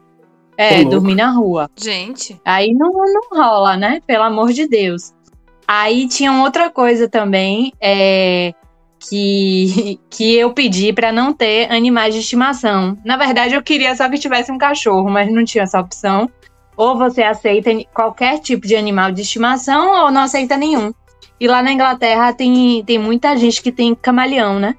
É, 0.57 0.83
dormir 0.83 1.15
na 1.15 1.31
rua. 1.31 1.69
Gente. 1.77 2.39
Aí 2.43 2.73
não, 2.73 2.91
não 2.91 3.21
rola, 3.31 3.77
né? 3.77 4.01
Pelo 4.05 4.23
amor 4.23 4.51
de 4.51 4.67
Deus. 4.67 5.13
Aí 5.67 6.07
tinha 6.07 6.31
outra 6.41 6.69
coisa 6.69 7.09
também, 7.09 7.73
é, 7.79 8.53
que, 8.99 9.99
que 10.09 10.35
eu 10.35 10.51
pedi 10.53 10.93
para 10.93 11.11
não 11.11 11.33
ter 11.33 11.71
animais 11.71 12.13
de 12.13 12.21
estimação. 12.21 12.97
Na 13.05 13.17
verdade, 13.17 13.53
eu 13.53 13.61
queria 13.61 13.95
só 13.95 14.09
que 14.09 14.17
tivesse 14.17 14.51
um 14.51 14.57
cachorro, 14.57 15.09
mas 15.09 15.31
não 15.31 15.45
tinha 15.45 15.63
essa 15.63 15.79
opção. 15.79 16.29
Ou 16.77 16.95
você 16.95 17.23
aceita 17.23 17.71
qualquer 17.93 18.39
tipo 18.39 18.67
de 18.67 18.75
animal 18.75 19.11
de 19.11 19.23
estimação 19.23 20.05
ou 20.05 20.11
não 20.11 20.21
aceita 20.21 20.55
nenhum. 20.55 20.93
E 21.39 21.47
lá 21.47 21.61
na 21.61 21.71
Inglaterra 21.71 22.31
tem, 22.33 22.83
tem 22.85 22.99
muita 22.99 23.35
gente 23.35 23.61
que 23.61 23.71
tem 23.71 23.93
camaleão, 23.95 24.59
né? 24.59 24.75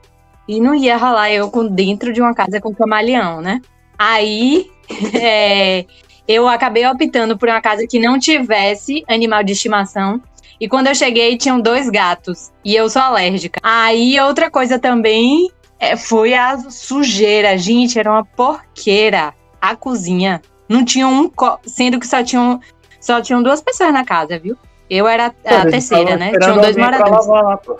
E 0.47 0.61
não 0.61 0.75
ia 0.75 0.97
rolar 0.97 1.31
eu 1.31 1.51
com, 1.51 1.67
dentro 1.67 2.13
de 2.13 2.21
uma 2.21 2.33
casa 2.33 2.61
com 2.61 2.75
camaleão, 2.75 3.41
né? 3.41 3.61
Aí 3.99 4.71
é, 5.15 5.85
eu 6.27 6.49
acabei 6.49 6.87
optando 6.87 7.37
por 7.37 7.49
uma 7.49 7.61
casa 7.61 7.87
que 7.87 7.99
não 7.99 8.19
tivesse 8.19 9.05
animal 9.09 9.43
de 9.43 9.53
estimação. 9.53 10.23
E 10.61 10.69
quando 10.69 10.89
eu 10.89 10.95
cheguei, 10.95 11.37
tinham 11.37 11.61
dois 11.61 11.89
gatos. 11.89 12.51
E 12.65 12.75
eu 12.75 12.89
sou 12.91 13.03
alérgica. 13.03 13.61
Aí 13.63 14.19
outra 14.21 14.51
coisa 14.51 14.79
também 14.79 15.51
é, 15.79 15.97
foi 15.97 16.35
a 16.35 16.59
sujeira. 16.59 17.57
Gente, 17.57 17.99
era 17.99 18.11
uma 18.11 18.25
porqueira. 18.25 19.35
A 19.61 19.77
cozinha. 19.77 20.41
Não 20.69 20.85
tinha 20.85 21.09
um 21.09 21.29
copo, 21.29 21.69
sendo 21.69 21.99
que 21.99 22.07
só 22.07 22.23
tinham, 22.23 22.61
só 23.01 23.21
tinham 23.21 23.43
duas 23.43 23.61
pessoas 23.61 23.93
na 23.93 24.05
casa, 24.05 24.39
viu? 24.39 24.57
Eu 24.91 25.07
era 25.07 25.27
a 25.27 25.67
terceira, 25.67 26.17
né? 26.17 26.33
Tinham 26.33 26.61
dois 26.61 26.77
moradores. 26.77 27.27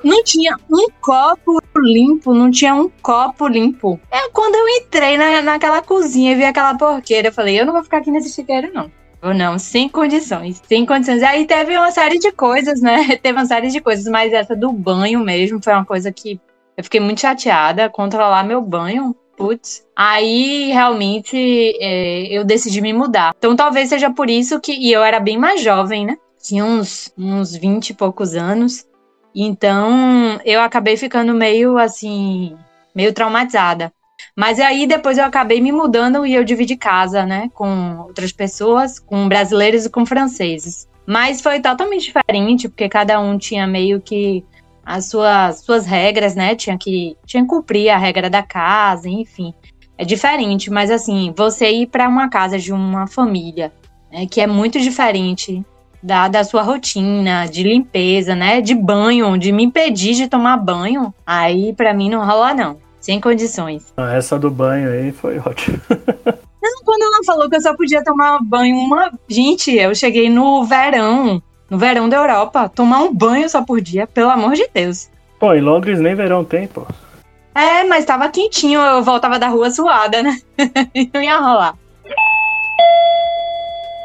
não 0.05 0.23
tinha 0.23 0.57
um 0.71 0.89
copo 1.01 1.59
limpo, 1.77 2.35
não 2.35 2.51
tinha 2.51 2.75
um 2.75 2.91
copo 3.01 3.49
limpo. 3.49 3.99
É 4.11 4.29
quando 4.29 4.57
eu 4.57 4.69
entrei 4.69 5.17
na, 5.17 5.41
naquela 5.41 5.81
cozinha 5.81 6.33
e 6.33 6.35
vi 6.35 6.45
aquela 6.45 6.77
porqueira, 6.77 7.29
eu 7.29 7.33
falei, 7.33 7.59
eu 7.59 7.65
não 7.65 7.73
vou 7.73 7.83
ficar 7.83 7.99
aqui 7.99 8.11
nesse 8.11 8.31
chiqueiro, 8.31 8.71
não. 8.75 8.91
Ou 9.23 9.35
não, 9.35 9.59
sem 9.59 9.89
condições, 9.89 10.63
sem 10.69 10.87
condições. 10.87 11.23
Aí 11.23 11.47
teve 11.47 11.77
uma 11.77 11.91
série 11.91 12.19
de 12.19 12.31
coisas, 12.31 12.81
né? 12.81 13.17
teve 13.23 13.39
uma 13.39 13.47
série 13.47 13.69
de 13.69 13.81
coisas, 13.81 14.07
mas 14.07 14.33
essa 14.33 14.55
do 14.55 14.71
banho 14.71 15.21
mesmo 15.21 15.61
foi 15.63 15.73
uma 15.73 15.85
coisa 15.85 16.13
que 16.13 16.39
eu 16.77 16.85
fiquei 16.85 17.01
muito 17.01 17.23
chateada. 17.23 17.89
Controlar 17.89 18.45
meu 18.45 18.61
banho 18.61 19.17
putz. 19.39 19.87
Aí 19.97 20.71
realmente 20.73 21.37
é, 21.81 22.27
eu 22.27 22.45
decidi 22.45 22.81
me 22.81 22.93
mudar. 22.93 23.33
Então 23.39 23.55
talvez 23.55 23.89
seja 23.89 24.11
por 24.11 24.29
isso 24.29 24.61
que. 24.61 24.73
E 24.73 24.93
eu 24.93 25.03
era 25.03 25.21
bem 25.21 25.39
mais 25.39 25.63
jovem, 25.63 26.05
né? 26.05 26.17
Tinha 26.43 26.65
uns, 26.65 27.13
uns 27.17 27.55
20 27.57 27.91
e 27.91 27.95
poucos 27.95 28.35
anos. 28.35 28.85
Então 29.35 30.41
eu 30.45 30.61
acabei 30.61 30.97
ficando 30.97 31.33
meio 31.33 31.79
assim. 31.79 32.57
meio 32.95 33.13
traumatizada. 33.15 33.93
Mas 34.35 34.59
aí 34.59 34.87
depois 34.87 35.17
eu 35.17 35.25
acabei 35.25 35.61
me 35.61 35.71
mudando 35.71 36.27
e 36.27 36.35
eu 36.35 36.45
dividi 36.45 36.77
casa, 36.77 37.25
né? 37.25 37.49
Com 37.55 37.99
outras 38.01 38.33
pessoas, 38.33 38.99
com 38.99 39.29
brasileiros 39.29 39.87
e 39.87 39.91
com 39.91 40.05
franceses. 40.05 40.89
Mas 41.07 41.41
foi 41.41 41.61
totalmente 41.61 42.13
diferente, 42.13 42.69
porque 42.69 42.89
cada 42.89 43.19
um 43.19 43.39
tinha 43.39 43.67
meio 43.67 44.01
que 44.01 44.45
as 44.89 45.05
suas, 45.05 45.61
suas 45.61 45.85
regras, 45.85 46.35
né? 46.35 46.55
Tinha 46.55 46.79
que, 46.79 47.15
tinha 47.27 47.43
que 47.43 47.49
cumprir 47.49 47.91
a 47.91 47.99
regra 47.99 48.31
da 48.31 48.43
casa, 48.43 49.07
enfim. 49.07 49.53
É 49.99 50.05
diferente, 50.05 50.71
mas 50.71 50.91
assim, 50.91 51.35
você 51.37 51.71
ir 51.71 51.89
para 51.89 52.09
uma 52.09 52.31
casa 52.31 52.59
de 52.59 52.73
uma 52.73 53.07
família, 53.07 53.71
né, 54.11 54.27
que 54.27 54.41
é 54.41 54.47
muito 54.47 54.81
diferente 54.81 55.63
da, 56.03 56.27
da 56.29 56.43
sua 56.43 56.63
rotina, 56.63 57.45
de 57.47 57.65
limpeza, 57.65 58.35
né? 58.35 58.63
De 58.63 58.75
banho, 58.75 59.37
de 59.37 59.53
me 59.53 59.65
impedir 59.65 60.15
de 60.15 60.27
tomar 60.27 60.57
banho, 60.57 61.13
aí 61.27 61.75
para 61.75 61.93
mim 61.93 62.09
não 62.09 62.25
rola, 62.25 62.55
não. 62.55 62.79
Sem 62.99 63.21
condições. 63.21 63.93
Essa 64.17 64.39
do 64.39 64.51
banho 64.51 64.91
aí 64.91 65.13
foi 65.13 65.39
ótimo. 65.39 65.79
Não, 66.63 66.83
quando 66.85 67.03
ela 67.03 67.25
falou 67.27 67.49
que 67.49 67.57
eu 67.57 67.61
só 67.61 67.77
podia 67.77 68.03
tomar 68.03 68.39
banho 68.43 68.77
uma. 68.77 69.13
Gente, 69.29 69.71
eu 69.71 69.95
cheguei 69.95 70.31
no 70.31 70.65
verão, 70.65 71.43
no 71.71 71.79
verão 71.79 72.09
da 72.09 72.17
Europa, 72.17 72.69
tomar 72.69 73.01
um 73.01 73.15
banho 73.15 73.49
só 73.49 73.63
por 73.63 73.81
dia, 73.81 74.07
pelo 74.07 74.31
amor 74.31 74.55
de 74.55 74.69
Deus. 74.73 75.09
Pô, 75.39 75.55
em 75.55 75.61
Londres 75.61 76.01
nem 76.01 76.15
verão 76.15 76.45
tem, 76.45 76.67
pô. 76.67 76.87
É, 77.55 77.85
mas 77.85 78.05
tava 78.05 78.29
quentinho, 78.29 78.81
eu 78.81 79.03
voltava 79.03 79.39
da 79.39 79.49
rua 79.49 79.71
suada, 79.71 80.23
né? 80.23 80.39
não 81.13 81.23
ia 81.23 81.39
rolar. 81.39 81.75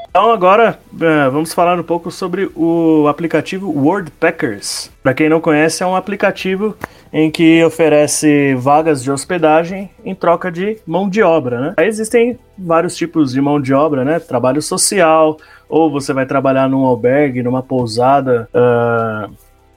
Então 0.10 0.32
agora 0.32 0.80
é, 1.02 1.30
vamos 1.30 1.54
falar 1.54 1.80
um 1.80 1.84
pouco 1.84 2.12
sobre 2.12 2.50
o 2.56 3.08
aplicativo 3.08 3.72
Wordpackers. 3.72 4.92
Para 5.02 5.14
quem 5.14 5.28
não 5.28 5.42
conhece, 5.42 5.82
é 5.82 5.86
um 5.86 5.96
aplicativo 5.96 6.78
em 7.14 7.30
que 7.30 7.64
oferece 7.64 8.56
vagas 8.56 9.04
de 9.04 9.12
hospedagem 9.12 9.92
em 10.04 10.16
troca 10.16 10.52
de 10.52 10.80
mão 10.86 11.08
de 11.08 11.22
obra, 11.22 11.62
né? 11.62 11.74
Aí 11.78 11.88
existem 11.88 12.40
vários 12.58 12.96
tipos 12.96 13.32
de 13.32 13.40
mão 13.40 13.62
de 13.62 13.72
obra, 13.72 14.04
né? 14.04 14.20
Trabalho 14.20 14.64
social, 14.64 15.38
ou 15.70 15.92
você 15.92 16.12
vai 16.12 16.26
trabalhar 16.26 16.68
num 16.68 16.84
albergue, 16.84 17.44
numa 17.44 17.62
pousada, 17.62 18.50
uh, 18.52 19.32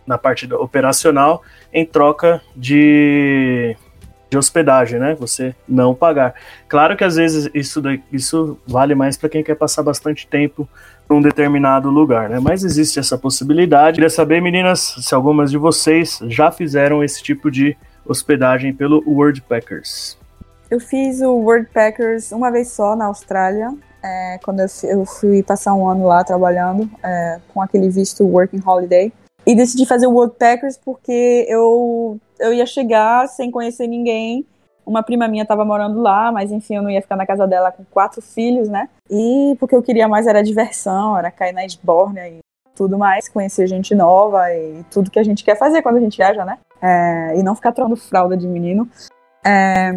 na 0.07 0.17
parte 0.17 0.51
operacional, 0.55 1.43
em 1.71 1.85
troca 1.85 2.41
de 2.57 3.77
de 4.29 4.37
hospedagem, 4.37 4.99
né? 4.99 5.15
Você 5.15 5.55
não 5.69 5.95
pagar. 5.95 6.35
Claro 6.69 6.97
que 6.97 7.05
às 7.05 7.17
vezes 7.17 7.49
isso, 7.55 7.83
isso 8.13 8.59
vale 8.67 8.95
mais 8.95 9.17
para 9.17 9.29
quem 9.29 9.43
quer 9.43 9.55
passar 9.55 9.83
bastante 9.83 10.27
tempo 10.27 10.69
num 11.09 11.23
determinado 11.23 11.89
lugar, 11.89 12.29
né? 12.29 12.41
Mas 12.41 12.65
existe 12.65 12.99
essa 12.99 13.17
possibilidade. 13.17 13.95
Queria 13.95 14.11
saber, 14.11 14.43
meninas, 14.43 14.97
se 15.01 15.15
algumas 15.15 15.51
de 15.51 15.59
vocês 15.59 16.19
já 16.29 16.51
fizeram 16.51 17.03
esse 17.03 17.23
tipo 17.23 17.51
de 17.51 17.77
hospedagem 18.05 18.73
pelo 18.73 19.03
Wordpackers. 19.07 20.19
Eu 20.71 20.81
fiz 20.81 21.21
o 21.21 21.33
Wordpackers 21.37 22.33
uma 22.33 22.51
vez 22.51 22.73
só 22.73 22.97
na 22.97 23.07
Austrália, 23.07 23.73
é, 24.03 24.39
quando 24.45 24.61
eu, 24.61 24.67
eu, 24.85 25.05
fui 25.05 25.43
passar 25.43 25.75
um 25.75 25.89
ano 25.89 26.07
lá 26.07 26.25
trabalhando 26.25 26.89
é, 27.03 27.41
com 27.53 27.63
aquele 27.63 27.89
visto 27.89 28.25
Working 28.25 28.63
Holiday. 28.65 29.13
E 29.47 29.55
decidi 29.55 29.87
fazer 29.87 30.09
o 30.09 30.13
Wordpackers 30.13 30.77
porque 30.77 31.47
eu 31.49 32.21
eu 32.39 32.53
ia 32.53 32.67
chegar 32.67 33.29
sem 33.29 33.51
conhecer 33.51 33.87
ninguém. 33.87 34.47
Uma 34.85 35.03
prima 35.03 35.27
minha 35.27 35.43
estava 35.43 35.65
morando 35.65 36.01
lá, 36.01 36.31
mas 36.31 36.53
enfim, 36.53 36.77
eu 36.77 36.83
não 36.83 36.91
ia 36.91 37.03
ficar 37.03 37.17
na 37.17 37.27
casa 37.27 37.47
dela 37.47 37.73
com 37.73 37.85
quatro 37.91 38.23
filhos, 38.23 38.69
né? 38.69 38.89
E 39.11 39.57
porque 39.59 39.75
eu 39.75 39.83
queria 39.83 40.07
mais 40.07 40.27
era 40.27 40.43
diversão, 40.43 41.19
era 41.19 41.31
cair 41.31 41.53
na 41.53 41.65
esbórnia 41.65 42.29
e 42.29 42.39
tudo 42.77 42.97
mais, 42.99 43.29
conhecer 43.29 43.67
gente 43.67 43.95
nova 43.95 44.53
e 44.55 44.85
tudo 44.91 45.11
que 45.11 45.19
a 45.19 45.25
gente 45.25 45.43
quer 45.43 45.57
fazer 45.57 45.83
quando 45.83 45.97
a 45.97 46.01
gente 46.01 46.17
viaja, 46.17 46.45
né? 46.45 46.59
É, 46.81 47.37
e 47.37 47.43
não 47.43 47.55
ficar 47.55 47.73
trocando 47.73 47.97
fralda 47.97 48.37
de 48.37 48.47
menino. 48.47 48.89
É, 49.45 49.93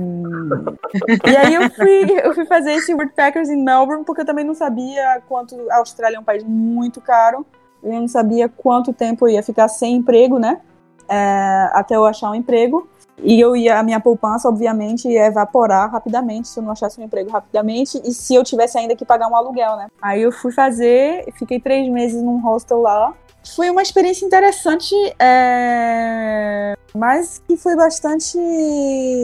e 1.28 1.36
aí 1.36 1.56
eu 1.56 1.70
fui, 1.72 2.20
eu 2.24 2.34
fui 2.34 2.46
fazer 2.46 2.74
esse 2.74 2.94
Woodpeckers 2.94 3.50
em 3.50 3.64
Melbourne 3.64 4.06
porque 4.06 4.22
eu 4.22 4.26
também 4.26 4.46
não 4.46 4.54
sabia 4.54 5.22
quanto 5.28 5.56
a 5.72 5.78
Austrália 5.78 6.18
é 6.18 6.20
um 6.20 6.24
país 6.24 6.44
muito 6.44 7.02
caro. 7.02 7.46
Eu 7.84 7.94
não 7.94 8.08
sabia 8.08 8.48
quanto 8.48 8.94
tempo 8.94 9.26
eu 9.26 9.34
ia 9.34 9.44
ficar 9.44 9.68
sem 9.68 9.96
emprego, 9.96 10.38
né? 10.38 10.62
É, 11.10 11.70
até 11.74 11.96
eu 11.96 12.06
achar 12.06 12.30
um 12.32 12.36
emprego. 12.36 12.88
E 13.22 13.40
eu 13.40 13.56
ia, 13.56 13.80
a 13.80 13.84
minha 13.84 14.00
poupança, 14.00 14.48
obviamente, 14.48 15.08
ia 15.08 15.26
evaporar 15.26 15.92
rapidamente 15.92 16.48
se 16.48 16.60
eu 16.60 16.64
não 16.64 16.72
achasse 16.72 17.02
um 17.02 17.04
emprego 17.04 17.30
rapidamente 17.30 18.02
e 18.06 18.14
se 18.14 18.34
eu 18.34 18.44
tivesse 18.44 18.78
ainda 18.78 18.96
que 18.96 19.04
pagar 19.04 19.28
um 19.28 19.36
aluguel, 19.36 19.76
né? 19.76 19.88
Aí 20.02 20.22
eu 20.22 20.32
fui 20.32 20.52
fazer, 20.52 21.26
fiquei 21.38 21.60
três 21.60 21.90
meses 21.90 22.22
num 22.22 22.40
hostel 22.40 22.80
lá. 22.80 23.14
Foi 23.56 23.70
uma 23.70 23.82
experiência 23.82 24.26
interessante, 24.26 24.94
é... 25.18 26.78
mas 26.94 27.42
que 27.48 27.58
foi 27.58 27.76
bastante 27.76 28.38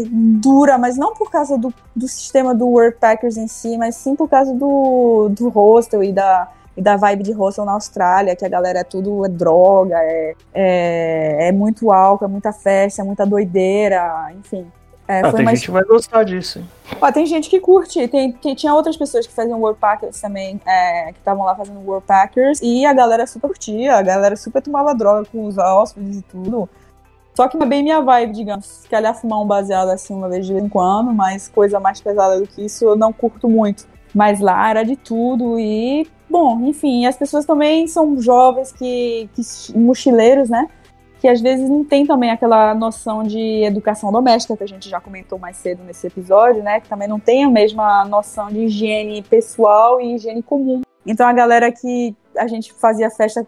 dura, 0.09 0.77
mas 0.77 0.97
não 0.97 1.13
por 1.13 1.29
causa 1.29 1.57
do, 1.57 1.73
do 1.95 2.07
sistema 2.07 2.55
do 2.55 2.67
Workpackers 2.67 3.37
em 3.37 3.47
si, 3.47 3.77
mas 3.77 3.95
sim 3.95 4.15
por 4.15 4.27
causa 4.27 4.53
do, 4.53 5.29
do 5.29 5.49
hostel 5.49 6.03
e 6.03 6.11
da, 6.11 6.49
e 6.75 6.81
da 6.81 6.97
vibe 6.97 7.23
de 7.23 7.31
hostel 7.31 7.65
na 7.65 7.73
Austrália, 7.73 8.35
que 8.35 8.45
a 8.45 8.49
galera 8.49 8.79
é 8.79 8.83
tudo 8.83 9.25
é 9.25 9.29
droga, 9.29 9.95
é, 9.97 10.35
é, 10.53 11.47
é 11.47 11.51
muito 11.51 11.91
álcool, 11.91 12.25
é 12.25 12.27
muita 12.27 12.51
festa, 12.51 13.01
é 13.01 13.05
muita 13.05 13.25
doideira, 13.25 14.31
enfim. 14.37 14.65
É, 15.07 15.19
ah, 15.19 15.31
tem 15.31 15.45
mais... 15.45 15.59
gente 15.59 15.67
que 15.67 15.71
vai 15.71 15.83
gostar 15.83 16.23
disso. 16.23 16.63
Ó, 16.99 17.11
tem 17.11 17.25
gente 17.27 17.47
que 17.49 17.59
curte. 17.59 18.07
Tem, 18.07 18.31
tem, 18.31 18.55
tinha 18.55 18.73
outras 18.73 18.97
pessoas 18.97 19.27
que 19.27 19.33
faziam 19.33 19.59
World 19.59 19.79
Packers 19.79 20.19
também, 20.19 20.59
é, 20.65 21.11
que 21.13 21.19
estavam 21.19 21.45
lá 21.45 21.55
fazendo 21.55 21.79
World 21.79 22.05
Packers, 22.07 22.59
e 22.61 22.85
a 22.85 22.93
galera 22.93 23.27
super 23.27 23.47
curtia, 23.47 23.95
a 23.95 24.01
galera 24.01 24.35
super 24.35 24.61
tomava 24.61 24.95
droga 24.95 25.27
com 25.31 25.45
os 25.45 25.57
hóspedes 25.57 26.17
e 26.17 26.21
tudo. 26.23 26.67
Só 27.35 27.47
que 27.47 27.57
não 27.57 27.65
é 27.65 27.69
bem 27.69 27.83
minha 27.83 28.01
vibe, 28.01 28.33
digamos. 28.33 28.65
Se 28.65 28.89
calhar 28.89 29.13
fumar 29.13 29.41
um 29.41 29.45
baseado 29.45 29.89
assim 29.89 30.15
uma 30.15 30.29
vez 30.29 30.45
de 30.45 30.53
vez 30.53 30.65
em 30.65 30.69
quando, 30.69 31.13
mas 31.13 31.49
coisa 31.49 31.79
mais 31.79 32.01
pesada 32.01 32.39
do 32.39 32.47
que 32.47 32.65
isso 32.65 32.85
eu 32.85 32.95
não 32.95 33.11
curto 33.13 33.47
muito. 33.49 33.85
Mas 34.13 34.39
lá 34.39 34.69
era 34.69 34.83
de 34.83 34.95
tudo 34.95 35.59
e 35.59 36.07
Bom, 36.29 36.65
enfim, 36.65 37.05
as 37.05 37.15
pessoas 37.15 37.45
também 37.45 37.87
são 37.87 38.19
jovens 38.21 38.71
que, 38.71 39.29
que 39.33 39.77
mochileiros, 39.77 40.49
né? 40.49 40.67
Que 41.19 41.27
às 41.27 41.39
vezes 41.39 41.69
não 41.69 41.83
tem 41.83 42.05
também 42.05 42.31
aquela 42.31 42.73
noção 42.73 43.23
de 43.23 43.63
educação 43.63 44.11
doméstica 44.11 44.57
que 44.57 44.63
a 44.63 44.67
gente 44.67 44.89
já 44.89 44.99
comentou 44.99 45.39
mais 45.39 45.57
cedo 45.57 45.83
nesse 45.83 46.07
episódio, 46.07 46.63
né? 46.63 46.79
Que 46.79 46.89
também 46.89 47.07
não 47.07 47.19
tem 47.19 47.43
a 47.43 47.49
mesma 47.49 48.05
noção 48.05 48.47
de 48.47 48.65
higiene 48.65 49.21
pessoal 49.21 50.01
e 50.01 50.15
higiene 50.15 50.41
comum. 50.41 50.81
Então 51.05 51.27
a 51.27 51.33
galera 51.33 51.71
que 51.71 52.15
a 52.35 52.47
gente 52.47 52.73
fazia 52.73 53.09
festa 53.09 53.47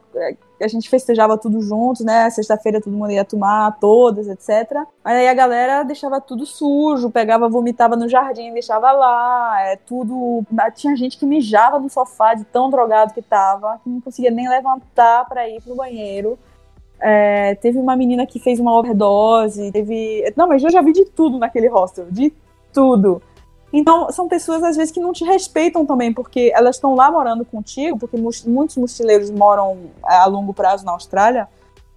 a 0.64 0.68
gente 0.68 0.90
festejava 0.90 1.38
tudo 1.38 1.62
junto, 1.62 2.04
né? 2.04 2.30
Sexta-feira 2.30 2.82
todo 2.82 2.96
mundo 2.96 3.12
ia 3.12 3.26
tomar, 3.26 3.78
todas, 3.80 4.28
etc. 4.28 4.84
Aí 5.04 5.28
a 5.28 5.34
galera 5.34 5.84
deixava 5.84 6.20
tudo 6.20 6.46
sujo, 6.46 7.10
pegava, 7.10 7.48
vomitava 7.48 7.96
no 7.96 8.10
jardim, 8.10 8.54
deixava 8.54 8.92
lá, 8.92 9.62
é 9.62 9.76
tudo. 9.76 10.44
Tinha 10.76 10.96
gente 10.96 11.18
que 11.18 11.26
mijava 11.26 11.80
no 11.80 11.90
sofá 11.90 12.34
de 12.34 12.44
tão 12.46 12.70
drogado 12.70 13.14
que 13.14 13.22
tava, 13.22 13.80
que 13.84 13.90
não 13.90 14.02
conseguia 14.02 14.32
nem 14.32 14.50
levantar 14.50 15.26
para 15.28 15.48
ir 15.48 15.62
pro 15.62 15.76
banheiro. 15.76 16.38
É, 17.00 17.56
teve 17.56 17.78
uma 17.78 17.96
menina 17.96 18.26
que 18.26 18.40
fez 18.40 18.60
uma 18.60 18.76
overdose, 18.78 19.72
teve. 19.72 20.34
Não, 20.36 20.48
mas 20.48 20.64
eu 20.64 20.72
já 20.72 20.82
vi 20.82 20.94
de 20.94 21.06
tudo 21.06 21.38
naquele 21.38 21.68
hostel, 21.68 22.08
de 22.10 22.34
tudo. 22.74 23.22
Então, 23.72 24.10
são 24.12 24.28
pessoas, 24.28 24.64
às 24.64 24.78
vezes, 24.78 24.92
que 24.92 25.00
não 25.00 25.12
te 25.12 25.26
respeitam 25.26 25.86
também, 25.86 26.14
porque 26.14 26.52
elas 26.56 26.78
estão 26.78 26.96
lá 26.96 27.12
morando 27.12 27.44
contigo, 27.44 27.98
porque 27.98 28.18
muitos 28.18 28.78
mochileiros 28.78 29.30
moram 29.30 29.78
é, 30.08 30.16
a 30.16 30.26
longo 30.26 30.54
prazo 30.54 30.86
na 30.86 30.94
Austrália, 30.94 31.48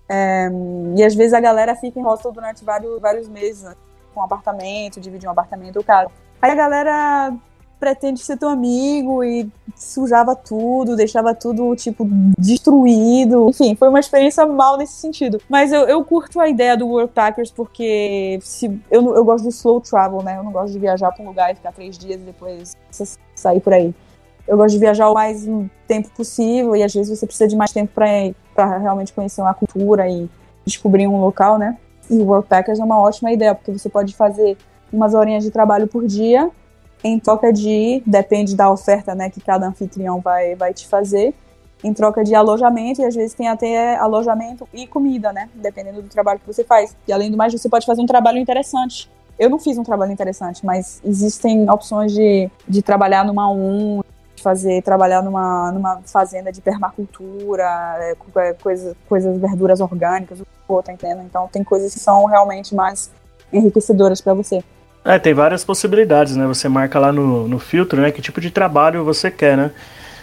é, 0.08 0.50
e 0.96 1.04
às 1.04 1.14
vezes 1.14 1.32
a 1.32 1.40
galera 1.40 1.76
fica 1.76 2.00
em 2.00 2.02
hostel 2.02 2.32
durante 2.32 2.64
vários, 2.64 3.00
vários 3.00 3.28
meses, 3.28 3.62
né, 3.62 3.76
com 4.12 4.20
um 4.20 4.24
apartamento, 4.24 5.00
dividir 5.00 5.28
um 5.28 5.32
apartamento, 5.32 5.78
o 5.78 5.84
cara. 5.84 6.10
Aí 6.42 6.50
a 6.50 6.54
galera 6.54 7.32
pretende 7.80 8.20
ser 8.20 8.36
teu 8.36 8.50
amigo 8.50 9.24
e 9.24 9.50
sujava 9.74 10.36
tudo, 10.36 10.94
deixava 10.94 11.34
tudo, 11.34 11.74
tipo, 11.74 12.06
destruído. 12.38 13.48
Enfim, 13.48 13.74
foi 13.74 13.88
uma 13.88 13.98
experiência 13.98 14.44
mal 14.46 14.76
nesse 14.76 14.92
sentido. 14.92 15.40
Mas 15.48 15.72
eu, 15.72 15.88
eu 15.88 16.04
curto 16.04 16.38
a 16.38 16.48
ideia 16.48 16.76
do 16.76 16.86
Worldpackers 16.86 17.50
porque 17.50 18.38
se, 18.42 18.66
eu, 18.90 19.14
eu 19.16 19.24
gosto 19.24 19.44
do 19.44 19.50
slow 19.50 19.80
travel, 19.80 20.22
né? 20.22 20.36
Eu 20.36 20.44
não 20.44 20.52
gosto 20.52 20.72
de 20.72 20.78
viajar 20.78 21.10
pra 21.10 21.24
um 21.24 21.28
lugar 21.28 21.50
e 21.50 21.54
ficar 21.54 21.72
três 21.72 21.96
dias 21.96 22.20
e 22.20 22.24
depois 22.24 22.76
sair 23.34 23.60
por 23.60 23.72
aí. 23.72 23.94
Eu 24.46 24.58
gosto 24.58 24.74
de 24.74 24.80
viajar 24.80 25.08
o 25.08 25.14
mais 25.14 25.48
tempo 25.88 26.10
possível 26.10 26.76
e 26.76 26.82
às 26.82 26.92
vezes 26.92 27.18
você 27.18 27.26
precisa 27.26 27.48
de 27.48 27.56
mais 27.56 27.72
tempo 27.72 27.92
para 27.94 28.78
realmente 28.78 29.12
conhecer 29.12 29.40
uma 29.40 29.54
cultura 29.54 30.06
e 30.08 30.28
descobrir 30.66 31.06
um 31.06 31.18
local, 31.20 31.56
né? 31.58 31.78
E 32.10 32.18
o 32.18 32.26
Worldpackers 32.26 32.78
é 32.78 32.84
uma 32.84 32.98
ótima 32.98 33.32
ideia, 33.32 33.54
porque 33.54 33.72
você 33.72 33.88
pode 33.88 34.14
fazer 34.14 34.58
umas 34.92 35.14
horinhas 35.14 35.44
de 35.44 35.50
trabalho 35.50 35.86
por 35.86 36.04
dia 36.04 36.50
em 37.02 37.18
troca 37.18 37.52
de, 37.52 38.02
depende 38.06 38.54
da 38.54 38.70
oferta 38.70 39.14
né, 39.14 39.30
que 39.30 39.40
cada 39.40 39.66
anfitrião 39.66 40.20
vai, 40.20 40.54
vai 40.54 40.74
te 40.74 40.86
fazer, 40.86 41.34
em 41.82 41.94
troca 41.94 42.22
de 42.22 42.34
alojamento, 42.34 43.00
e 43.00 43.04
às 43.04 43.14
vezes 43.14 43.34
tem 43.34 43.48
até 43.48 43.96
alojamento 43.96 44.68
e 44.72 44.86
comida, 44.86 45.32
né? 45.32 45.48
Dependendo 45.54 46.02
do 46.02 46.08
trabalho 46.08 46.38
que 46.38 46.46
você 46.46 46.62
faz. 46.62 46.94
E 47.08 47.12
além 47.12 47.30
do 47.30 47.38
mais, 47.38 47.52
você 47.52 47.68
pode 47.70 47.86
fazer 47.86 48.02
um 48.02 48.06
trabalho 48.06 48.38
interessante. 48.38 49.10
Eu 49.38 49.48
não 49.48 49.58
fiz 49.58 49.78
um 49.78 49.82
trabalho 49.82 50.12
interessante, 50.12 50.64
mas 50.64 51.00
existem 51.02 51.70
opções 51.70 52.12
de, 52.12 52.50
de 52.68 52.82
trabalhar 52.82 53.24
numa 53.24 53.48
de 54.36 54.42
fazer, 54.42 54.82
trabalhar 54.82 55.22
numa, 55.22 55.72
numa 55.72 56.02
fazenda 56.04 56.52
de 56.52 56.60
permacultura, 56.60 57.64
é, 57.98 58.16
é 58.36 58.52
coisas, 58.54 58.94
coisas, 59.08 59.38
verduras 59.38 59.80
orgânicas, 59.80 60.40
o 60.40 60.44
que 60.78 60.84
tá 60.84 60.92
entendendo? 60.92 61.22
Então 61.22 61.48
tem 61.48 61.64
coisas 61.64 61.92
que 61.92 62.00
são 62.00 62.26
realmente 62.26 62.74
mais 62.74 63.10
enriquecedoras 63.52 64.20
para 64.20 64.34
você. 64.34 64.62
É, 65.04 65.18
tem 65.18 65.32
várias 65.32 65.64
possibilidades, 65.64 66.36
né? 66.36 66.46
Você 66.46 66.68
marca 66.68 66.98
lá 66.98 67.10
no, 67.12 67.48
no 67.48 67.58
filtro, 67.58 68.00
né? 68.00 68.10
Que 68.10 68.20
tipo 68.20 68.40
de 68.40 68.50
trabalho 68.50 69.04
você 69.04 69.30
quer, 69.30 69.56
né? 69.56 69.70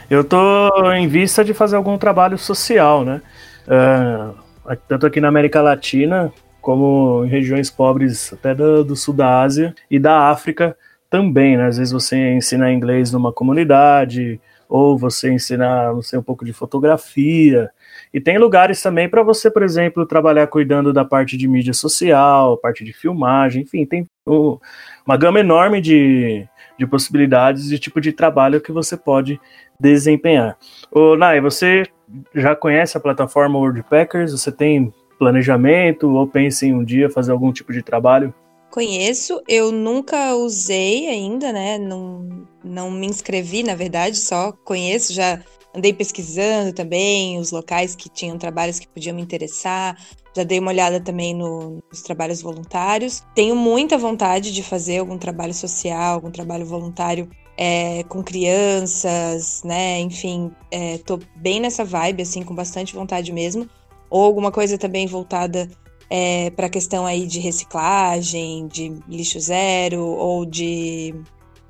Eu 0.10 0.24
tô 0.24 0.70
em 0.94 1.08
vista 1.08 1.44
de 1.44 1.54
fazer 1.54 1.76
algum 1.76 1.98
trabalho 1.98 2.38
social, 2.38 3.04
né? 3.04 3.22
Uh, 3.68 4.78
tanto 4.88 5.06
aqui 5.08 5.20
na 5.20 5.28
América 5.28 5.62
Latina, 5.62 6.32
como 6.62 7.24
em 7.26 7.28
regiões 7.28 7.70
pobres 7.70 8.32
até 8.34 8.54
do, 8.54 8.84
do 8.84 8.96
sul 8.96 9.14
da 9.14 9.42
Ásia 9.42 9.74
e 9.90 10.00
da 10.00 10.30
África 10.30 10.78
também, 11.10 11.58
né? 11.58 11.68
Às 11.68 11.78
vezes 11.78 11.92
você 11.92 12.34
ensina 12.34 12.72
inglês 12.72 13.12
numa 13.12 13.34
comunidade, 13.34 14.40
ou 14.70 14.98
você 14.98 15.32
ensinar, 15.32 15.94
não 15.94 16.02
sei, 16.02 16.20
um 16.20 16.24
pouco 16.24 16.46
de 16.46 16.54
fotografia. 16.54 17.70
E 18.14 18.20
tem 18.20 18.38
lugares 18.38 18.82
também 18.82 19.10
para 19.10 19.24
você, 19.24 19.50
por 19.50 19.64
exemplo, 19.64 20.06
trabalhar 20.06 20.48
cuidando 20.48 20.94
da 20.94 21.06
parte 21.06 21.38
de 21.38 21.48
mídia 21.48 21.74
social, 21.74 22.58
parte 22.58 22.84
de 22.84 22.94
filmagem, 22.94 23.64
enfim, 23.64 23.86
tem 23.86 24.08
uma 25.06 25.18
gama 25.18 25.40
enorme 25.40 25.82
de, 25.82 26.48
de 26.78 26.86
possibilidades 26.86 27.68
de 27.70 27.80
tipo 27.80 28.02
de 28.02 28.12
trabalho 28.12 28.62
que 28.62 28.72
você 28.72 28.98
pode 28.98 29.40
desempenhar. 29.80 30.58
Ô, 30.92 31.16
Nai, 31.16 31.40
você 31.40 31.84
já 32.34 32.56
conhece 32.56 32.98
a 32.98 33.00
plataforma 33.00 33.58
WordPackers? 33.58 34.32
Você 34.32 34.52
tem 34.52 34.94
planejamento 35.18 36.10
ou 36.10 36.28
pensa 36.28 36.66
em 36.66 36.74
um 36.74 36.84
dia 36.84 37.10
fazer 37.10 37.32
algum 37.32 37.52
tipo 37.52 37.74
de 37.74 37.82
trabalho? 37.82 38.34
Conheço, 38.70 39.42
eu 39.48 39.72
nunca 39.72 40.36
usei 40.36 41.08
ainda, 41.08 41.52
né? 41.54 41.78
Não, 41.78 42.46
não 42.64 42.92
me 42.92 43.08
inscrevi, 43.08 43.64
na 43.64 43.76
verdade, 43.76 44.18
só 44.18 44.52
conheço, 44.52 45.14
já 45.14 45.40
andei 45.78 45.94
pesquisando 45.94 46.74
também 46.74 47.38
os 47.40 47.52
locais 47.52 47.96
que 47.96 48.10
tinham 48.10 48.38
trabalhos 48.38 48.80
que 48.80 48.88
podiam 48.88 49.16
me 49.16 49.22
interessar, 49.22 49.96
já 50.36 50.44
dei 50.44 50.60
uma 50.60 50.72
olhada 50.72 51.00
também 51.00 51.34
no, 51.34 51.82
nos 51.90 52.02
trabalhos 52.02 52.42
voluntários. 52.42 53.24
Tenho 53.36 53.56
muita 53.56 53.98
vontade 53.98 54.54
de 54.54 54.64
fazer 54.64 54.98
algum 54.98 55.18
trabalho 55.18 55.54
social, 55.54 56.16
algum 56.16 56.32
trabalho 56.32 56.66
voluntário 56.66 57.30
é, 57.58 58.04
com 58.04 58.24
crianças, 58.24 59.64
né? 59.64 60.00
Enfim, 60.00 60.52
é, 60.72 61.00
tô 61.00 61.20
bem 61.36 61.60
nessa 61.60 61.84
vibe, 61.84 62.22
assim, 62.22 62.44
com 62.44 62.54
bastante 62.54 62.94
vontade 62.94 63.32
mesmo. 63.32 63.68
Ou 64.10 64.24
alguma 64.24 64.52
coisa 64.52 64.78
também 64.78 65.08
voltada 65.08 65.68
é, 66.10 66.52
para 66.52 66.68
a 66.68 66.70
questão 66.70 67.06
aí 67.06 67.26
de 67.26 67.40
reciclagem, 67.40 68.68
de 68.68 68.94
lixo 69.08 69.40
zero, 69.40 70.02
ou 70.04 70.46
de 70.46 71.16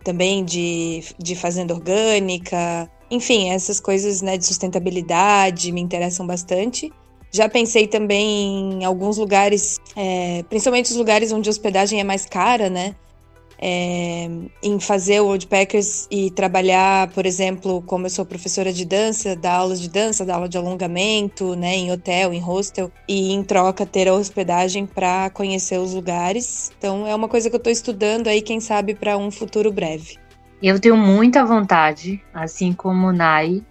também 0.03 0.43
de, 0.43 1.03
de 1.17 1.35
fazenda 1.35 1.73
orgânica. 1.73 2.89
Enfim, 3.09 3.49
essas 3.51 3.79
coisas 3.79 4.21
né, 4.21 4.37
de 4.37 4.45
sustentabilidade 4.45 5.71
me 5.71 5.81
interessam 5.81 6.27
bastante. 6.27 6.91
Já 7.31 7.47
pensei 7.49 7.87
também 7.87 8.73
em 8.73 8.85
alguns 8.85 9.17
lugares, 9.17 9.79
é, 9.95 10.43
principalmente 10.49 10.91
os 10.91 10.97
lugares 10.97 11.31
onde 11.31 11.49
a 11.49 11.51
hospedagem 11.51 11.99
é 11.99 12.03
mais 12.03 12.25
cara, 12.25 12.69
né? 12.69 12.95
É, 13.59 14.29
em 14.61 14.79
fazer 14.79 15.19
o 15.19 15.27
Woodpeckers 15.27 16.07
e 16.11 16.29
trabalhar, 16.29 17.09
por 17.11 17.25
exemplo, 17.25 17.81
como 17.87 18.05
eu 18.05 18.09
sou 18.09 18.23
professora 18.23 18.71
de 18.71 18.85
dança, 18.85 19.35
dar 19.35 19.55
aulas 19.55 19.81
de 19.81 19.89
dança, 19.89 20.23
dar 20.23 20.35
aula 20.35 20.47
de 20.47 20.57
alongamento, 20.59 21.55
né, 21.55 21.75
em 21.75 21.91
hotel, 21.91 22.31
em 22.33 22.39
hostel, 22.39 22.91
e 23.07 23.33
em 23.33 23.43
troca 23.43 23.83
ter 23.83 24.07
a 24.07 24.13
hospedagem 24.13 24.85
para 24.85 25.31
conhecer 25.31 25.79
os 25.79 25.93
lugares. 25.93 26.71
Então 26.77 27.07
é 27.07 27.15
uma 27.15 27.27
coisa 27.27 27.49
que 27.49 27.55
eu 27.55 27.59
estou 27.59 27.73
estudando 27.73 28.27
aí, 28.27 28.43
quem 28.43 28.59
sabe, 28.59 28.93
para 28.93 29.17
um 29.17 29.31
futuro 29.31 29.71
breve. 29.71 30.17
Eu 30.61 30.79
tenho 30.79 30.97
muita 30.97 31.45
vontade, 31.45 32.23
assim 32.33 32.73
como 32.73 33.07
o 33.07 33.13
Nai. 33.13 33.63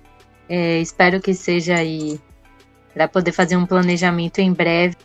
É, 0.49 0.80
espero 0.80 1.20
que 1.20 1.34
seja 1.34 1.74
aí 1.74 2.20
para 2.95 3.09
poder 3.09 3.32
fazer 3.32 3.57
um 3.57 3.66
planejamento 3.66 4.39
em 4.39 4.53
breve. 4.53 4.97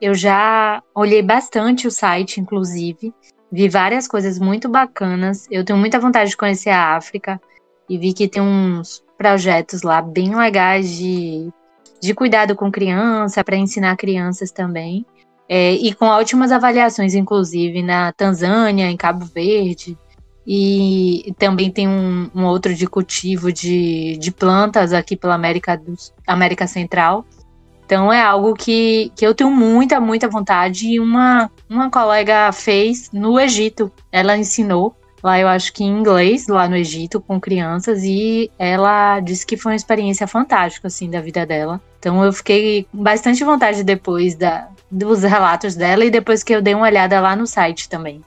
Eu 0.00 0.14
já 0.14 0.82
olhei 0.94 1.20
bastante 1.20 1.86
o 1.86 1.90
site, 1.90 2.40
inclusive, 2.40 3.12
vi 3.52 3.68
várias 3.68 4.08
coisas 4.08 4.38
muito 4.38 4.68
bacanas. 4.68 5.46
Eu 5.50 5.64
tenho 5.64 5.78
muita 5.78 6.00
vontade 6.00 6.30
de 6.30 6.36
conhecer 6.36 6.70
a 6.70 6.96
África 6.96 7.40
e 7.88 7.98
vi 7.98 8.12
que 8.12 8.26
tem 8.26 8.42
uns 8.42 9.04
projetos 9.18 9.82
lá 9.82 10.00
bem 10.00 10.34
legais 10.34 10.90
de, 10.90 11.50
de 12.00 12.14
cuidado 12.14 12.56
com 12.56 12.70
criança, 12.70 13.44
para 13.44 13.56
ensinar 13.56 13.96
crianças 13.96 14.50
também. 14.50 15.04
É, 15.48 15.72
e 15.72 15.92
com 15.92 16.06
ótimas 16.06 16.50
avaliações, 16.50 17.14
inclusive, 17.14 17.82
na 17.82 18.12
Tanzânia, 18.12 18.90
em 18.90 18.96
Cabo 18.96 19.26
Verde. 19.26 19.98
E 20.46 21.34
também 21.38 21.70
tem 21.70 21.88
um, 21.88 22.30
um 22.34 22.44
outro 22.44 22.74
de 22.74 22.86
cultivo 22.86 23.52
de, 23.52 24.16
de 24.18 24.30
plantas 24.30 24.92
aqui 24.92 25.16
pela 25.16 25.34
América, 25.34 25.76
do, 25.76 25.94
América 26.26 26.66
Central. 26.66 27.24
Então 27.86 28.12
é 28.12 28.20
algo 28.20 28.54
que, 28.54 29.12
que 29.16 29.26
eu 29.26 29.34
tenho 29.34 29.50
muita, 29.50 30.00
muita 30.00 30.28
vontade. 30.28 30.88
E 30.88 31.00
uma, 31.00 31.50
uma 31.68 31.90
colega 31.90 32.50
fez 32.52 33.10
no 33.12 33.38
Egito. 33.38 33.90
Ela 34.12 34.36
ensinou 34.36 34.94
lá, 35.22 35.40
eu 35.40 35.48
acho 35.48 35.72
que 35.72 35.82
em 35.82 35.98
inglês, 35.98 36.46
lá 36.48 36.68
no 36.68 36.76
Egito, 36.76 37.20
com 37.20 37.40
crianças. 37.40 38.02
E 38.04 38.50
ela 38.58 39.20
disse 39.20 39.46
que 39.46 39.56
foi 39.56 39.72
uma 39.72 39.76
experiência 39.76 40.26
fantástica, 40.26 40.88
assim, 40.88 41.10
da 41.10 41.20
vida 41.20 41.46
dela. 41.46 41.80
Então 41.98 42.22
eu 42.22 42.32
fiquei 42.32 42.86
com 42.92 43.02
bastante 43.02 43.42
vontade 43.42 43.82
depois 43.82 44.34
da, 44.34 44.68
dos 44.90 45.22
relatos 45.22 45.74
dela 45.74 46.04
e 46.04 46.10
depois 46.10 46.42
que 46.42 46.54
eu 46.54 46.60
dei 46.60 46.74
uma 46.74 46.86
olhada 46.86 47.18
lá 47.20 47.34
no 47.34 47.46
site 47.46 47.88
também. 47.88 48.20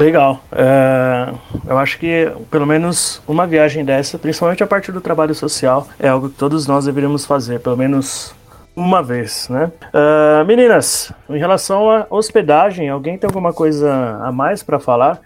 Legal. 0.00 0.42
É, 0.50 1.34
eu 1.68 1.76
acho 1.76 1.98
que 1.98 2.32
pelo 2.50 2.66
menos 2.66 3.22
uma 3.28 3.46
viagem 3.46 3.84
dessa, 3.84 4.18
principalmente 4.18 4.62
a 4.62 4.66
partir 4.66 4.92
do 4.92 5.00
trabalho 5.00 5.34
social, 5.34 5.86
é 5.98 6.08
algo 6.08 6.30
que 6.30 6.36
todos 6.36 6.66
nós 6.66 6.86
deveríamos 6.86 7.26
fazer, 7.26 7.60
pelo 7.60 7.76
menos 7.76 8.34
uma 8.74 9.02
vez, 9.02 9.46
né? 9.50 9.70
Uh, 9.92 10.42
meninas, 10.46 11.12
em 11.28 11.36
relação 11.36 11.90
à 11.90 12.06
hospedagem, 12.08 12.88
alguém 12.88 13.18
tem 13.18 13.28
alguma 13.28 13.52
coisa 13.52 14.18
a 14.22 14.32
mais 14.32 14.62
para 14.62 14.80
falar, 14.80 15.20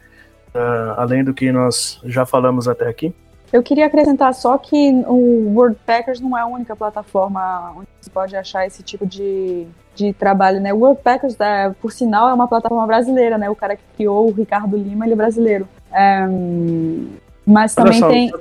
uh, 0.53 0.95
além 0.97 1.22
do 1.22 1.33
que 1.33 1.53
nós 1.53 2.01
já 2.05 2.27
falamos 2.27 2.66
até 2.66 2.89
aqui? 2.89 3.14
Eu 3.55 3.63
queria 3.63 3.87
acrescentar 3.87 4.35
só 4.35 4.59
que 4.59 4.91
o 5.07 5.55
WordPackers 5.55 6.21
não 6.21 6.37
é 6.37 6.41
a 6.41 6.47
única 6.47 6.75
plataforma 6.75 7.73
onde 7.77 7.87
você 8.01 8.11
pode 8.11 8.35
achar 8.35 8.67
esse 8.67 8.83
tipo 8.83 9.07
de, 9.07 9.65
de 9.95 10.13
trabalho, 10.13 10.61
né? 10.61 10.75
O 10.75 10.79
WordPackers, 10.79 11.39
é, 11.39 11.73
por 11.81 11.93
sinal, 11.93 12.29
é 12.29 12.35
uma 12.35 12.49
plataforma 12.49 12.85
brasileira, 12.85 13.39
né? 13.39 13.49
O 13.49 13.55
cara 13.55 13.77
que 13.77 13.83
criou, 13.95 14.27
o 14.27 14.33
Ricardo 14.33 14.77
Lima, 14.77 15.05
ele 15.05 15.13
é 15.13 15.17
brasileiro. 15.17 15.69
É, 15.93 16.27
mas 17.47 17.77
também 17.77 18.01
só, 18.01 18.09
tem... 18.09 18.33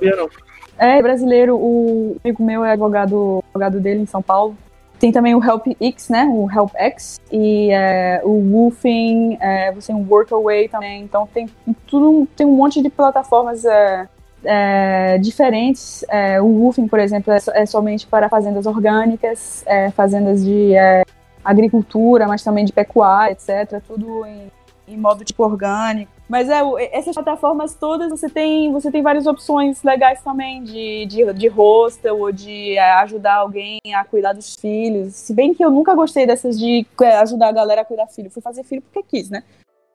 É 0.76 1.00
brasileiro, 1.00 1.54
o 1.54 2.16
amigo 2.24 2.42
meu 2.42 2.64
é 2.64 2.72
advogado, 2.72 3.44
advogado 3.50 3.78
dele 3.78 4.02
em 4.02 4.06
São 4.06 4.20
Paulo. 4.20 4.56
Tem 4.98 5.12
também 5.12 5.36
o 5.36 5.40
HelpX, 5.40 6.08
né? 6.08 6.28
O 6.28 6.50
HelpX 6.50 7.20
e 7.30 7.70
é, 7.70 8.20
o 8.24 8.32
Woofing, 8.32 9.38
é, 9.40 9.70
você 9.70 9.92
tem 9.92 9.96
o 9.96 10.04
Workaway 10.10 10.68
também. 10.68 11.02
Então 11.02 11.28
tem 11.32 11.48
tudo, 11.86 12.26
tem 12.34 12.44
um 12.44 12.56
monte 12.56 12.82
de 12.82 12.90
plataformas 12.90 13.64
é, 13.64 14.08
é, 14.44 15.18
diferentes. 15.18 16.04
É, 16.08 16.40
o 16.40 16.46
Woofing, 16.46 16.88
por 16.88 16.98
exemplo, 16.98 17.32
é, 17.32 17.38
é, 17.54 17.66
somente 17.66 18.06
para 18.06 18.28
fazendas 18.28 18.66
orgânicas, 18.66 19.64
é, 19.66 19.90
fazendas 19.90 20.44
de 20.44 20.74
é, 20.74 21.02
agricultura, 21.44 22.26
mas 22.26 22.42
também 22.42 22.64
de 22.64 22.72
pecuária, 22.72 23.32
etc. 23.32 23.82
Tudo 23.86 24.24
em, 24.26 24.50
em 24.88 24.96
modo 24.96 25.24
tipo 25.24 25.44
orgânico. 25.44 26.12
Mas 26.28 26.48
é, 26.48 26.62
essas 26.92 27.14
plataformas 27.14 27.74
todas 27.74 28.10
você 28.10 28.30
tem, 28.30 28.72
você 28.72 28.90
tem 28.90 29.02
várias 29.02 29.26
opções 29.26 29.82
legais 29.82 30.22
também 30.22 30.62
de, 30.62 31.06
de, 31.06 31.32
de 31.34 31.48
hostel 31.48 32.18
ou 32.18 32.32
de 32.32 32.76
é, 32.76 32.92
ajudar 32.94 33.34
alguém 33.34 33.78
a 33.94 34.04
cuidar 34.04 34.32
dos 34.32 34.54
filhos. 34.56 35.14
Se 35.14 35.34
bem 35.34 35.52
que 35.52 35.64
eu 35.64 35.70
nunca 35.70 35.94
gostei 35.94 36.26
dessas 36.26 36.58
de 36.58 36.86
ajudar 37.20 37.48
a 37.48 37.52
galera 37.52 37.82
a 37.82 37.84
cuidar 37.84 38.06
filho. 38.06 38.30
Fui 38.30 38.40
fazer 38.40 38.64
filho 38.64 38.82
porque 38.82 39.02
quis, 39.02 39.28
né? 39.28 39.42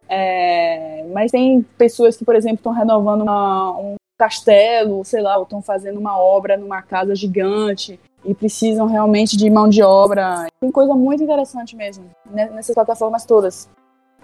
É, 0.07 1.05
mas 1.13 1.31
tem 1.31 1.61
pessoas 1.77 2.17
que, 2.17 2.25
por 2.25 2.35
exemplo, 2.35 2.57
estão 2.57 2.73
renovando 2.73 3.21
uma, 3.21 3.77
um 3.77 3.95
castelo, 4.19 5.03
sei 5.05 5.21
lá, 5.21 5.37
ou 5.37 5.43
estão 5.43 5.61
fazendo 5.61 5.97
uma 5.97 6.19
obra 6.19 6.57
numa 6.57 6.81
casa 6.81 7.15
gigante 7.15 7.97
e 8.25 8.35
precisam 8.35 8.85
realmente 8.85 9.37
de 9.37 9.49
mão 9.49 9.69
de 9.69 9.81
obra. 9.81 10.47
Tem 10.59 10.69
coisa 10.69 10.93
muito 10.93 11.23
interessante 11.23 11.73
mesmo 11.73 12.03
né, 12.29 12.49
nessas 12.53 12.75
plataformas 12.75 13.23
todas. 13.23 13.69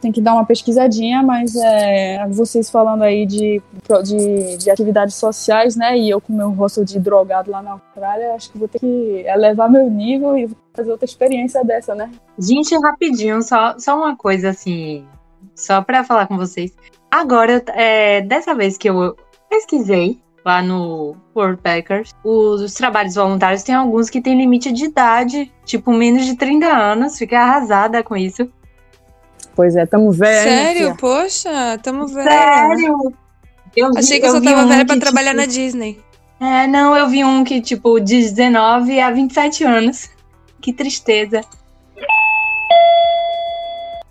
Tem 0.02 0.12
que 0.12 0.20
dar 0.20 0.34
uma 0.34 0.46
pesquisadinha, 0.46 1.24
mas 1.24 1.56
é, 1.56 2.28
vocês 2.28 2.70
falando 2.70 3.04
aí 3.04 3.26
de, 3.26 3.62
de, 4.04 4.58
de, 4.58 4.70
atividades 4.70 5.16
sociais, 5.16 5.78
né? 5.78 5.98
E 5.98 6.10
eu 6.10 6.20
com 6.20 6.34
meu 6.34 6.52
rosto 6.52 6.84
de 6.84 7.00
drogado 7.00 7.50
lá 7.50 7.62
na 7.62 7.72
Austrália, 7.72 8.36
acho 8.36 8.52
que 8.52 8.58
vou 8.58 8.68
ter 8.68 8.80
que 8.80 9.24
elevar 9.26 9.72
meu 9.72 9.90
nível 9.90 10.38
e 10.38 10.50
fazer 10.74 10.92
outra 10.92 11.06
experiência 11.06 11.64
dessa, 11.64 11.96
né? 11.96 12.12
Gente, 12.38 12.78
rapidinho, 12.78 13.42
só, 13.42 13.80
só 13.80 13.96
uma 13.96 14.18
coisa 14.18 14.50
assim, 14.50 15.08
só 15.56 15.82
para 15.82 16.04
falar 16.04 16.28
com 16.28 16.36
vocês. 16.36 16.76
Agora, 17.10 17.64
é, 17.70 18.20
dessa 18.20 18.54
vez 18.54 18.78
que 18.78 18.90
eu 18.90 19.16
pesquisei 19.50 20.20
lá 20.46 20.62
no 20.62 21.16
Worldpackers, 21.36 22.12
os, 22.24 22.62
os 22.62 22.74
trabalhos 22.76 23.16
voluntários 23.16 23.64
tem 23.64 23.74
alguns 23.74 24.10
que 24.10 24.22
tem 24.22 24.38
limite 24.38 24.72
de 24.72 24.86
idade, 24.86 25.52
tipo 25.66 25.92
menos 25.92 26.26
de 26.26 26.36
30 26.36 26.68
anos. 26.68 27.18
Fiquei 27.18 27.38
arrasada 27.38 28.04
com 28.04 28.16
isso. 28.16 28.48
Pois 29.56 29.76
é, 29.76 29.86
tamo 29.86 30.12
velho. 30.12 30.44
Sério? 30.44 30.96
Poxa, 30.98 31.80
tamo 31.82 32.08
velho. 32.08 32.30
Sério? 32.30 33.14
Eu 33.76 33.92
vi, 33.92 34.00
Achei 34.00 34.20
que 34.20 34.28
eu, 34.28 34.32
só 34.32 34.42
tava 34.42 34.62
um 34.62 34.68
velha 34.68 34.86
pra 34.86 35.00
trabalhar 35.00 35.32
tipo... 35.32 35.42
na 35.42 35.48
Disney. 35.48 36.00
É, 36.40 36.68
não, 36.68 36.96
eu 36.96 37.08
vi 37.08 37.24
um 37.24 37.44
que, 37.44 37.62
tipo, 37.62 38.00
de 38.00 38.30
19 38.30 39.00
a 39.00 39.10
27 39.10 39.64
anos. 39.64 40.10
Que 40.62 40.74
tristeza. 40.74 41.42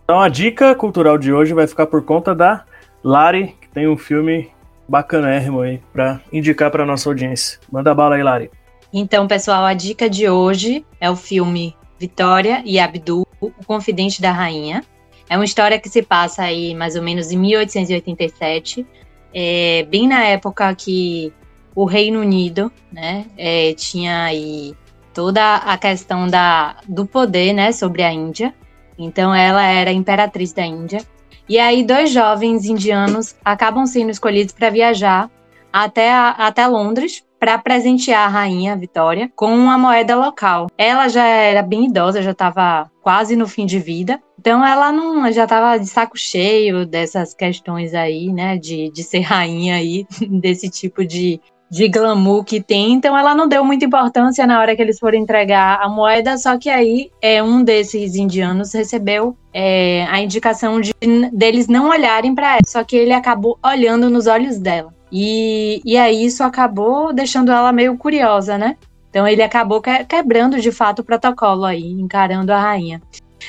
Então 0.05 0.21
a 0.21 0.29
dica 0.29 0.73
cultural 0.77 1.19
de 1.19 1.33
hoje 1.33 1.53
vai 1.53 1.67
ficar 1.67 1.87
por 1.87 2.05
conta 2.05 2.33
da 2.33 2.65
Lari, 3.03 3.57
que 3.61 3.69
tem 3.71 3.89
um 3.89 3.97
filme 3.97 4.54
bacanérrimo 4.89 5.61
aí 5.61 5.81
para 5.93 6.21
indicar 6.33 6.71
para 6.71 6.87
nossa 6.87 7.09
audiência. 7.09 7.59
Manda 7.71 7.95
bala 7.95 8.17
aí, 8.17 8.23
Lari. 8.23 8.51
Então, 8.93 9.27
pessoal, 9.27 9.65
a 9.65 9.75
dica 9.75 10.09
de 10.09 10.29
hoje 10.29 10.85
é 11.01 11.11
o 11.11 11.17
filme 11.17 11.77
Vitória 11.99 12.63
e 12.65 12.79
Abdul, 12.79 13.27
o 13.41 13.51
Confidente 13.67 14.23
da 14.23 14.31
Rainha. 14.31 14.85
É 15.29 15.37
uma 15.37 15.45
história 15.45 15.79
que 15.79 15.89
se 15.89 16.03
passa 16.03 16.43
aí 16.43 16.75
mais 16.75 16.97
ou 16.97 17.03
menos 17.03 17.33
em 17.33 17.37
1887, 17.37 18.87
é, 19.33 19.87
bem 19.91 20.07
na 20.07 20.23
época 20.25 20.73
que 20.75 21.33
o 21.75 21.85
Reino 21.85 22.21
Unido, 22.21 22.71
né? 22.93 23.27
É, 23.37 23.73
tinha 23.75 24.25
aí 24.25 24.77
toda 25.13 25.57
a 25.57 25.77
questão 25.79 26.29
da, 26.29 26.77
do 26.87 27.07
poder, 27.07 27.53
né, 27.53 27.73
sobre 27.73 28.03
a 28.03 28.13
Índia. 28.13 28.55
Então 28.99 29.35
ela 29.35 29.65
era 29.65 29.93
imperatriz 29.93 30.53
da 30.53 30.65
Índia. 30.65 31.01
E 31.49 31.59
aí 31.59 31.85
dois 31.85 32.11
jovens 32.11 32.65
indianos 32.65 33.35
acabam 33.45 33.87
sendo 33.87 34.11
escolhidos 34.11 34.55
para 34.55 34.71
viajar 34.71 35.31
até, 35.73 36.13
a, 36.13 36.31
até 36.31 36.67
Londres 36.67 37.23
para 37.39 37.59
presentear 37.59 38.27
a 38.27 38.29
rainha 38.29 38.75
Vitória 38.75 39.31
com 39.37 39.55
uma 39.55 39.77
moeda 39.77 40.17
local. 40.17 40.69
Ela 40.79 41.09
já 41.09 41.27
era 41.27 41.63
bem 41.63 41.87
idosa, 41.87 42.23
já 42.23 42.31
estava 42.31 42.91
quase 43.03 43.37
no 43.37 43.47
fim 43.47 43.67
de 43.67 43.79
vida. 43.79 44.19
Então 44.41 44.65
ela 44.65 44.91
não 44.91 45.31
já 45.31 45.45
estava 45.45 45.77
de 45.77 45.87
saco 45.87 46.17
cheio 46.17 46.87
dessas 46.87 47.35
questões 47.35 47.93
aí, 47.93 48.33
né, 48.33 48.57
de, 48.57 48.91
de 48.91 49.03
ser 49.03 49.21
rainha 49.21 49.77
aí, 49.77 50.07
desse 50.41 50.71
tipo 50.71 51.05
de, 51.05 51.41
de 51.75 51.89
glamour 51.89 52.45
que 52.45 52.61
tem, 52.61 52.93
então 52.93 53.19
ela 53.19 53.35
não 53.35 53.49
deu 53.49 53.65
muita 53.65 53.85
importância 53.85 54.47
na 54.47 54.61
hora 54.61 54.77
que 54.77 54.81
eles 54.81 54.97
foram 54.97 55.19
entregar 55.19 55.81
a 55.83 55.89
moeda, 55.89 56.39
só 56.39 56.57
que 56.57 56.71
aí 56.71 57.11
é, 57.21 57.43
um 57.43 57.65
desses 57.65 58.15
indianos 58.15 58.73
recebeu 58.73 59.37
é, 59.53 60.07
a 60.09 60.21
indicação 60.21 60.81
de 60.81 60.93
deles 61.33 61.67
não 61.67 61.89
olharem 61.89 62.33
para 62.33 62.53
ela, 62.53 62.61
só 62.65 62.85
que 62.85 62.95
ele 62.95 63.13
acabou 63.13 63.59
olhando 63.61 64.09
nos 64.09 64.29
olhos 64.29 64.57
dela. 64.57 64.95
E, 65.11 65.83
e 65.85 65.97
aí 65.97 66.25
isso 66.25 66.45
acabou 66.45 67.13
deixando 67.13 67.51
ela 67.51 67.73
meio 67.73 67.99
curiosa, 67.99 68.57
né? 68.57 68.77
Então 69.11 69.27
ele 69.27 69.43
acabou 69.43 69.83
quebrando 70.09 70.61
de 70.61 70.71
fato 70.71 71.01
o 71.01 71.05
protocolo 71.05 71.65
aí, 71.65 71.91
encarando 71.91 72.53
a 72.53 72.61
rainha. 72.61 73.03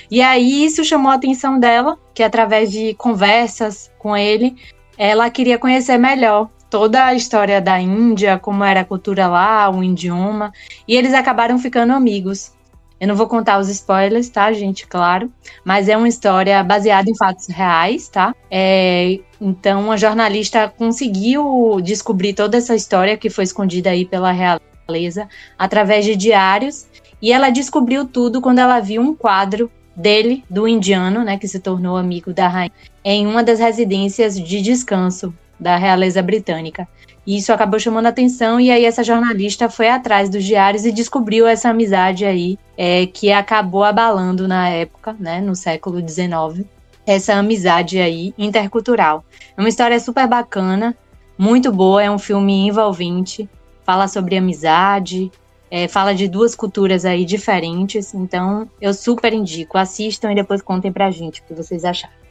E 0.10 0.24
aí 0.24 0.66
isso 0.66 0.84
chamou 0.84 1.12
a 1.12 1.16
atenção 1.16 1.60
dela, 1.60 1.96
que 2.12 2.24
através 2.24 2.72
de 2.72 2.96
conversas 2.96 3.92
com 4.00 4.18
ele, 4.18 4.56
ela 4.98 5.30
queria 5.30 5.60
conhecer 5.60 6.00
melhor 6.00 6.50
toda 6.70 7.06
a 7.06 7.14
história 7.14 7.62
da 7.62 7.80
Índia, 7.80 8.40
como 8.40 8.64
era 8.64 8.82
a 8.82 8.86
cultura 8.86 9.28
lá, 9.28 9.70
o 9.70 9.84
idioma, 9.84 10.52
e 10.88 10.96
eles 10.96 11.14
acabaram 11.14 11.58
ficando 11.60 11.94
amigos. 11.94 12.54
Eu 13.00 13.10
não 13.10 13.16
vou 13.16 13.28
contar 13.28 13.60
os 13.60 13.70
spoilers, 13.70 14.30
tá, 14.30 14.52
gente? 14.54 14.88
Claro. 14.88 15.32
Mas 15.66 15.90
é 15.90 15.98
uma 15.98 16.08
história 16.08 16.64
baseada 16.64 17.10
em 17.10 17.16
fatos 17.16 17.48
reais, 17.48 18.08
tá? 18.08 18.34
É, 18.50 19.20
então, 19.40 19.92
a 19.92 19.98
jornalista 19.98 20.70
conseguiu 20.70 21.80
descobrir 21.84 22.34
toda 22.34 22.58
essa 22.58 22.74
história 22.74 23.18
que 23.18 23.30
foi 23.30 23.44
escondida 23.44 23.90
aí 23.90 24.06
pela 24.06 24.32
realeza 24.32 25.28
através 25.58 26.06
de 26.06 26.16
diários. 26.16 26.88
E 27.22 27.34
ela 27.34 27.50
descobriu 27.50 28.06
tudo 28.06 28.42
quando 28.42 28.60
ela 28.60 28.80
viu 28.80 29.02
um 29.02 29.14
quadro 29.14 29.70
dele, 29.96 30.44
do 30.50 30.68
indiano, 30.68 31.24
né, 31.24 31.38
que 31.38 31.48
se 31.48 31.60
tornou 31.60 31.96
amigo 31.96 32.34
da 32.34 32.48
rainha, 32.48 32.72
em 33.04 33.26
uma 33.26 33.44
das 33.44 33.60
residências 33.60 34.40
de 34.40 34.62
descanso 34.62 35.34
da 35.60 35.78
realeza 35.78 36.22
britânica. 36.22 36.88
E 37.26 37.38
isso 37.38 37.52
acabou 37.52 37.80
chamando 37.80 38.06
a 38.06 38.10
atenção, 38.10 38.60
e 38.60 38.70
aí 38.70 38.86
essa 38.86 39.04
jornalista 39.04 39.68
foi 39.68 39.90
atrás 39.90 40.30
dos 40.30 40.44
diários 40.44 40.86
e 40.86 40.92
descobriu 40.92 41.48
essa 41.48 41.70
amizade 41.70 42.24
aí, 42.24 42.58
é, 42.78 43.08
que 43.08 43.32
acabou 43.32 43.84
abalando 43.84 44.48
na 44.48 44.70
época, 44.70 45.16
né, 45.20 45.42
no 45.42 45.56
século 45.56 45.98
XIX, 46.08 46.66
essa 47.06 47.34
amizade 47.34 48.00
aí 48.00 48.34
intercultural. 48.38 49.26
É 49.58 49.60
uma 49.60 49.70
história 49.70 50.00
super 50.00 50.28
bacana, 50.28 50.96
muito 51.38 51.72
boa, 51.72 52.04
é 52.04 52.12
um 52.12 52.20
filme 52.20 52.68
envolvente, 52.68 53.50
fala 53.84 54.08
sobre 54.08 54.38
amizade, 54.38 55.32
é, 55.70 55.88
fala 55.88 56.14
de 56.14 56.28
duas 56.28 56.56
culturas 56.56 57.06
aí 57.06 57.26
diferentes, 57.26 58.14
então 58.14 58.70
eu 58.80 58.94
super 58.94 59.34
indico, 59.34 59.78
assistam 59.78 60.32
e 60.32 60.36
depois 60.36 60.62
contem 60.62 60.92
pra 60.92 61.10
gente 61.10 61.42
o 61.42 61.44
que 61.44 61.54
vocês 61.54 61.84
acharam. 61.84 62.25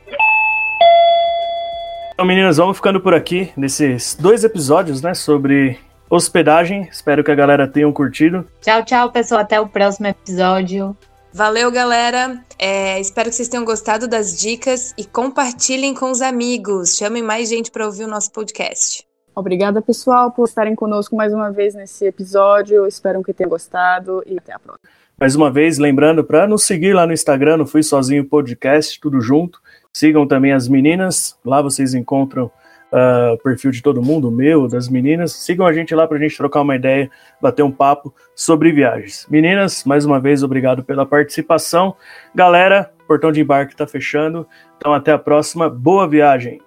Então, 2.15 2.25
meninas, 2.25 2.59
vamos 2.59 2.77
ficando 2.77 3.01
por 3.01 3.13
aqui 3.13 3.53
nesses 3.57 4.15
dois 4.15 4.45
episódios, 4.45 5.03
né, 5.03 5.15
sobre 5.15 5.81
hospedagem. 6.09 6.89
Espero 6.91 7.25
que 7.25 7.31
a 7.33 7.35
galera 7.35 7.67
tenha 7.67 7.91
curtido. 7.93 8.47
Tchau, 8.61 8.85
tchau, 8.85 9.11
pessoal. 9.11 9.41
Até 9.41 9.61
o 9.61 9.67
próximo 9.67 10.07
episódio. 10.07 10.97
Valeu, 11.33 11.73
galera. 11.73 12.41
É, 12.57 13.01
espero 13.01 13.31
que 13.31 13.35
vocês 13.35 13.49
tenham 13.49 13.65
gostado 13.65 14.07
das 14.07 14.39
dicas 14.39 14.95
e 14.97 15.05
compartilhem 15.05 15.93
com 15.93 16.13
os 16.13 16.23
amigos. 16.23 16.97
Chamem 16.97 17.21
mais 17.21 17.49
gente 17.49 17.73
para 17.73 17.85
ouvir 17.85 18.05
o 18.05 18.09
nosso 18.09 18.31
podcast. 18.31 19.05
Obrigada, 19.35 19.83
pessoal, 19.83 20.31
por 20.31 20.47
estarem 20.47 20.77
conosco 20.77 21.17
mais 21.17 21.35
uma 21.35 21.51
vez 21.51 21.75
nesse 21.75 22.07
episódio. 22.07 22.87
Espero 22.87 23.25
que 23.25 23.35
tenham 23.35 23.51
gostado 23.51 24.23
e 24.25 24.39
até 24.39 24.55
a 24.55 24.59
próxima. 24.61 24.89
Mais 25.19 25.35
uma 25.35 25.51
vez, 25.51 25.79
lembrando 25.79 26.23
para 26.23 26.47
nos 26.47 26.63
seguir 26.63 26.93
lá 26.93 27.07
no 27.07 27.13
Instagram, 27.13 27.57
no 27.57 27.67
Fui 27.67 27.83
Sozinho 27.83 28.25
Podcast, 28.25 29.01
tudo 29.01 29.21
junto. 29.21 29.61
Sigam 29.95 30.27
também 30.27 30.53
as 30.53 30.67
meninas, 30.67 31.39
lá 31.45 31.63
vocês 31.63 31.95
encontram 31.95 32.51
uh, 32.93 33.35
o 33.35 33.39
perfil 33.39 33.71
de 33.71 33.81
todo 33.81 34.03
mundo, 34.03 34.29
meu, 34.29 34.67
das 34.67 34.89
meninas. 34.89 35.33
Sigam 35.33 35.65
a 35.65 35.73
gente 35.73 35.95
lá 35.95 36.05
para 36.07 36.17
a 36.17 36.21
gente 36.21 36.37
trocar 36.37 36.63
uma 36.63 36.75
ideia, 36.75 37.09
bater 37.41 37.63
um 37.63 37.71
papo 37.71 38.13
sobre 38.35 38.73
viagens. 38.73 39.25
Meninas, 39.31 39.85
mais 39.85 40.05
uma 40.05 40.19
vez, 40.19 40.43
obrigado 40.43 40.83
pela 40.83 41.07
participação. 41.07 41.95
Galera, 42.35 42.91
portão 43.07 43.31
de 43.31 43.41
embarque 43.41 43.73
está 43.73 43.87
fechando, 43.87 44.45
então 44.77 44.93
até 44.93 45.13
a 45.13 45.19
próxima. 45.19 45.71
Boa 45.71 46.09
viagem! 46.09 46.64